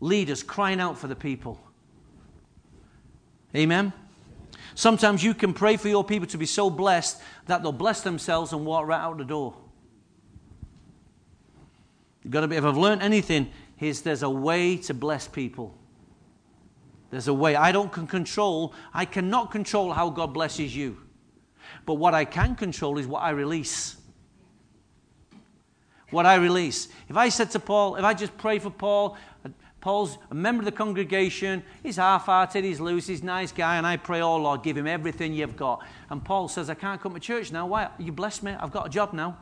leaders 0.00 0.42
crying 0.42 0.80
out 0.80 0.96
for 0.96 1.08
the 1.08 1.16
people. 1.16 1.60
Amen? 3.54 3.92
Sometimes 4.74 5.24
you 5.24 5.34
can 5.34 5.52
pray 5.52 5.76
for 5.76 5.88
your 5.88 6.04
people 6.04 6.28
to 6.28 6.38
be 6.38 6.46
so 6.46 6.70
blessed 6.70 7.20
that 7.46 7.62
they'll 7.62 7.72
bless 7.72 8.02
themselves 8.02 8.52
and 8.52 8.64
walk 8.64 8.86
right 8.86 9.00
out 9.00 9.18
the 9.18 9.24
door. 9.24 9.56
You've 12.22 12.32
got 12.32 12.42
to 12.42 12.48
be, 12.48 12.56
if 12.56 12.64
I've 12.64 12.76
learned 12.76 13.02
anything, 13.02 13.50
is 13.80 14.02
there's 14.02 14.22
a 14.22 14.30
way 14.30 14.76
to 14.76 14.94
bless 14.94 15.26
people. 15.26 15.76
There's 17.10 17.28
a 17.28 17.34
way. 17.34 17.56
I 17.56 17.72
don't 17.72 17.92
can 17.92 18.06
control, 18.06 18.72
I 18.94 19.04
cannot 19.04 19.50
control 19.50 19.92
how 19.92 20.10
God 20.10 20.32
blesses 20.32 20.74
you. 20.74 20.98
But 21.86 21.94
what 21.94 22.14
I 22.14 22.24
can 22.24 22.54
control 22.54 22.98
is 22.98 23.06
what 23.06 23.22
I 23.22 23.30
release. 23.30 23.96
What 26.10 26.26
I 26.26 26.36
release. 26.36 26.88
If 27.08 27.16
I 27.16 27.28
said 27.28 27.50
to 27.52 27.60
Paul, 27.60 27.96
if 27.96 28.04
I 28.04 28.14
just 28.14 28.36
pray 28.36 28.58
for 28.58 28.70
Paul, 28.70 29.16
Paul's 29.80 30.18
a 30.30 30.34
member 30.34 30.60
of 30.60 30.66
the 30.66 30.72
congregation. 30.72 31.62
He's 31.82 31.96
half 31.96 32.26
hearted, 32.26 32.64
he's 32.64 32.80
loose, 32.80 33.06
he's 33.06 33.22
a 33.22 33.24
nice 33.24 33.50
guy, 33.50 33.76
and 33.76 33.86
I 33.86 33.96
pray, 33.96 34.20
oh 34.20 34.36
Lord, 34.36 34.62
give 34.62 34.76
him 34.76 34.86
everything 34.86 35.32
you've 35.32 35.56
got. 35.56 35.82
And 36.10 36.22
Paul 36.22 36.48
says, 36.48 36.68
I 36.68 36.74
can't 36.74 37.00
come 37.00 37.14
to 37.14 37.20
church 37.20 37.50
now. 37.50 37.66
Why? 37.66 37.88
You 37.98 38.12
bless 38.12 38.42
me. 38.42 38.52
I've 38.52 38.72
got 38.72 38.86
a 38.86 38.90
job 38.90 39.14
now. 39.14 39.38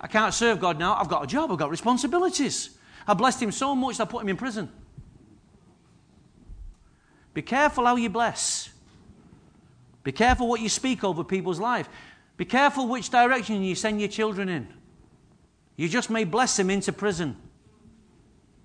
I 0.00 0.06
can't 0.06 0.34
serve 0.34 0.60
God 0.60 0.78
now. 0.78 0.94
I've 0.94 1.08
got 1.08 1.24
a 1.24 1.26
job, 1.26 1.52
I've 1.52 1.58
got 1.58 1.70
responsibilities. 1.70 2.77
I 3.08 3.14
blessed 3.14 3.42
him 3.42 3.52
so 3.52 3.74
much 3.74 3.96
that 3.96 4.06
I 4.06 4.10
put 4.10 4.22
him 4.22 4.28
in 4.28 4.36
prison. 4.36 4.70
Be 7.32 7.40
careful 7.40 7.86
how 7.86 7.96
you 7.96 8.10
bless. 8.10 8.68
Be 10.04 10.12
careful 10.12 10.46
what 10.46 10.60
you 10.60 10.68
speak 10.68 11.02
over 11.02 11.24
people's 11.24 11.58
life. 11.58 11.88
Be 12.36 12.44
careful 12.44 12.86
which 12.86 13.08
direction 13.08 13.62
you 13.62 13.74
send 13.74 14.00
your 14.00 14.10
children 14.10 14.48
in. 14.50 14.68
You 15.76 15.88
just 15.88 16.10
may 16.10 16.24
bless 16.24 16.56
them 16.56 16.68
into 16.68 16.92
prison. 16.92 17.36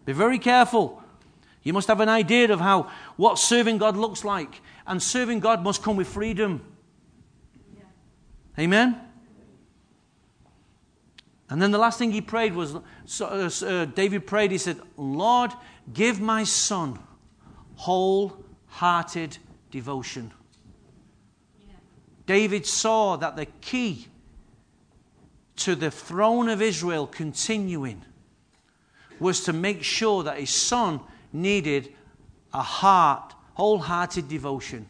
Be 0.05 0.11
very 0.11 0.39
careful. 0.39 1.01
You 1.63 1.71
must 1.71 1.87
have 1.87 2.01
an 2.01 2.09
idea 2.09 2.51
of 2.51 2.59
how 2.59 2.91
what 3.15 3.39
serving 3.39 3.77
God 3.77 3.95
looks 3.95 4.25
like. 4.25 4.61
And 4.85 5.01
serving 5.01 5.39
God 5.39 5.63
must 5.63 5.81
come 5.81 5.95
with 5.95 6.07
freedom. 6.07 6.61
Yeah. 7.77 8.63
Amen? 8.63 8.99
And 11.49 11.61
then 11.61 11.71
the 11.71 11.77
last 11.77 11.99
thing 11.99 12.11
he 12.11 12.21
prayed 12.21 12.55
was 12.55 12.75
so, 13.05 13.25
uh, 13.27 13.65
uh, 13.65 13.85
David 13.85 14.25
prayed, 14.25 14.51
he 14.51 14.57
said, 14.57 14.79
Lord, 14.97 15.51
give 15.93 16.19
my 16.19 16.43
son 16.43 16.99
wholehearted 17.75 19.37
devotion. 19.71 20.31
David 22.25 22.65
saw 22.65 23.17
that 23.17 23.35
the 23.35 23.45
key 23.45 24.07
to 25.57 25.75
the 25.75 25.91
throne 25.91 26.49
of 26.49 26.61
Israel 26.61 27.05
continuing 27.05 28.03
was 29.19 29.43
to 29.43 29.53
make 29.53 29.83
sure 29.83 30.23
that 30.23 30.39
his 30.39 30.49
son 30.49 31.01
needed 31.31 31.93
a 32.53 32.61
heart, 32.61 33.33
wholehearted 33.55 34.27
devotion. 34.27 34.87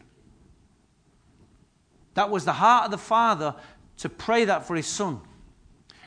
That 2.14 2.30
was 2.30 2.44
the 2.44 2.52
heart 2.52 2.86
of 2.86 2.90
the 2.92 2.98
father 2.98 3.54
to 3.98 4.08
pray 4.08 4.44
that 4.44 4.66
for 4.66 4.76
his 4.76 4.86
son. 4.86 5.20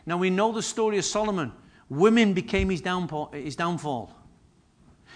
Now 0.07 0.17
we 0.17 0.29
know 0.29 0.53
the 0.53 0.63
story 0.63 0.97
of 0.97 1.05
Solomon. 1.05 1.51
Women 1.89 2.33
became 2.33 2.69
his 2.69 2.81
downfall. 2.81 3.31
His 3.33 3.57
downfall. 3.57 4.15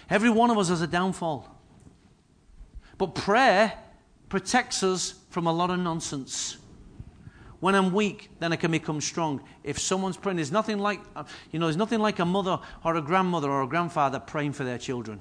Every 0.08 0.30
one 0.30 0.50
of 0.50 0.58
us 0.58 0.68
has 0.68 0.82
a 0.82 0.86
downfall. 0.86 1.48
But 2.98 3.14
prayer 3.14 3.72
protects 4.28 4.82
us 4.82 5.14
from 5.30 5.46
a 5.46 5.52
lot 5.52 5.70
of 5.70 5.78
nonsense. 5.78 6.58
When 7.58 7.74
I'm 7.74 7.92
weak, 7.92 8.28
then 8.38 8.52
I 8.52 8.56
can 8.56 8.70
become 8.70 9.00
strong. 9.00 9.40
If 9.64 9.78
someone's 9.78 10.16
praying, 10.18 10.36
there's 10.36 10.52
nothing 10.52 10.78
like, 10.78 11.00
you 11.52 11.58
know, 11.58 11.66
there's 11.66 11.76
nothing 11.76 12.00
like 12.00 12.18
a 12.18 12.24
mother 12.26 12.58
or 12.84 12.96
a 12.96 13.00
grandmother 13.00 13.50
or 13.50 13.62
a 13.62 13.66
grandfather 13.66 14.20
praying 14.20 14.52
for 14.52 14.64
their 14.64 14.78
children. 14.78 15.20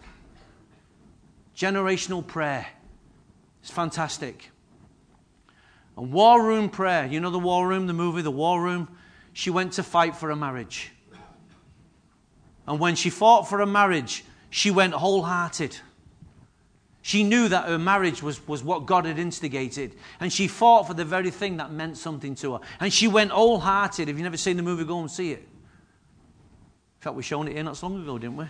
Generational 1.55 2.25
prayer. 2.25 2.67
It's 3.61 3.71
fantastic. 3.71 4.49
And 5.95 6.11
war 6.11 6.43
room 6.43 6.69
prayer. 6.69 7.05
You 7.05 7.21
know 7.21 7.29
the 7.29 7.39
war 7.39 7.67
room, 7.67 7.87
the 7.87 7.93
movie, 7.93 8.21
the 8.21 8.31
war 8.31 8.61
room? 8.61 8.89
She 9.33 9.49
went 9.49 9.73
to 9.73 9.83
fight 9.83 10.15
for 10.15 10.29
a 10.31 10.35
marriage. 10.35 10.91
And 12.67 12.79
when 12.79 12.95
she 12.95 13.09
fought 13.09 13.49
for 13.49 13.61
a 13.61 13.67
marriage, 13.67 14.23
she 14.49 14.71
went 14.71 14.93
wholehearted. 14.93 15.77
She 17.01 17.23
knew 17.23 17.47
that 17.47 17.67
her 17.67 17.79
marriage 17.79 18.21
was, 18.21 18.47
was 18.47 18.63
what 18.63 18.85
God 18.85 19.05
had 19.05 19.17
instigated. 19.17 19.95
And 20.19 20.31
she 20.31 20.47
fought 20.47 20.87
for 20.87 20.93
the 20.93 21.05
very 21.05 21.31
thing 21.31 21.57
that 21.57 21.71
meant 21.71 21.97
something 21.97 22.35
to 22.35 22.53
her. 22.53 22.59
And 22.79 22.93
she 22.93 23.07
went 23.07 23.31
wholehearted. 23.31 24.07
If 24.07 24.15
you've 24.15 24.23
never 24.23 24.37
seen 24.37 24.57
the 24.57 24.63
movie, 24.63 24.85
go 24.85 24.99
and 24.99 25.09
see 25.09 25.31
it. 25.31 25.39
In 25.39 27.03
fact, 27.03 27.15
we 27.15 27.23
shown 27.23 27.47
it 27.47 27.53
here 27.53 27.63
not 27.63 27.77
so 27.77 27.87
long 27.87 28.03
ago, 28.03 28.19
didn't 28.19 28.37
we? 28.37 28.45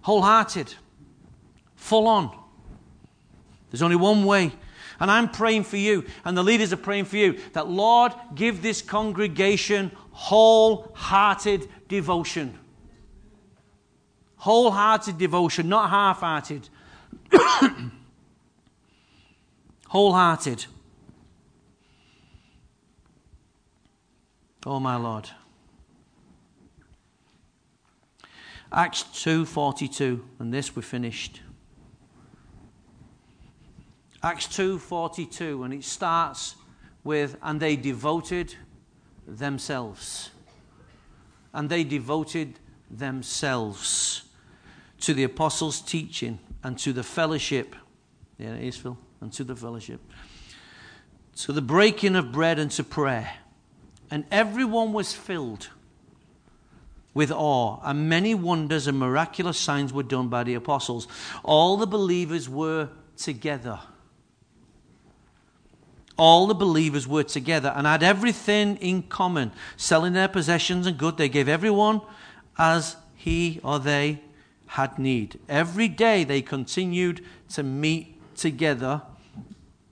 Wholehearted. 0.00 0.74
Full 1.76 2.06
on. 2.06 2.36
There's 3.70 3.82
only 3.82 3.96
one 3.96 4.24
way. 4.24 4.52
And 5.00 5.10
I'm 5.10 5.28
praying 5.28 5.64
for 5.64 5.76
you, 5.76 6.04
and 6.24 6.36
the 6.36 6.42
leaders 6.42 6.72
are 6.72 6.76
praying 6.76 7.04
for 7.04 7.16
you, 7.16 7.38
that 7.52 7.68
Lord, 7.68 8.12
give 8.34 8.62
this 8.62 8.82
congregation 8.82 9.92
wholehearted 10.10 11.68
devotion. 11.88 12.58
Wholehearted 14.36 15.18
devotion, 15.18 15.68
not 15.68 15.90
half 15.90 16.20
hearted 16.20 16.68
Wholehearted. 19.88 20.66
Oh 24.66 24.80
my 24.80 24.96
Lord. 24.96 25.30
Acts 28.70 29.04
2:42 29.04 30.22
and 30.38 30.52
this 30.52 30.76
we 30.76 30.82
finished. 30.82 31.40
Acts 34.22 34.46
2:42 34.48 35.64
and 35.64 35.72
it 35.72 35.84
starts 35.84 36.56
with 37.04 37.36
and 37.42 37.60
they 37.60 37.76
devoted 37.76 38.54
themselves. 39.26 40.30
And 41.52 41.68
they 41.68 41.84
devoted 41.84 42.58
themselves 42.90 44.22
to 45.00 45.14
the 45.14 45.24
apostles' 45.24 45.80
teaching 45.80 46.38
and 46.62 46.78
to 46.78 46.92
the 46.92 47.02
fellowship. 47.02 47.76
Yeah, 48.38 48.54
it 48.54 48.64
is, 48.64 48.76
Phil. 48.76 48.98
And 49.20 49.32
to 49.32 49.44
the 49.44 49.56
fellowship. 49.56 50.00
To 51.36 51.52
the 51.52 51.62
breaking 51.62 52.16
of 52.16 52.32
bread 52.32 52.58
and 52.58 52.70
to 52.72 52.84
prayer. 52.84 53.32
And 54.10 54.24
everyone 54.30 54.92
was 54.92 55.12
filled 55.12 55.68
with 57.14 57.30
awe, 57.32 57.80
and 57.82 58.08
many 58.08 58.34
wonders 58.34 58.86
and 58.86 58.98
miraculous 58.98 59.58
signs 59.58 59.92
were 59.92 60.02
done 60.02 60.28
by 60.28 60.44
the 60.44 60.54
apostles. 60.54 61.08
All 61.42 61.76
the 61.76 61.86
believers 61.86 62.48
were 62.48 62.90
together. 63.16 63.80
All 66.18 66.48
the 66.48 66.54
believers 66.54 67.06
were 67.06 67.22
together 67.22 67.72
and 67.74 67.86
had 67.86 68.02
everything 68.02 68.76
in 68.78 69.04
common, 69.04 69.52
selling 69.76 70.12
their 70.12 70.28
possessions 70.28 70.86
and 70.86 70.98
good. 70.98 71.16
They 71.16 71.28
gave 71.28 71.48
everyone 71.48 72.02
as 72.58 72.96
he 73.14 73.60
or 73.62 73.78
they 73.78 74.20
had 74.66 74.98
need. 74.98 75.38
Every 75.48 75.88
day 75.88 76.24
they 76.24 76.42
continued 76.42 77.24
to 77.50 77.62
meet 77.62 78.16
together 78.36 79.02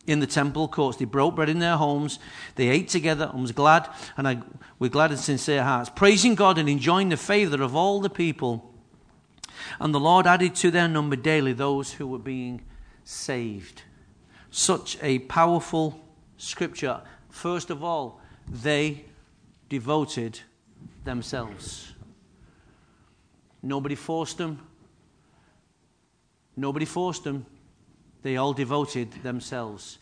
in 0.06 0.20
the 0.20 0.26
temple 0.26 0.68
courts. 0.68 0.98
They 0.98 1.04
broke 1.04 1.36
bread 1.36 1.48
in 1.48 1.58
their 1.58 1.76
homes. 1.76 2.18
They 2.56 2.68
ate 2.68 2.88
together 2.88 3.30
and 3.32 3.42
was 3.42 3.52
glad, 3.52 3.88
and 4.16 4.28
I, 4.28 4.38
with 4.78 4.92
glad 4.92 5.10
and 5.10 5.20
sincere 5.20 5.64
hearts, 5.64 5.90
praising 5.90 6.34
God 6.34 6.58
and 6.58 6.68
enjoying 6.68 7.08
the 7.08 7.16
favor 7.16 7.62
of 7.62 7.74
all 7.74 8.00
the 8.00 8.10
people. 8.10 8.72
And 9.80 9.94
the 9.94 10.00
Lord 10.00 10.26
added 10.26 10.54
to 10.56 10.70
their 10.70 10.88
number 10.88 11.16
daily 11.16 11.52
those 11.52 11.94
who 11.94 12.06
were 12.06 12.18
being 12.18 12.62
saved. 13.04 13.82
Such 14.50 14.98
a 15.02 15.20
powerful 15.20 16.05
scripture. 16.36 17.00
First 17.30 17.70
of 17.70 17.82
all, 17.82 18.20
they 18.48 19.04
devoted 19.68 20.40
themselves. 21.04 21.92
Nobody 23.62 23.94
forced 23.94 24.38
them. 24.38 24.60
Nobody 26.56 26.86
forced 26.86 27.24
them. 27.24 27.46
They 28.22 28.36
all 28.36 28.52
devoted 28.52 29.12
themselves. 29.22 29.98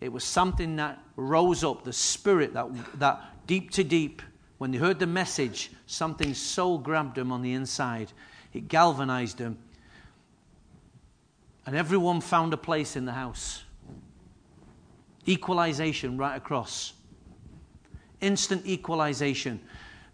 It 0.00 0.12
was 0.12 0.24
something 0.24 0.76
that 0.76 1.02
rose 1.16 1.64
up, 1.64 1.84
the 1.84 1.92
spirit 1.92 2.52
that, 2.54 2.68
that 2.98 3.46
deep 3.46 3.70
to 3.72 3.84
deep, 3.84 4.22
when 4.58 4.70
they 4.70 4.78
heard 4.78 4.98
the 4.98 5.06
message, 5.06 5.70
something 5.86 6.34
so 6.34 6.78
grabbed 6.78 7.16
them 7.16 7.32
on 7.32 7.42
the 7.42 7.52
inside. 7.52 8.12
It 8.52 8.68
galvanized 8.68 9.38
them. 9.38 9.58
And 11.66 11.74
everyone 11.74 12.20
found 12.20 12.52
a 12.52 12.56
place 12.56 12.96
in 12.96 13.04
the 13.04 13.12
house. 13.12 13.62
Equalization 15.26 16.16
right 16.16 16.36
across. 16.36 16.92
Instant 18.20 18.64
equalization. 18.66 19.60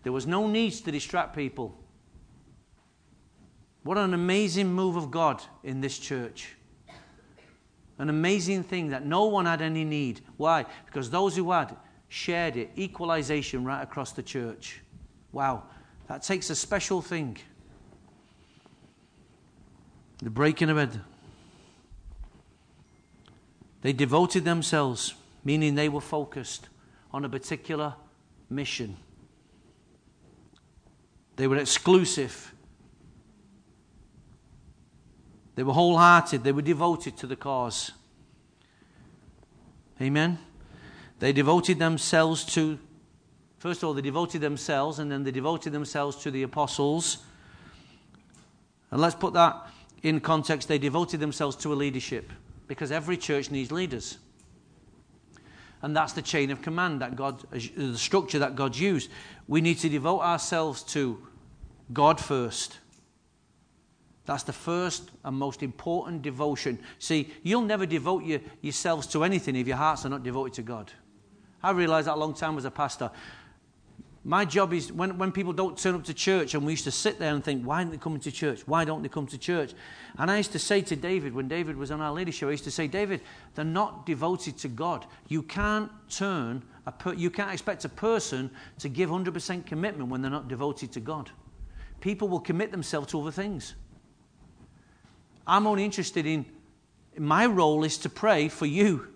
There 0.03 0.13
was 0.13 0.27
no 0.27 0.47
need 0.49 0.73
to 0.73 0.91
distract 0.91 1.37
people. 1.37 1.79
What 3.85 3.99
an 3.99 4.15
amazing 4.15 4.73
move 4.73 4.97
of 4.97 5.11
God 5.11 5.43
in 5.63 5.81
this 5.81 5.99
church. 5.99 6.57
An 7.99 8.09
amazing 8.09 8.65
thing 8.65 8.89
that 8.89 9.05
no 9.05 9.27
one 9.27 9.47
had 9.47 9.61
any 9.61 9.85
need. 9.85 10.23
Why? 10.37 10.65
Because 10.87 11.11
those 11.11 11.37
who 11.37 11.51
had 11.51 11.77
shared 12.09 12.57
it, 12.57 12.71
equalization 12.77 13.65
right 13.65 13.83
across 13.83 14.13
the 14.13 14.23
church. 14.23 14.81
Wow, 15.33 15.65
that 16.09 16.23
takes 16.23 16.51
a 16.51 16.55
special 16.55 17.01
thing. 17.01 17.39
The 20.19 20.31
breaking 20.31 20.71
of 20.71 20.77
bread. 20.77 21.01
They 23.83 23.93
devoted 23.93 24.45
themselves, 24.45 25.15
meaning 25.45 25.75
they 25.75 25.89
were 25.89 26.01
focused 26.01 26.69
on 27.13 27.25
a 27.25 27.29
particular 27.29 27.95
mission. 28.49 28.97
They 31.37 31.47
were 31.47 31.57
exclusive 31.57 32.53
they 35.55 35.63
were 35.63 35.73
wholehearted, 35.73 36.45
they 36.45 36.53
were 36.53 36.63
devoted 36.63 37.17
to 37.19 37.27
the 37.27 37.37
cause. 37.37 37.93
Amen. 40.01 40.39
They 41.19 41.33
devoted 41.33 41.79
themselves 41.79 42.45
to, 42.47 42.79
first 43.59 43.83
of 43.83 43.89
all, 43.89 43.95
they 43.95 44.01
devoted 44.01 44.41
themselves, 44.41 44.99
and 44.99 45.13
then 45.13 45.25
they 45.25 45.31
devoted 45.31 45.73
themselves 45.73 46.17
to 46.23 46.31
the 46.31 46.43
apostles. 46.43 47.19
And 48.91 49.01
let's 49.01 49.15
put 49.15 49.35
that 49.35 49.69
in 50.03 50.21
context. 50.21 50.69
They 50.69 50.79
devoted 50.79 51.21
themselves 51.21 51.57
to 51.57 51.73
a 51.73 51.77
leadership 51.77 52.33
because 52.67 52.93
every 52.93 53.17
church 53.17 53.51
needs 53.51 53.71
leaders. 53.71 54.19
And 55.83 55.97
that's 55.97 56.13
the 56.13 56.23
chain 56.23 56.51
of 56.51 56.63
command 56.63 57.01
that 57.01 57.17
God, 57.17 57.43
uh, 57.53 57.59
the 57.77 57.99
structure 57.99 58.39
that 58.39 58.55
God's 58.55 58.81
used. 58.81 59.11
We 59.49 59.61
need 59.61 59.79
to 59.79 59.89
devote 59.89 60.21
ourselves 60.21 60.83
to 60.85 61.27
God 61.93 62.21
first. 62.21 62.79
That's 64.25 64.45
the 64.45 64.53
first 64.53 65.11
and 65.25 65.37
most 65.37 65.63
important 65.63 66.23
devotion. 66.23 66.79
See, 67.01 67.33
you'll 67.43 67.63
never 67.63 67.87
devote 67.87 68.25
your, 68.25 68.41
yourselves 68.61 69.09
to 69.09 69.25
anything 69.25 69.57
if 69.57 69.67
your 69.67 69.77
hearts 69.77 70.07
are 70.07 70.09
not 70.09 70.23
devoted 70.23 70.55
to 70.55 70.63
God. 70.63 70.93
I 71.63 71.73
realized 71.73 72.07
that 72.07 72.15
a 72.15 72.21
long 72.21 72.35
time 72.35 72.57
as 72.57 72.65
a 72.65 72.71
pastor. 72.71 73.11
My 74.25 74.45
job 74.45 74.73
is 74.73 74.93
when, 74.93 75.19
when 75.19 75.33
people 75.33 75.53
don't 75.53 75.77
turn 75.77 75.97
up 75.97 76.05
to 76.05 76.15
church, 76.15 76.55
and 76.55 76.65
we 76.65 76.73
used 76.73 76.85
to 76.85 76.93
sit 76.93 77.19
there 77.19 77.35
and 77.35 77.43
think, 77.43 77.65
why 77.65 77.79
aren't 77.79 77.91
they 77.91 77.97
coming 77.97 78.21
to 78.21 78.31
church? 78.31 78.63
Why 78.67 78.85
don't 78.85 79.03
they 79.03 79.09
come 79.09 79.27
to 79.27 79.39
church? 79.39 79.73
And 80.17 80.31
I 80.31 80.37
used 80.37 80.53
to 80.53 80.61
say 80.61 80.81
to 80.83 80.95
David, 80.95 81.35
when 81.35 81.49
David 81.49 81.77
was 81.77 81.91
on 81.91 82.01
our 82.01 82.13
leadership, 82.13 82.49
I 82.49 82.53
used 82.53 82.65
to 82.65 82.71
say, 82.71 82.87
David, 82.87 83.21
they're 83.55 83.65
not 83.65 84.07
devoted 84.07 84.59
to 84.59 84.69
God. 84.69 85.07
You 85.27 85.43
can't 85.43 85.91
turn, 86.09 86.63
a 86.87 86.93
per, 86.93 87.15
you 87.15 87.31
can't 87.31 87.53
expect 87.53 87.85
a 87.85 87.89
person 87.89 88.51
to 88.79 88.89
give 88.89 89.11
100% 89.11 89.67
commitment 89.67 90.09
when 90.09 90.23
they're 90.23 90.31
not 90.31 90.47
devoted 90.47 90.93
to 90.93 91.01
God. 91.01 91.31
People 92.01 92.29
will 92.29 92.41
commit 92.41 92.71
themselves 92.71 93.09
to 93.09 93.21
other 93.21 93.33
things. 93.33 93.75
I'm 95.49 95.67
only 95.67 95.85
interested 95.85 96.27
in, 96.27 96.47
my 97.19 97.47
role 97.47 97.83
is 97.83 97.99
to 97.99 98.09
pray 98.09 98.47
for 98.47 98.67
you 98.67 99.12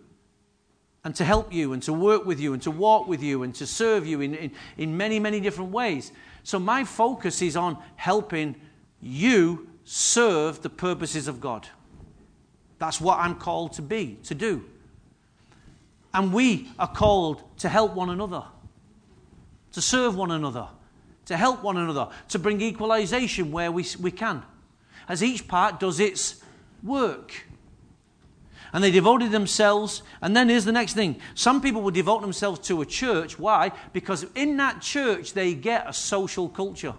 and 1.06 1.14
to 1.14 1.24
help 1.24 1.52
you 1.52 1.72
and 1.72 1.80
to 1.84 1.92
work 1.92 2.26
with 2.26 2.40
you 2.40 2.52
and 2.52 2.60
to 2.60 2.70
walk 2.72 3.06
with 3.06 3.22
you 3.22 3.44
and 3.44 3.54
to 3.54 3.64
serve 3.64 4.04
you 4.04 4.20
in, 4.20 4.34
in, 4.34 4.50
in 4.76 4.96
many, 4.96 5.20
many 5.20 5.38
different 5.38 5.70
ways. 5.70 6.10
So 6.42 6.58
my 6.58 6.82
focus 6.82 7.40
is 7.42 7.56
on 7.56 7.78
helping 7.94 8.56
you 9.00 9.68
serve 9.84 10.62
the 10.62 10.68
purposes 10.68 11.28
of 11.28 11.40
God. 11.40 11.68
That's 12.80 13.00
what 13.00 13.20
I'm 13.20 13.36
called 13.36 13.74
to 13.74 13.82
be, 13.82 14.18
to 14.24 14.34
do. 14.34 14.64
And 16.12 16.32
we 16.32 16.70
are 16.76 16.88
called 16.88 17.40
to 17.58 17.68
help 17.68 17.94
one 17.94 18.10
another, 18.10 18.42
to 19.74 19.80
serve 19.80 20.16
one 20.16 20.32
another, 20.32 20.66
to 21.26 21.36
help 21.36 21.62
one 21.62 21.76
another, 21.76 22.08
to 22.30 22.40
bring 22.40 22.60
equalization 22.60 23.52
where 23.52 23.70
we, 23.70 23.86
we 24.00 24.10
can, 24.10 24.42
as 25.08 25.22
each 25.22 25.46
part 25.46 25.78
does 25.78 26.00
its 26.00 26.42
work 26.82 27.44
and 28.72 28.82
they 28.82 28.90
devoted 28.90 29.30
themselves. 29.30 30.02
And 30.20 30.36
then 30.36 30.48
here's 30.48 30.64
the 30.64 30.72
next 30.72 30.94
thing 30.94 31.20
some 31.34 31.60
people 31.60 31.82
will 31.82 31.90
devote 31.90 32.20
themselves 32.20 32.60
to 32.68 32.82
a 32.82 32.86
church. 32.86 33.38
Why? 33.38 33.72
Because 33.92 34.26
in 34.34 34.56
that 34.58 34.80
church 34.80 35.32
they 35.32 35.54
get 35.54 35.88
a 35.88 35.92
social 35.92 36.48
culture. 36.48 36.94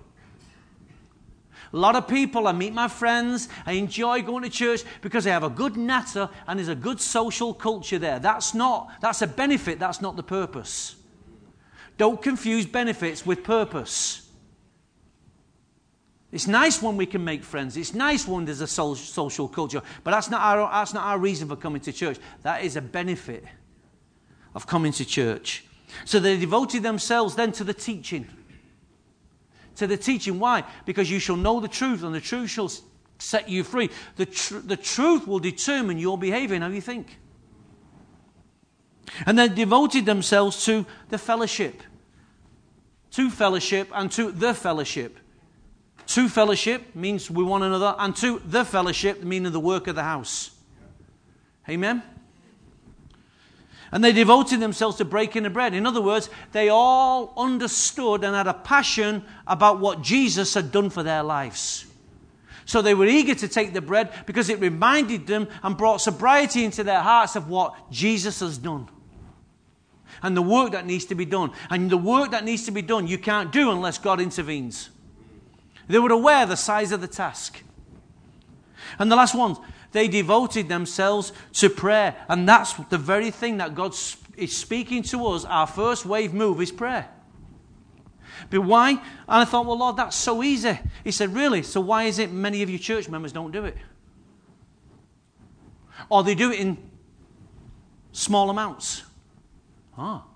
A 1.73 1.77
lot 1.77 1.95
of 1.95 2.07
people, 2.07 2.47
I 2.47 2.53
meet 2.53 2.73
my 2.73 2.87
friends, 2.87 3.49
I 3.65 3.73
enjoy 3.73 4.21
going 4.21 4.43
to 4.43 4.49
church 4.49 4.83
because 5.01 5.25
they 5.25 5.31
have 5.31 5.43
a 5.43 5.49
good 5.49 5.75
natter 5.75 6.29
and 6.47 6.59
there's 6.59 6.69
a 6.69 6.75
good 6.75 7.01
social 7.01 7.53
culture 7.53 7.99
there. 7.99 8.19
That's 8.19 8.53
not, 8.53 8.89
that's 9.01 9.21
a 9.21 9.27
benefit, 9.27 9.77
that's 9.77 10.01
not 10.01 10.15
the 10.15 10.23
purpose. 10.23 10.95
Don't 11.97 12.21
confuse 12.21 12.65
benefits 12.65 13.25
with 13.25 13.43
purpose. 13.43 14.26
It's 16.37 16.45
nice 16.45 16.83
when 16.83 16.97
we 16.97 17.07
can 17.07 17.25
make 17.25 17.43
friends. 17.43 17.75
It's 17.77 17.95
nice 17.95 18.27
when 18.27 18.45
there's 18.45 18.61
a 18.61 18.67
social 18.67 19.47
culture. 19.47 19.81
But 20.03 20.11
that's 20.11 20.29
not, 20.29 20.39
our, 20.39 20.69
that's 20.71 20.93
not 20.93 21.03
our 21.03 21.17
reason 21.17 21.47
for 21.47 21.55
coming 21.55 21.81
to 21.81 21.91
church. 21.91 22.19
That 22.43 22.63
is 22.63 22.75
a 22.75 22.81
benefit 22.81 23.43
of 24.53 24.67
coming 24.67 24.91
to 24.91 25.03
church. 25.03 25.65
So 26.05 26.19
they 26.19 26.37
devoted 26.37 26.83
themselves 26.83 27.33
then 27.33 27.53
to 27.53 27.63
the 27.63 27.73
teaching. 27.73 28.27
To 29.77 29.87
the 29.87 29.97
teaching. 29.97 30.37
Why? 30.37 30.63
Because 30.85 31.09
you 31.09 31.17
shall 31.17 31.37
know 31.37 31.59
the 31.59 31.67
truth, 31.67 32.03
and 32.03 32.13
the 32.13 32.21
truth 32.21 32.51
shall 32.51 32.71
set 33.17 33.49
you 33.49 33.63
free. 33.63 33.89
The, 34.17 34.27
tr- 34.27 34.59
the 34.59 34.77
truth 34.77 35.25
will 35.25 35.39
determine 35.39 35.97
your 35.97 36.19
behavior 36.19 36.53
and 36.53 36.63
how 36.63 36.69
you 36.69 36.81
think. 36.81 37.17
And 39.25 39.39
they 39.39 39.49
devoted 39.49 40.05
themselves 40.05 40.63
to 40.65 40.85
the 41.09 41.17
fellowship. 41.17 41.81
To 43.13 43.31
fellowship 43.31 43.89
and 43.91 44.11
to 44.11 44.31
the 44.31 44.53
fellowship. 44.53 45.17
To 46.07 46.29
fellowship 46.29 46.95
means 46.95 47.29
we 47.29 47.43
one 47.43 47.63
another, 47.63 47.93
and 47.99 48.15
to 48.17 48.41
the 48.45 48.63
fellowship, 48.63 49.23
meaning 49.23 49.51
the 49.51 49.59
work 49.59 49.87
of 49.87 49.95
the 49.95 50.03
house. 50.03 50.51
Amen? 51.67 52.01
And 53.91 54.03
they 54.03 54.13
devoted 54.13 54.59
themselves 54.59 54.97
to 54.97 55.05
breaking 55.05 55.43
the 55.43 55.49
bread. 55.49 55.73
In 55.73 55.85
other 55.85 56.01
words, 56.01 56.29
they 56.51 56.69
all 56.69 57.33
understood 57.37 58.23
and 58.23 58.35
had 58.35 58.47
a 58.47 58.53
passion 58.53 59.23
about 59.45 59.79
what 59.79 60.01
Jesus 60.01 60.53
had 60.53 60.71
done 60.71 60.89
for 60.89 61.03
their 61.03 61.23
lives. 61.23 61.85
So 62.65 62.81
they 62.81 62.93
were 62.93 63.05
eager 63.05 63.35
to 63.35 63.47
take 63.47 63.73
the 63.73 63.81
bread 63.81 64.11
because 64.25 64.49
it 64.49 64.59
reminded 64.59 65.25
them 65.25 65.47
and 65.63 65.77
brought 65.77 66.01
sobriety 66.01 66.65
into 66.65 66.83
their 66.83 66.99
hearts 66.99 67.37
of 67.37 67.49
what 67.49 67.91
Jesus 67.91 68.41
has 68.41 68.57
done. 68.57 68.89
And 70.21 70.35
the 70.35 70.41
work 70.41 70.71
that 70.71 70.85
needs 70.85 71.05
to 71.05 71.15
be 71.15 71.25
done. 71.25 71.51
And 71.69 71.89
the 71.89 71.97
work 71.97 72.31
that 72.31 72.43
needs 72.43 72.65
to 72.65 72.71
be 72.71 72.81
done, 72.81 73.07
you 73.07 73.17
can't 73.17 73.53
do 73.53 73.71
unless 73.71 73.97
God 73.97 74.19
intervenes. 74.19 74.89
They 75.87 75.99
were 75.99 76.11
aware 76.11 76.45
the 76.45 76.57
size 76.57 76.91
of 76.91 77.01
the 77.01 77.07
task. 77.07 77.63
And 78.99 79.11
the 79.11 79.15
last 79.15 79.35
one, 79.35 79.57
they 79.91 80.07
devoted 80.07 80.69
themselves 80.69 81.31
to 81.53 81.69
prayer. 81.69 82.15
And 82.27 82.47
that's 82.47 82.73
the 82.73 82.97
very 82.97 83.31
thing 83.31 83.57
that 83.57 83.75
God 83.75 83.95
is 84.35 84.55
speaking 84.55 85.03
to 85.03 85.27
us. 85.27 85.45
Our 85.45 85.67
first 85.67 86.05
wave 86.05 86.33
move 86.33 86.61
is 86.61 86.71
prayer. 86.71 87.09
But 88.49 88.61
why? 88.61 88.91
And 88.91 89.01
I 89.27 89.45
thought, 89.45 89.65
well, 89.65 89.79
Lord, 89.79 89.97
that's 89.97 90.15
so 90.15 90.43
easy. 90.43 90.77
He 91.03 91.11
said, 91.11 91.33
really? 91.33 91.63
So 91.63 91.81
why 91.81 92.03
is 92.03 92.19
it 92.19 92.31
many 92.31 92.61
of 92.61 92.69
your 92.69 92.79
church 92.79 93.09
members 93.09 93.31
don't 93.31 93.51
do 93.51 93.65
it? 93.65 93.75
Or 96.09 96.23
they 96.23 96.35
do 96.35 96.51
it 96.51 96.59
in 96.59 96.77
small 98.11 98.49
amounts. 98.49 99.03
Ah. 99.97 100.26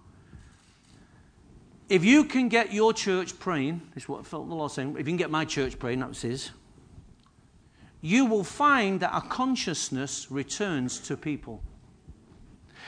If 1.92 2.06
you 2.06 2.24
can 2.24 2.48
get 2.48 2.72
your 2.72 2.94
church 2.94 3.38
praying, 3.38 3.82
this 3.94 4.06
is 4.06 4.10
what 4.10 4.22
I 4.22 4.24
felt 4.24 4.48
the 4.48 4.56
Lord 4.56 4.72
saying, 4.72 4.92
if 4.92 5.00
you 5.00 5.04
can 5.04 5.18
get 5.18 5.30
my 5.30 5.44
church 5.44 5.78
praying, 5.78 6.00
that's 6.00 6.22
his, 6.22 6.52
you 8.00 8.24
will 8.24 8.46
find 8.46 9.02
that 9.02 9.12
a 9.14 9.20
consciousness 9.20 10.32
returns 10.32 11.00
to 11.00 11.18
people. 11.18 11.62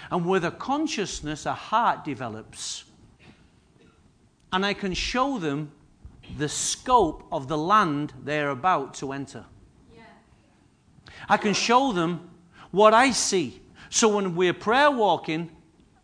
And 0.09 0.25
with 0.25 0.45
a 0.45 0.51
consciousness, 0.51 1.45
a 1.45 1.53
heart 1.53 2.05
develops. 2.05 2.85
And 4.53 4.65
I 4.65 4.73
can 4.73 4.93
show 4.93 5.37
them 5.37 5.73
the 6.37 6.47
scope 6.47 7.27
of 7.29 7.49
the 7.49 7.57
land 7.57 8.13
they're 8.23 8.51
about 8.51 8.93
to 8.95 9.11
enter. 9.11 9.43
Yeah. 9.93 10.03
I 11.27 11.35
can 11.35 11.53
show 11.53 11.91
them 11.91 12.29
what 12.71 12.93
I 12.93 13.11
see. 13.11 13.61
So 13.89 14.15
when 14.15 14.33
we're 14.33 14.53
prayer 14.53 14.89
walking, 14.89 15.49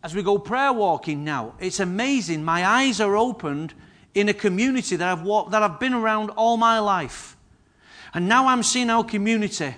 as 0.02 0.14
we 0.14 0.22
go 0.22 0.38
prayer 0.38 0.72
walking 0.72 1.24
now, 1.24 1.54
it's 1.60 1.80
amazing. 1.80 2.42
My 2.42 2.66
eyes 2.66 3.00
are 3.00 3.16
opened 3.16 3.74
in 4.14 4.28
a 4.28 4.34
community 4.34 4.96
that 4.96 5.08
I've, 5.12 5.22
walked, 5.22 5.50
that 5.50 5.62
I've 5.62 5.78
been 5.78 5.94
around 5.94 6.30
all 6.30 6.56
my 6.56 6.78
life. 6.78 7.36
And 8.14 8.28
now 8.28 8.48
I'm 8.48 8.62
seeing 8.62 8.90
our 8.90 9.04
community 9.04 9.74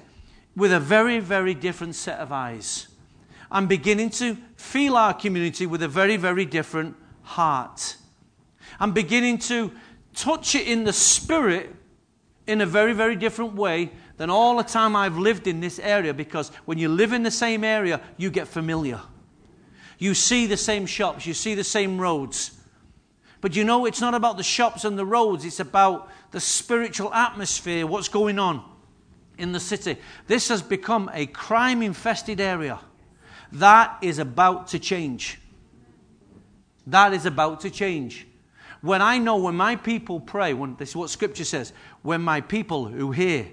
with 0.57 0.73
a 0.73 0.81
very, 0.81 1.19
very 1.19 1.55
different 1.55 1.95
set 1.95 2.19
of 2.19 2.33
eyes. 2.33 2.89
I'm 3.51 3.67
beginning 3.67 4.11
to 4.11 4.37
feel 4.57 4.97
our 4.97 5.13
community 5.13 5.67
with 5.67 5.83
a 5.83 5.89
very, 5.89 6.17
very 6.17 6.47
different 6.47 6.97
heart. 7.23 7.97
I'm 8.81 8.93
beginning 8.93 9.39
to 9.39 9.73
touch 10.15 10.55
it 10.55 10.67
in 10.67 10.85
the 10.85 10.93
spirit 10.93 11.75
in 12.47 12.61
a 12.61 12.67
very, 12.67 12.93
very 12.93 13.17
different 13.17 13.55
way 13.55 13.91
than 14.17 14.31
all 14.31 14.57
the 14.57 14.63
time 14.63 14.97
I've 14.97 15.19
lived 15.19 15.47
in 15.47 15.61
this 15.61 15.79
area 15.79 16.15
because 16.15 16.51
when 16.65 16.79
you 16.79 16.89
live 16.89 17.13
in 17.13 17.23
the 17.23 17.31
same 17.31 17.65
area, 17.65 18.01
you 18.17 18.31
get 18.31 18.49
familiar. 18.49 19.01
You 20.03 20.15
see 20.15 20.47
the 20.47 20.57
same 20.57 20.87
shops, 20.87 21.27
you 21.27 21.33
see 21.33 21.55
the 21.55 21.63
same 21.63 21.97
roads. 22.01 22.59
But 23.41 23.55
you 23.55 23.63
know, 23.63 23.87
it's 23.87 24.01
not 24.01 24.15
about 24.15 24.37
the 24.37 24.43
shops 24.43 24.85
and 24.85 24.99
the 24.99 25.07
roads, 25.07 25.45
it's 25.45 25.61
about 25.61 26.11
the 26.33 26.41
spiritual 26.41 27.15
atmosphere, 27.15 27.87
what's 27.87 28.09
going 28.09 28.41
on 28.41 28.65
in 29.39 29.53
the 29.53 29.61
city. 29.61 29.97
This 30.27 30.49
has 30.49 30.61
become 30.61 31.09
a 31.15 31.27
crime 31.27 31.83
infested 31.83 32.41
area. 32.41 32.81
That 33.53 33.97
is 34.03 34.19
about 34.19 34.67
to 34.69 34.81
change. 34.81 35.39
That 36.89 37.13
is 37.13 37.25
about 37.25 37.61
to 37.61 37.71
change. 37.71 38.27
When 38.81 39.01
I 39.01 39.19
know 39.19 39.37
when 39.37 39.55
my 39.55 39.77
people 39.77 40.19
pray, 40.19 40.53
when, 40.53 40.75
this 40.75 40.89
is 40.89 40.97
what 40.97 41.11
Scripture 41.11 41.45
says, 41.45 41.73
when 42.03 42.23
my 42.23 42.41
people 42.41 42.87
who 42.87 43.13
hear 43.13 43.47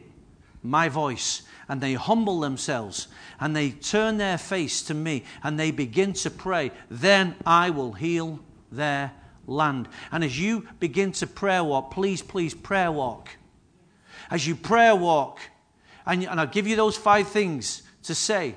my 0.64 0.90
voice 0.90 1.44
and 1.70 1.80
they 1.80 1.94
humble 1.94 2.42
themselves 2.42 3.08
and 3.40 3.56
they 3.56 3.70
turn 3.70 4.18
their 4.18 4.38
face 4.38 4.82
to 4.84 4.94
me 4.94 5.24
and 5.44 5.58
they 5.58 5.72
begin 5.72 6.12
to 6.14 6.30
pray, 6.30 6.72
then 6.90 7.36
I 7.46 7.70
will 7.70 7.94
heal 7.94 8.40
their 8.72 9.14
land. 9.48 9.88
And 10.12 10.24
as 10.24 10.38
you 10.40 10.68
begin 10.80 11.14
to 11.14 11.28
prayer 11.28 11.64
walk, 11.64 11.92
please, 11.92 12.22
please 12.22 12.54
prayer 12.54 12.92
walk. 12.92 13.30
As 14.30 14.46
you 14.46 14.56
prayer 14.56 14.96
walk, 14.96 15.40
and, 16.06 16.24
and 16.26 16.40
I'll 16.40 16.48
give 16.48 16.68
you 16.68 16.76
those 16.76 16.98
five 16.98 17.28
things 17.30 17.84
to 18.04 18.16
say. 18.16 18.56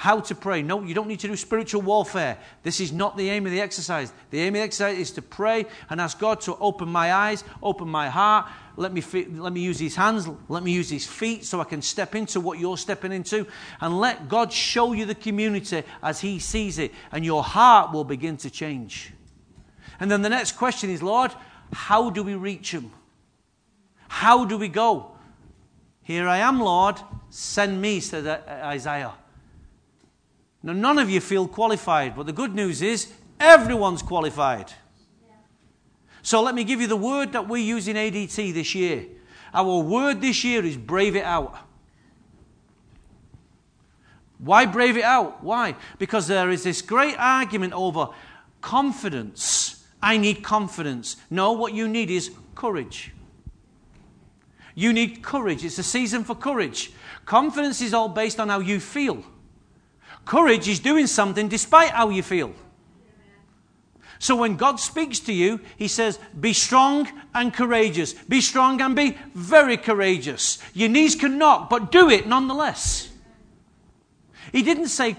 how 0.00 0.18
to 0.18 0.34
pray. 0.34 0.62
No, 0.62 0.82
you 0.82 0.94
don't 0.94 1.08
need 1.08 1.20
to 1.20 1.28
do 1.28 1.36
spiritual 1.36 1.82
warfare. 1.82 2.38
This 2.62 2.80
is 2.80 2.90
not 2.90 3.18
the 3.18 3.28
aim 3.28 3.44
of 3.44 3.52
the 3.52 3.60
exercise. 3.60 4.10
The 4.30 4.40
aim 4.40 4.54
of 4.54 4.60
the 4.60 4.60
exercise 4.60 4.96
is 4.96 5.10
to 5.10 5.20
pray 5.20 5.66
and 5.90 6.00
ask 6.00 6.18
God 6.18 6.40
to 6.42 6.56
open 6.56 6.88
my 6.88 7.12
eyes, 7.12 7.44
open 7.62 7.86
my 7.86 8.08
heart. 8.08 8.48
Let 8.80 8.94
me, 8.94 9.02
let 9.34 9.52
me 9.52 9.60
use 9.60 9.78
his 9.78 9.94
hands, 9.94 10.26
let 10.48 10.62
me 10.62 10.72
use 10.72 10.88
his 10.88 11.06
feet 11.06 11.44
so 11.44 11.60
I 11.60 11.64
can 11.64 11.82
step 11.82 12.14
into 12.14 12.40
what 12.40 12.58
you're 12.58 12.78
stepping 12.78 13.12
into. 13.12 13.46
And 13.78 14.00
let 14.00 14.26
God 14.26 14.50
show 14.50 14.94
you 14.94 15.04
the 15.04 15.14
community 15.14 15.82
as 16.02 16.22
he 16.22 16.38
sees 16.38 16.78
it. 16.78 16.90
And 17.12 17.22
your 17.22 17.42
heart 17.42 17.92
will 17.92 18.04
begin 18.04 18.38
to 18.38 18.48
change. 18.48 19.12
And 20.00 20.10
then 20.10 20.22
the 20.22 20.30
next 20.30 20.52
question 20.52 20.88
is 20.88 21.02
Lord, 21.02 21.30
how 21.74 22.08
do 22.08 22.22
we 22.22 22.34
reach 22.34 22.72
them? 22.72 22.90
How 24.08 24.46
do 24.46 24.56
we 24.56 24.68
go? 24.68 25.12
Here 26.02 26.26
I 26.26 26.38
am, 26.38 26.58
Lord. 26.58 26.96
Send 27.28 27.82
me, 27.82 28.00
said 28.00 28.26
Isaiah. 28.48 29.12
Now, 30.62 30.72
none 30.72 30.98
of 30.98 31.10
you 31.10 31.20
feel 31.20 31.46
qualified, 31.46 32.16
but 32.16 32.24
the 32.24 32.32
good 32.32 32.54
news 32.54 32.80
is 32.80 33.12
everyone's 33.38 34.00
qualified. 34.00 34.72
So, 36.22 36.42
let 36.42 36.54
me 36.54 36.64
give 36.64 36.80
you 36.80 36.86
the 36.86 36.96
word 36.96 37.32
that 37.32 37.48
we 37.48 37.62
use 37.62 37.88
in 37.88 37.96
ADT 37.96 38.52
this 38.54 38.74
year. 38.74 39.06
Our 39.52 39.78
word 39.78 40.20
this 40.20 40.44
year 40.44 40.64
is 40.64 40.76
brave 40.76 41.16
it 41.16 41.24
out. 41.24 41.56
Why 44.38 44.64
brave 44.64 44.96
it 44.96 45.04
out? 45.04 45.42
Why? 45.42 45.76
Because 45.98 46.26
there 46.26 46.50
is 46.50 46.64
this 46.64 46.80
great 46.80 47.16
argument 47.18 47.74
over 47.74 48.08
confidence. 48.60 49.84
I 50.02 50.16
need 50.16 50.42
confidence. 50.42 51.16
No, 51.28 51.52
what 51.52 51.74
you 51.74 51.88
need 51.88 52.10
is 52.10 52.30
courage. 52.54 53.12
You 54.74 54.92
need 54.92 55.22
courage. 55.22 55.64
It's 55.64 55.78
a 55.78 55.82
season 55.82 56.24
for 56.24 56.34
courage. 56.34 56.92
Confidence 57.26 57.82
is 57.82 57.92
all 57.92 58.08
based 58.08 58.40
on 58.40 58.48
how 58.48 58.60
you 58.60 58.80
feel. 58.80 59.24
Courage 60.24 60.68
is 60.68 60.80
doing 60.80 61.06
something 61.06 61.48
despite 61.48 61.90
how 61.90 62.08
you 62.08 62.22
feel. 62.22 62.54
So 64.20 64.36
when 64.36 64.56
God 64.56 64.78
speaks 64.78 65.18
to 65.20 65.32
you, 65.32 65.60
He 65.78 65.88
says, 65.88 66.18
Be 66.38 66.52
strong 66.52 67.08
and 67.34 67.52
courageous. 67.52 68.12
Be 68.12 68.42
strong 68.42 68.80
and 68.82 68.94
be 68.94 69.16
very 69.34 69.78
courageous. 69.78 70.58
Your 70.74 70.90
knees 70.90 71.16
can 71.16 71.38
knock, 71.38 71.70
but 71.70 71.90
do 71.90 72.10
it 72.10 72.26
nonetheless. 72.26 73.10
He 74.52 74.62
didn't 74.62 74.88
say, 74.88 75.16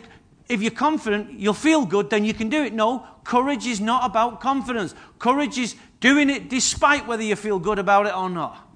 If 0.48 0.62
you're 0.62 0.70
confident, 0.70 1.32
you'll 1.40 1.56
feel 1.56 1.84
good, 1.84 2.12
then 2.12 2.24
you 2.24 2.36
can 2.36 2.50
do 2.50 2.64
it. 2.64 2.74
No, 2.74 3.04
courage 3.24 3.66
is 3.66 3.82
not 3.82 4.06
about 4.06 4.40
confidence. 4.40 4.94
Courage 5.18 5.58
is 5.58 5.76
doing 6.00 6.30
it 6.30 6.48
despite 6.48 7.08
whether 7.08 7.24
you 7.24 7.36
feel 7.36 7.58
good 7.58 7.80
about 7.80 8.06
it 8.06 8.16
or 8.16 8.30
not. 8.30 8.70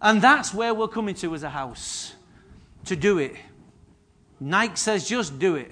And 0.00 0.22
that's 0.22 0.54
where 0.54 0.72
we're 0.72 0.88
coming 0.88 1.14
to 1.16 1.34
as 1.34 1.42
a 1.42 1.50
house 1.50 2.14
to 2.86 2.96
do 2.96 3.18
it. 3.18 3.36
Nike 4.40 4.76
says 4.76 5.06
just 5.06 5.38
do 5.38 5.56
it. 5.56 5.70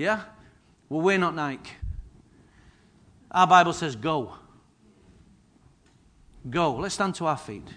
Yeah? 0.00 0.22
Well, 0.88 1.02
we're 1.02 1.18
not 1.18 1.34
Nike. 1.34 1.72
Our 3.30 3.46
Bible 3.46 3.74
says 3.74 3.96
go. 3.96 4.32
Go. 6.48 6.76
Let's 6.76 6.94
stand 6.94 7.16
to 7.16 7.26
our 7.26 7.36
feet. 7.36 7.68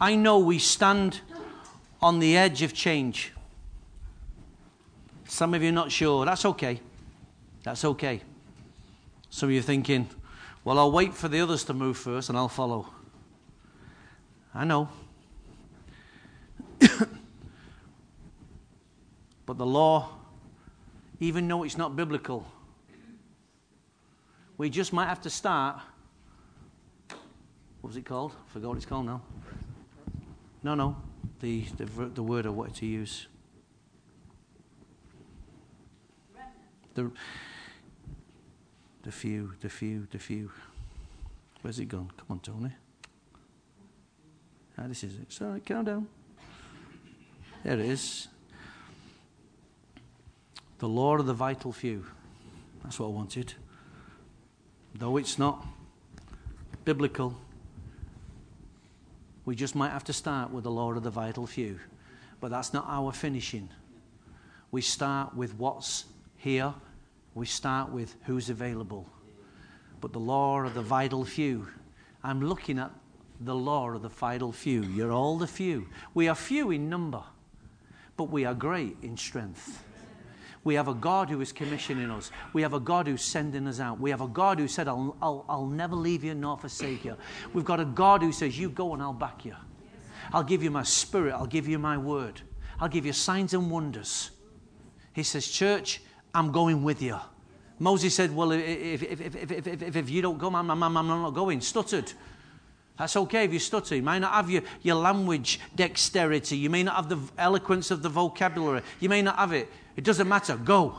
I 0.00 0.14
know 0.14 0.38
we 0.38 0.60
stand 0.60 1.20
on 2.00 2.20
the 2.20 2.36
edge 2.36 2.62
of 2.62 2.72
change. 2.72 3.32
Some 5.24 5.52
of 5.52 5.64
you 5.64 5.70
are 5.70 5.72
not 5.72 5.90
sure. 5.90 6.24
That's 6.24 6.44
okay. 6.44 6.80
That's 7.64 7.84
okay. 7.84 8.20
Some 9.30 9.48
of 9.48 9.52
you 9.52 9.58
are 9.58 9.64
thinking, 9.64 10.08
well, 10.62 10.78
I'll 10.78 10.92
wait 10.92 11.12
for 11.12 11.26
the 11.26 11.40
others 11.40 11.64
to 11.64 11.74
move 11.74 11.98
first 11.98 12.28
and 12.28 12.38
I'll 12.38 12.46
follow. 12.46 12.92
I 14.56 14.64
know. 14.64 14.88
but 19.44 19.58
the 19.58 19.66
law, 19.66 20.08
even 21.20 21.46
though 21.46 21.62
it's 21.62 21.76
not 21.76 21.94
biblical, 21.94 22.46
we 24.56 24.70
just 24.70 24.94
might 24.94 25.08
have 25.08 25.20
to 25.22 25.30
start. 25.30 25.80
What 27.80 27.90
was 27.90 27.98
it 27.98 28.06
called? 28.06 28.32
I 28.32 28.52
forgot 28.52 28.68
what 28.68 28.76
it's 28.78 28.86
called 28.86 29.04
now. 29.04 29.20
No, 30.62 30.74
no. 30.74 30.96
The, 31.40 31.64
the, 31.76 31.84
the 32.06 32.22
word 32.22 32.46
I 32.46 32.48
wanted 32.48 32.76
to 32.76 32.86
use. 32.86 33.26
The, 36.94 37.10
the 39.02 39.12
few, 39.12 39.52
the 39.60 39.68
few, 39.68 40.08
the 40.10 40.18
few. 40.18 40.50
Where's 41.60 41.78
it 41.78 41.86
gone? 41.86 42.10
Come 42.16 42.26
on, 42.30 42.40
Tony. 42.40 42.72
Ah, 44.78 44.86
this 44.86 45.04
is 45.04 45.18
it. 45.18 45.32
Sorry, 45.32 45.60
calm 45.60 45.84
down. 45.84 46.08
There 47.64 47.74
it 47.74 47.80
is. 47.80 48.28
The 50.78 50.88
law 50.88 51.16
of 51.16 51.26
the 51.26 51.34
vital 51.34 51.72
few. 51.72 52.06
That's 52.82 52.98
what 53.00 53.06
I 53.06 53.10
wanted. 53.10 53.54
Though 54.94 55.16
it's 55.16 55.38
not 55.38 55.66
biblical, 56.84 57.34
we 59.44 59.56
just 59.56 59.74
might 59.74 59.90
have 59.90 60.04
to 60.04 60.12
start 60.12 60.50
with 60.50 60.64
the 60.64 60.70
law 60.70 60.92
of 60.92 61.02
the 61.02 61.10
vital 61.10 61.46
few. 61.46 61.80
But 62.40 62.50
that's 62.50 62.72
not 62.72 62.84
our 62.88 63.12
finishing. 63.12 63.70
We 64.70 64.82
start 64.82 65.34
with 65.34 65.54
what's 65.54 66.04
here 66.36 66.74
we 67.36 67.44
start 67.44 67.92
with 67.92 68.16
who's 68.24 68.48
available. 68.48 69.06
But 70.00 70.14
the 70.14 70.18
law 70.18 70.62
of 70.62 70.72
the 70.72 70.80
vital 70.80 71.22
few, 71.26 71.68
I'm 72.24 72.40
looking 72.40 72.78
at 72.78 72.90
the 73.40 73.54
law 73.54 73.90
of 73.90 74.02
the 74.02 74.10
final 74.10 74.52
few. 74.52 74.82
You're 74.82 75.12
all 75.12 75.38
the 75.38 75.46
few. 75.46 75.88
We 76.14 76.28
are 76.28 76.34
few 76.34 76.70
in 76.70 76.88
number, 76.88 77.22
but 78.16 78.24
we 78.24 78.44
are 78.44 78.54
great 78.54 78.96
in 79.02 79.16
strength. 79.16 79.82
We 80.64 80.74
have 80.74 80.88
a 80.88 80.94
God 80.94 81.30
who 81.30 81.40
is 81.40 81.52
commissioning 81.52 82.10
us. 82.10 82.32
We 82.52 82.62
have 82.62 82.74
a 82.74 82.80
God 82.80 83.06
who's 83.06 83.22
sending 83.22 83.68
us 83.68 83.78
out. 83.78 84.00
We 84.00 84.10
have 84.10 84.20
a 84.20 84.26
God 84.26 84.58
who 84.58 84.66
said, 84.66 84.88
I'll, 84.88 85.16
I'll, 85.22 85.44
I'll 85.48 85.66
never 85.66 85.94
leave 85.94 86.24
you 86.24 86.34
nor 86.34 86.58
forsake 86.58 87.04
you. 87.04 87.16
We've 87.54 87.64
got 87.64 87.78
a 87.78 87.84
God 87.84 88.20
who 88.20 88.32
says, 88.32 88.58
You 88.58 88.68
go 88.68 88.92
and 88.92 89.00
I'll 89.00 89.12
back 89.12 89.44
you. 89.44 89.54
I'll 90.32 90.42
give 90.42 90.64
you 90.64 90.72
my 90.72 90.82
spirit. 90.82 91.34
I'll 91.34 91.46
give 91.46 91.68
you 91.68 91.78
my 91.78 91.96
word. 91.96 92.40
I'll 92.80 92.88
give 92.88 93.06
you 93.06 93.12
signs 93.12 93.54
and 93.54 93.70
wonders. 93.70 94.32
He 95.12 95.22
says, 95.22 95.46
Church, 95.46 96.02
I'm 96.34 96.50
going 96.50 96.82
with 96.82 97.00
you. 97.00 97.20
Moses 97.78 98.12
said, 98.16 98.34
Well, 98.34 98.50
if, 98.50 99.04
if, 99.04 99.20
if, 99.20 99.52
if, 99.52 99.66
if, 99.68 99.96
if 99.96 100.10
you 100.10 100.20
don't 100.20 100.36
go, 100.36 100.48
I'm, 100.48 100.68
I'm, 100.68 100.82
I'm 100.82 101.06
not 101.06 101.30
going. 101.30 101.60
Stuttered. 101.60 102.12
That's 102.98 103.16
okay 103.16 103.44
if 103.44 103.52
you 103.52 103.58
stutter. 103.58 103.94
You 103.94 104.02
may 104.02 104.18
not 104.18 104.32
have 104.32 104.50
your, 104.50 104.62
your 104.82 104.96
language 104.96 105.60
dexterity. 105.74 106.56
You 106.56 106.70
may 106.70 106.82
not 106.82 106.96
have 106.96 107.08
the 107.08 107.18
eloquence 107.36 107.90
of 107.90 108.02
the 108.02 108.08
vocabulary. 108.08 108.82
You 109.00 109.08
may 109.08 109.22
not 109.22 109.36
have 109.36 109.52
it. 109.52 109.70
It 109.96 110.04
doesn't 110.04 110.28
matter. 110.28 110.56
Go. 110.56 110.96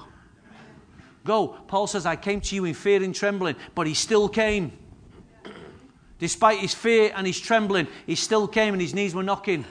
Go. 1.23 1.49
Paul 1.67 1.87
says, 1.87 2.05
I 2.05 2.15
came 2.15 2.39
to 2.41 2.55
you 2.55 2.65
in 2.65 2.73
fear 2.73 3.03
and 3.03 3.15
trembling, 3.15 3.55
but 3.73 3.87
he 3.87 3.93
still 3.93 4.29
came. 4.29 4.71
Despite 6.19 6.59
his 6.59 6.73
fear 6.73 7.11
and 7.15 7.27
his 7.27 7.39
trembling, 7.39 7.87
he 8.05 8.15
still 8.15 8.47
came 8.47 8.73
and 8.73 8.81
his 8.81 8.93
knees 8.93 9.13
were 9.13 9.23
knocking. 9.23 9.65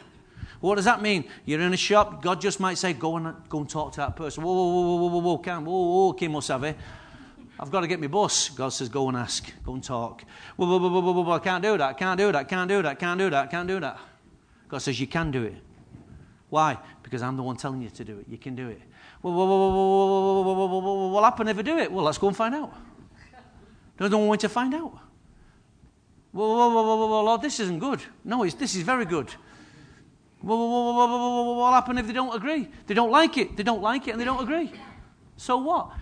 What 0.60 0.76
does 0.76 0.84
that 0.84 1.02
mean? 1.02 1.24
You're 1.44 1.60
in 1.60 1.72
a 1.72 1.76
shop, 1.76 2.22
God 2.22 2.40
just 2.40 2.60
might 2.60 2.78
say, 2.78 2.92
go 2.92 3.16
and, 3.16 3.34
go 3.48 3.58
and 3.60 3.68
talk 3.68 3.92
to 3.92 3.98
that 3.98 4.16
person. 4.16 4.42
Whoa, 4.42 4.52
whoa, 4.52 4.64
whoa, 4.64 4.96
whoa, 4.96 5.08
whoa, 5.08 5.18
whoa, 5.18 5.38
Cam, 5.38 5.64
whoa, 5.64 6.06
whoa, 6.06 6.12
Kim 6.12 6.32
Musavi. 6.32 6.74
I've 7.58 7.70
got 7.70 7.80
to 7.80 7.86
get 7.86 8.00
my 8.00 8.06
bus. 8.06 8.50
God 8.50 8.68
says, 8.70 8.88
Go 8.88 9.08
and 9.08 9.16
ask, 9.16 9.50
go 9.64 9.74
and 9.74 9.82
talk. 9.82 10.24
Well, 10.56 10.68
well, 10.68 10.90
well, 10.90 11.02
well, 11.02 11.24
well, 11.24 11.32
I 11.32 11.38
can't 11.38 11.62
do 11.62 11.76
that, 11.78 11.98
can't 11.98 12.18
do 12.18 12.30
that, 12.32 12.48
can't 12.48 12.68
do 12.68 12.82
that, 12.82 12.98
can't 12.98 13.18
do 13.18 13.30
that, 13.30 13.50
can't 13.50 13.68
do 13.68 13.80
that. 13.80 13.98
God 14.68 14.78
says, 14.78 15.00
You 15.00 15.06
can 15.06 15.30
do 15.30 15.42
it. 15.44 15.56
Why? 16.50 16.78
Because 17.02 17.22
I'm 17.22 17.36
the 17.36 17.42
one 17.42 17.56
telling 17.56 17.82
you 17.82 17.90
to 17.90 18.04
do 18.04 18.18
it. 18.18 18.26
You 18.28 18.38
can 18.38 18.54
do 18.54 18.68
it. 18.68 18.80
Well, 19.22 19.34
well, 19.34 19.48
well, 19.48 19.72
well, 19.72 20.44
well, 20.44 20.68
well, 20.68 20.82
well, 20.82 21.10
what 21.10 21.24
happened 21.24 21.48
if 21.48 21.58
I 21.58 21.62
do 21.62 21.78
it? 21.78 21.90
Well, 21.90 22.04
let's 22.04 22.18
go 22.18 22.28
and 22.28 22.36
find 22.36 22.54
out. 22.54 22.72
No, 23.98 24.06
I 24.06 24.08
don't 24.08 24.26
want 24.26 24.40
to 24.42 24.48
find 24.48 24.74
out. 24.74 24.98
Well, 26.32 26.54
well, 26.54 26.74
well, 26.74 26.84
well, 26.84 27.08
well, 27.08 27.24
Lord, 27.24 27.42
this 27.42 27.58
isn't 27.60 27.78
good. 27.78 28.00
No, 28.24 28.42
it's, 28.42 28.54
this 28.54 28.76
is 28.76 28.82
very 28.82 29.06
good. 29.06 29.34
Well, 30.42 30.58
well, 30.58 30.84
well, 30.84 30.94
well, 30.94 31.08
well, 31.08 31.44
well, 31.46 31.56
what 31.56 31.72
happened 31.72 31.98
if 31.98 32.06
they 32.06 32.12
don't 32.12 32.34
agree? 32.36 32.68
They 32.86 32.94
don't 32.94 33.10
like 33.10 33.38
it. 33.38 33.56
They 33.56 33.62
don't 33.62 33.80
like 33.80 34.06
it, 34.06 34.10
and 34.12 34.20
they 34.20 34.24
don't 34.24 34.42
agree. 34.42 34.72
So 35.36 35.56
what? 35.56 35.92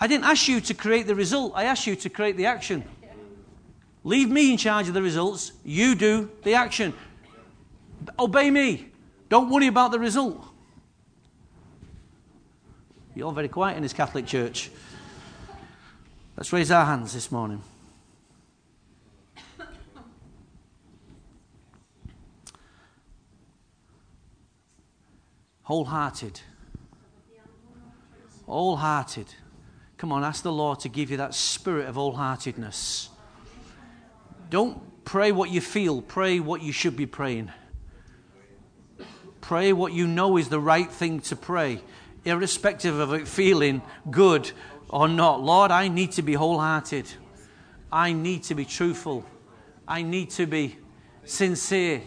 I 0.00 0.06
didn't 0.06 0.24
ask 0.24 0.48
you 0.48 0.60
to 0.60 0.74
create 0.74 1.06
the 1.06 1.14
result, 1.14 1.52
I 1.54 1.64
asked 1.64 1.86
you 1.86 1.96
to 1.96 2.08
create 2.08 2.36
the 2.36 2.46
action. 2.46 2.84
Leave 4.02 4.28
me 4.28 4.52
in 4.52 4.58
charge 4.58 4.86
of 4.88 4.94
the 4.94 5.00
results. 5.00 5.52
You 5.64 5.94
do 5.94 6.30
the 6.42 6.54
action. 6.54 6.92
Obey 8.18 8.50
me. 8.50 8.88
Don't 9.30 9.48
worry 9.48 9.66
about 9.66 9.92
the 9.92 9.98
result. 9.98 10.44
You're 13.14 13.26
all 13.26 13.32
very 13.32 13.48
quiet 13.48 13.76
in 13.76 13.82
this 13.82 13.94
Catholic 13.94 14.26
church. 14.26 14.70
Let's 16.36 16.52
raise 16.52 16.70
our 16.70 16.84
hands 16.84 17.14
this 17.14 17.32
morning. 17.32 17.62
wholehearted. 25.64 26.40
Wholehearted. 28.46 29.34
Come 30.04 30.12
on, 30.12 30.22
ask 30.22 30.42
the 30.42 30.52
Lord 30.52 30.80
to 30.80 30.90
give 30.90 31.10
you 31.10 31.16
that 31.16 31.32
spirit 31.32 31.88
of 31.88 31.94
wholeheartedness. 31.94 33.08
Don't 34.50 35.02
pray 35.06 35.32
what 35.32 35.48
you 35.48 35.62
feel, 35.62 36.02
pray 36.02 36.40
what 36.40 36.60
you 36.60 36.72
should 36.72 36.94
be 36.94 37.06
praying. 37.06 37.50
Pray 39.40 39.72
what 39.72 39.94
you 39.94 40.06
know 40.06 40.36
is 40.36 40.50
the 40.50 40.60
right 40.60 40.90
thing 40.92 41.20
to 41.20 41.36
pray, 41.36 41.80
irrespective 42.26 42.98
of 42.98 43.14
it 43.14 43.26
feeling 43.26 43.80
good 44.10 44.52
or 44.90 45.08
not. 45.08 45.42
Lord, 45.42 45.70
I 45.70 45.88
need 45.88 46.12
to 46.12 46.22
be 46.22 46.34
wholehearted. 46.34 47.10
I 47.90 48.12
need 48.12 48.42
to 48.42 48.54
be 48.54 48.66
truthful. 48.66 49.24
I 49.88 50.02
need 50.02 50.28
to 50.32 50.44
be 50.44 50.76
sincere, 51.24 52.02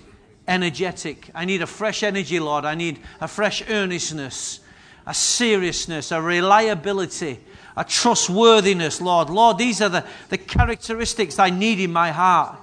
energetic. 0.47 1.31
I 1.33 1.45
need 1.45 1.63
a 1.63 1.67
fresh 1.67 2.03
energy, 2.03 2.39
Lord. 2.39 2.63
I 2.63 2.75
need 2.75 2.99
a 3.19 3.27
fresh 3.27 3.67
earnestness, 3.67 4.59
a 5.07 5.15
seriousness, 5.15 6.11
a 6.11 6.21
reliability, 6.21 7.39
a 7.77 7.83
trustworthiness, 7.83 8.99
Lord. 8.99 9.29
Lord, 9.29 9.59
these 9.59 9.81
are 9.83 9.89
the, 9.89 10.03
the 10.29 10.37
characteristics 10.39 11.37
I 11.37 11.51
need 11.51 11.79
in 11.79 11.93
my 11.93 12.11
heart. 12.11 12.57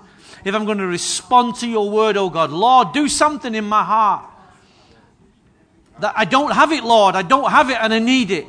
If 0.44 0.54
I'm 0.54 0.64
going 0.64 0.78
to 0.78 0.86
respond 0.86 1.54
to 1.56 1.68
your 1.68 1.88
word, 1.88 2.16
oh 2.16 2.28
God, 2.28 2.50
Lord, 2.50 2.92
do 2.92 3.08
something 3.08 3.54
in 3.54 3.64
my 3.64 3.84
heart. 3.84 4.28
That 6.00 6.14
I 6.16 6.24
don't 6.24 6.50
have 6.50 6.72
it, 6.72 6.82
Lord. 6.82 7.14
I 7.14 7.22
don't 7.22 7.48
have 7.48 7.70
it 7.70 7.78
and 7.80 7.94
I 7.94 8.00
need 8.00 8.32
it. 8.32 8.46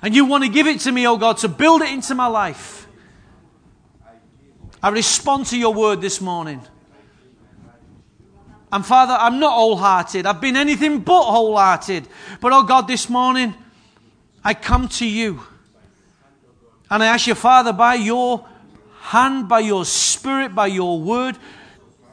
And 0.00 0.14
you 0.14 0.24
want 0.24 0.44
to 0.44 0.50
give 0.50 0.66
it 0.66 0.80
to 0.80 0.92
me, 0.92 1.06
oh 1.06 1.18
God, 1.18 1.36
to 1.38 1.48
build 1.48 1.82
it 1.82 1.90
into 1.90 2.14
my 2.14 2.26
life. 2.26 2.88
I 4.82 4.88
respond 4.88 5.46
to 5.46 5.58
your 5.58 5.74
word 5.74 6.00
this 6.00 6.20
morning. 6.20 6.62
And 8.72 8.86
Father, 8.86 9.16
I'm 9.18 9.38
not 9.38 9.52
wholehearted. 9.52 10.24
I've 10.24 10.40
been 10.40 10.56
anything 10.56 11.00
but 11.00 11.24
wholehearted. 11.24 12.08
But 12.40 12.52
oh 12.54 12.62
God, 12.62 12.88
this 12.88 13.10
morning, 13.10 13.54
I 14.42 14.54
come 14.54 14.88
to 14.88 15.06
you. 15.06 15.42
And 16.90 17.02
I 17.02 17.06
ask 17.06 17.26
you, 17.26 17.34
Father, 17.34 17.72
by 17.72 17.94
your 17.94 18.46
hand, 19.00 19.48
by 19.48 19.60
your 19.60 19.84
spirit, 19.84 20.54
by 20.54 20.66
your 20.68 21.00
word, 21.00 21.36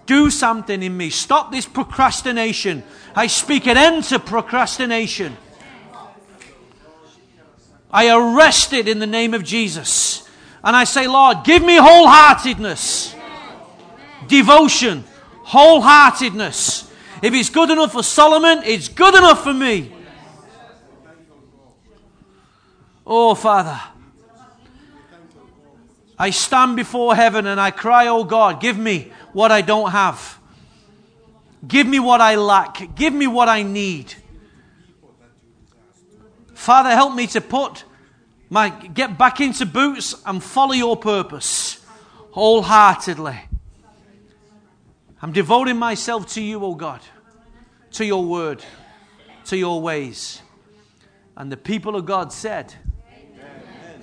do 0.05 0.29
something 0.29 0.83
in 0.83 0.95
me. 0.95 1.09
Stop 1.09 1.51
this 1.51 1.65
procrastination. 1.65 2.83
I 3.15 3.27
speak 3.27 3.67
an 3.67 3.77
end 3.77 4.03
to 4.05 4.19
procrastination. 4.19 5.37
I 7.91 8.09
arrest 8.09 8.73
it 8.73 8.87
in 8.87 8.99
the 8.99 9.07
name 9.07 9.33
of 9.33 9.43
Jesus. 9.43 10.27
And 10.63 10.75
I 10.75 10.83
say, 10.83 11.07
Lord, 11.07 11.43
give 11.43 11.63
me 11.63 11.77
wholeheartedness, 11.77 13.15
devotion, 14.27 15.03
wholeheartedness. 15.45 16.91
If 17.21 17.33
it's 17.33 17.49
good 17.49 17.69
enough 17.69 17.93
for 17.93 18.03
Solomon, 18.03 18.61
it's 18.65 18.89
good 18.89 19.15
enough 19.15 19.43
for 19.43 19.53
me. 19.53 19.91
Oh, 23.07 23.33
Father. 23.35 23.79
I 26.17 26.29
stand 26.29 26.75
before 26.75 27.15
heaven 27.15 27.45
and 27.45 27.59
I 27.59 27.71
cry, 27.71 28.07
Oh 28.07 28.23
God, 28.23 28.61
give 28.61 28.77
me 28.77 29.11
what 29.33 29.51
I 29.51 29.61
don't 29.61 29.91
have. 29.91 30.39
Give 31.67 31.87
me 31.87 31.99
what 31.99 32.21
I 32.21 32.35
lack. 32.35 32.95
Give 32.95 33.13
me 33.13 33.27
what 33.27 33.49
I 33.49 33.63
need. 33.63 34.13
Father, 36.53 36.89
help 36.89 37.13
me 37.15 37.27
to 37.27 37.41
put 37.41 37.83
my 38.49 38.69
get 38.69 39.17
back 39.17 39.41
into 39.41 39.65
boots 39.65 40.15
and 40.25 40.43
follow 40.43 40.73
your 40.73 40.95
purpose 40.95 41.83
wholeheartedly. 42.31 43.39
I'm 45.21 45.31
devoting 45.31 45.77
myself 45.77 46.27
to 46.33 46.41
you, 46.41 46.63
oh 46.63 46.75
God, 46.75 47.01
to 47.93 48.05
your 48.05 48.23
word, 48.23 48.63
to 49.45 49.57
your 49.57 49.81
ways. 49.81 50.41
And 51.35 51.51
the 51.51 51.57
people 51.57 51.95
of 51.95 52.05
God 52.05 52.31
said, 52.31 52.73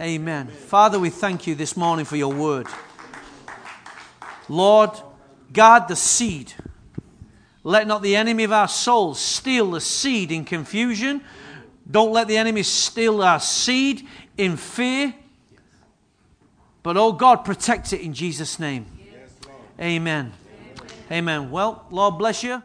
Amen. 0.01 0.49
Father, 0.49 0.99
we 0.99 1.11
thank 1.11 1.47
you 1.47 1.55
this 1.55 1.77
morning 1.77 2.05
for 2.05 2.17
your 2.17 2.33
word. 2.33 2.67
Lord, 4.49 4.91
guard 5.53 5.89
the 5.89 5.97
seed. 5.97 6.53
Let 7.65 7.87
not 7.87 8.03
the 8.03 8.17
enemy 8.17 8.45
of 8.45 8.53
our 8.53 8.69
souls 8.69 9.21
steal 9.21 9.73
the 9.73 9.81
seed 9.81 10.33
in 10.33 10.45
confusion. 10.45 11.23
Don't 11.89 12.13
let 12.13 12.27
the 12.27 12.37
enemy 12.37 12.63
steal 12.63 13.23
our 13.23 13.41
seed 13.41 14.07
in 14.37 14.57
fear. 14.57 15.15
But, 16.83 16.97
oh 16.97 17.13
God, 17.13 17.45
protect 17.45 17.93
it 17.93 18.01
in 18.01 18.13
Jesus' 18.15 18.59
name. 18.59 18.87
Amen. 19.81 20.33
Amen. 21.11 21.51
Well, 21.51 21.87
Lord 21.91 22.19
bless 22.19 22.43
you. 22.43 22.63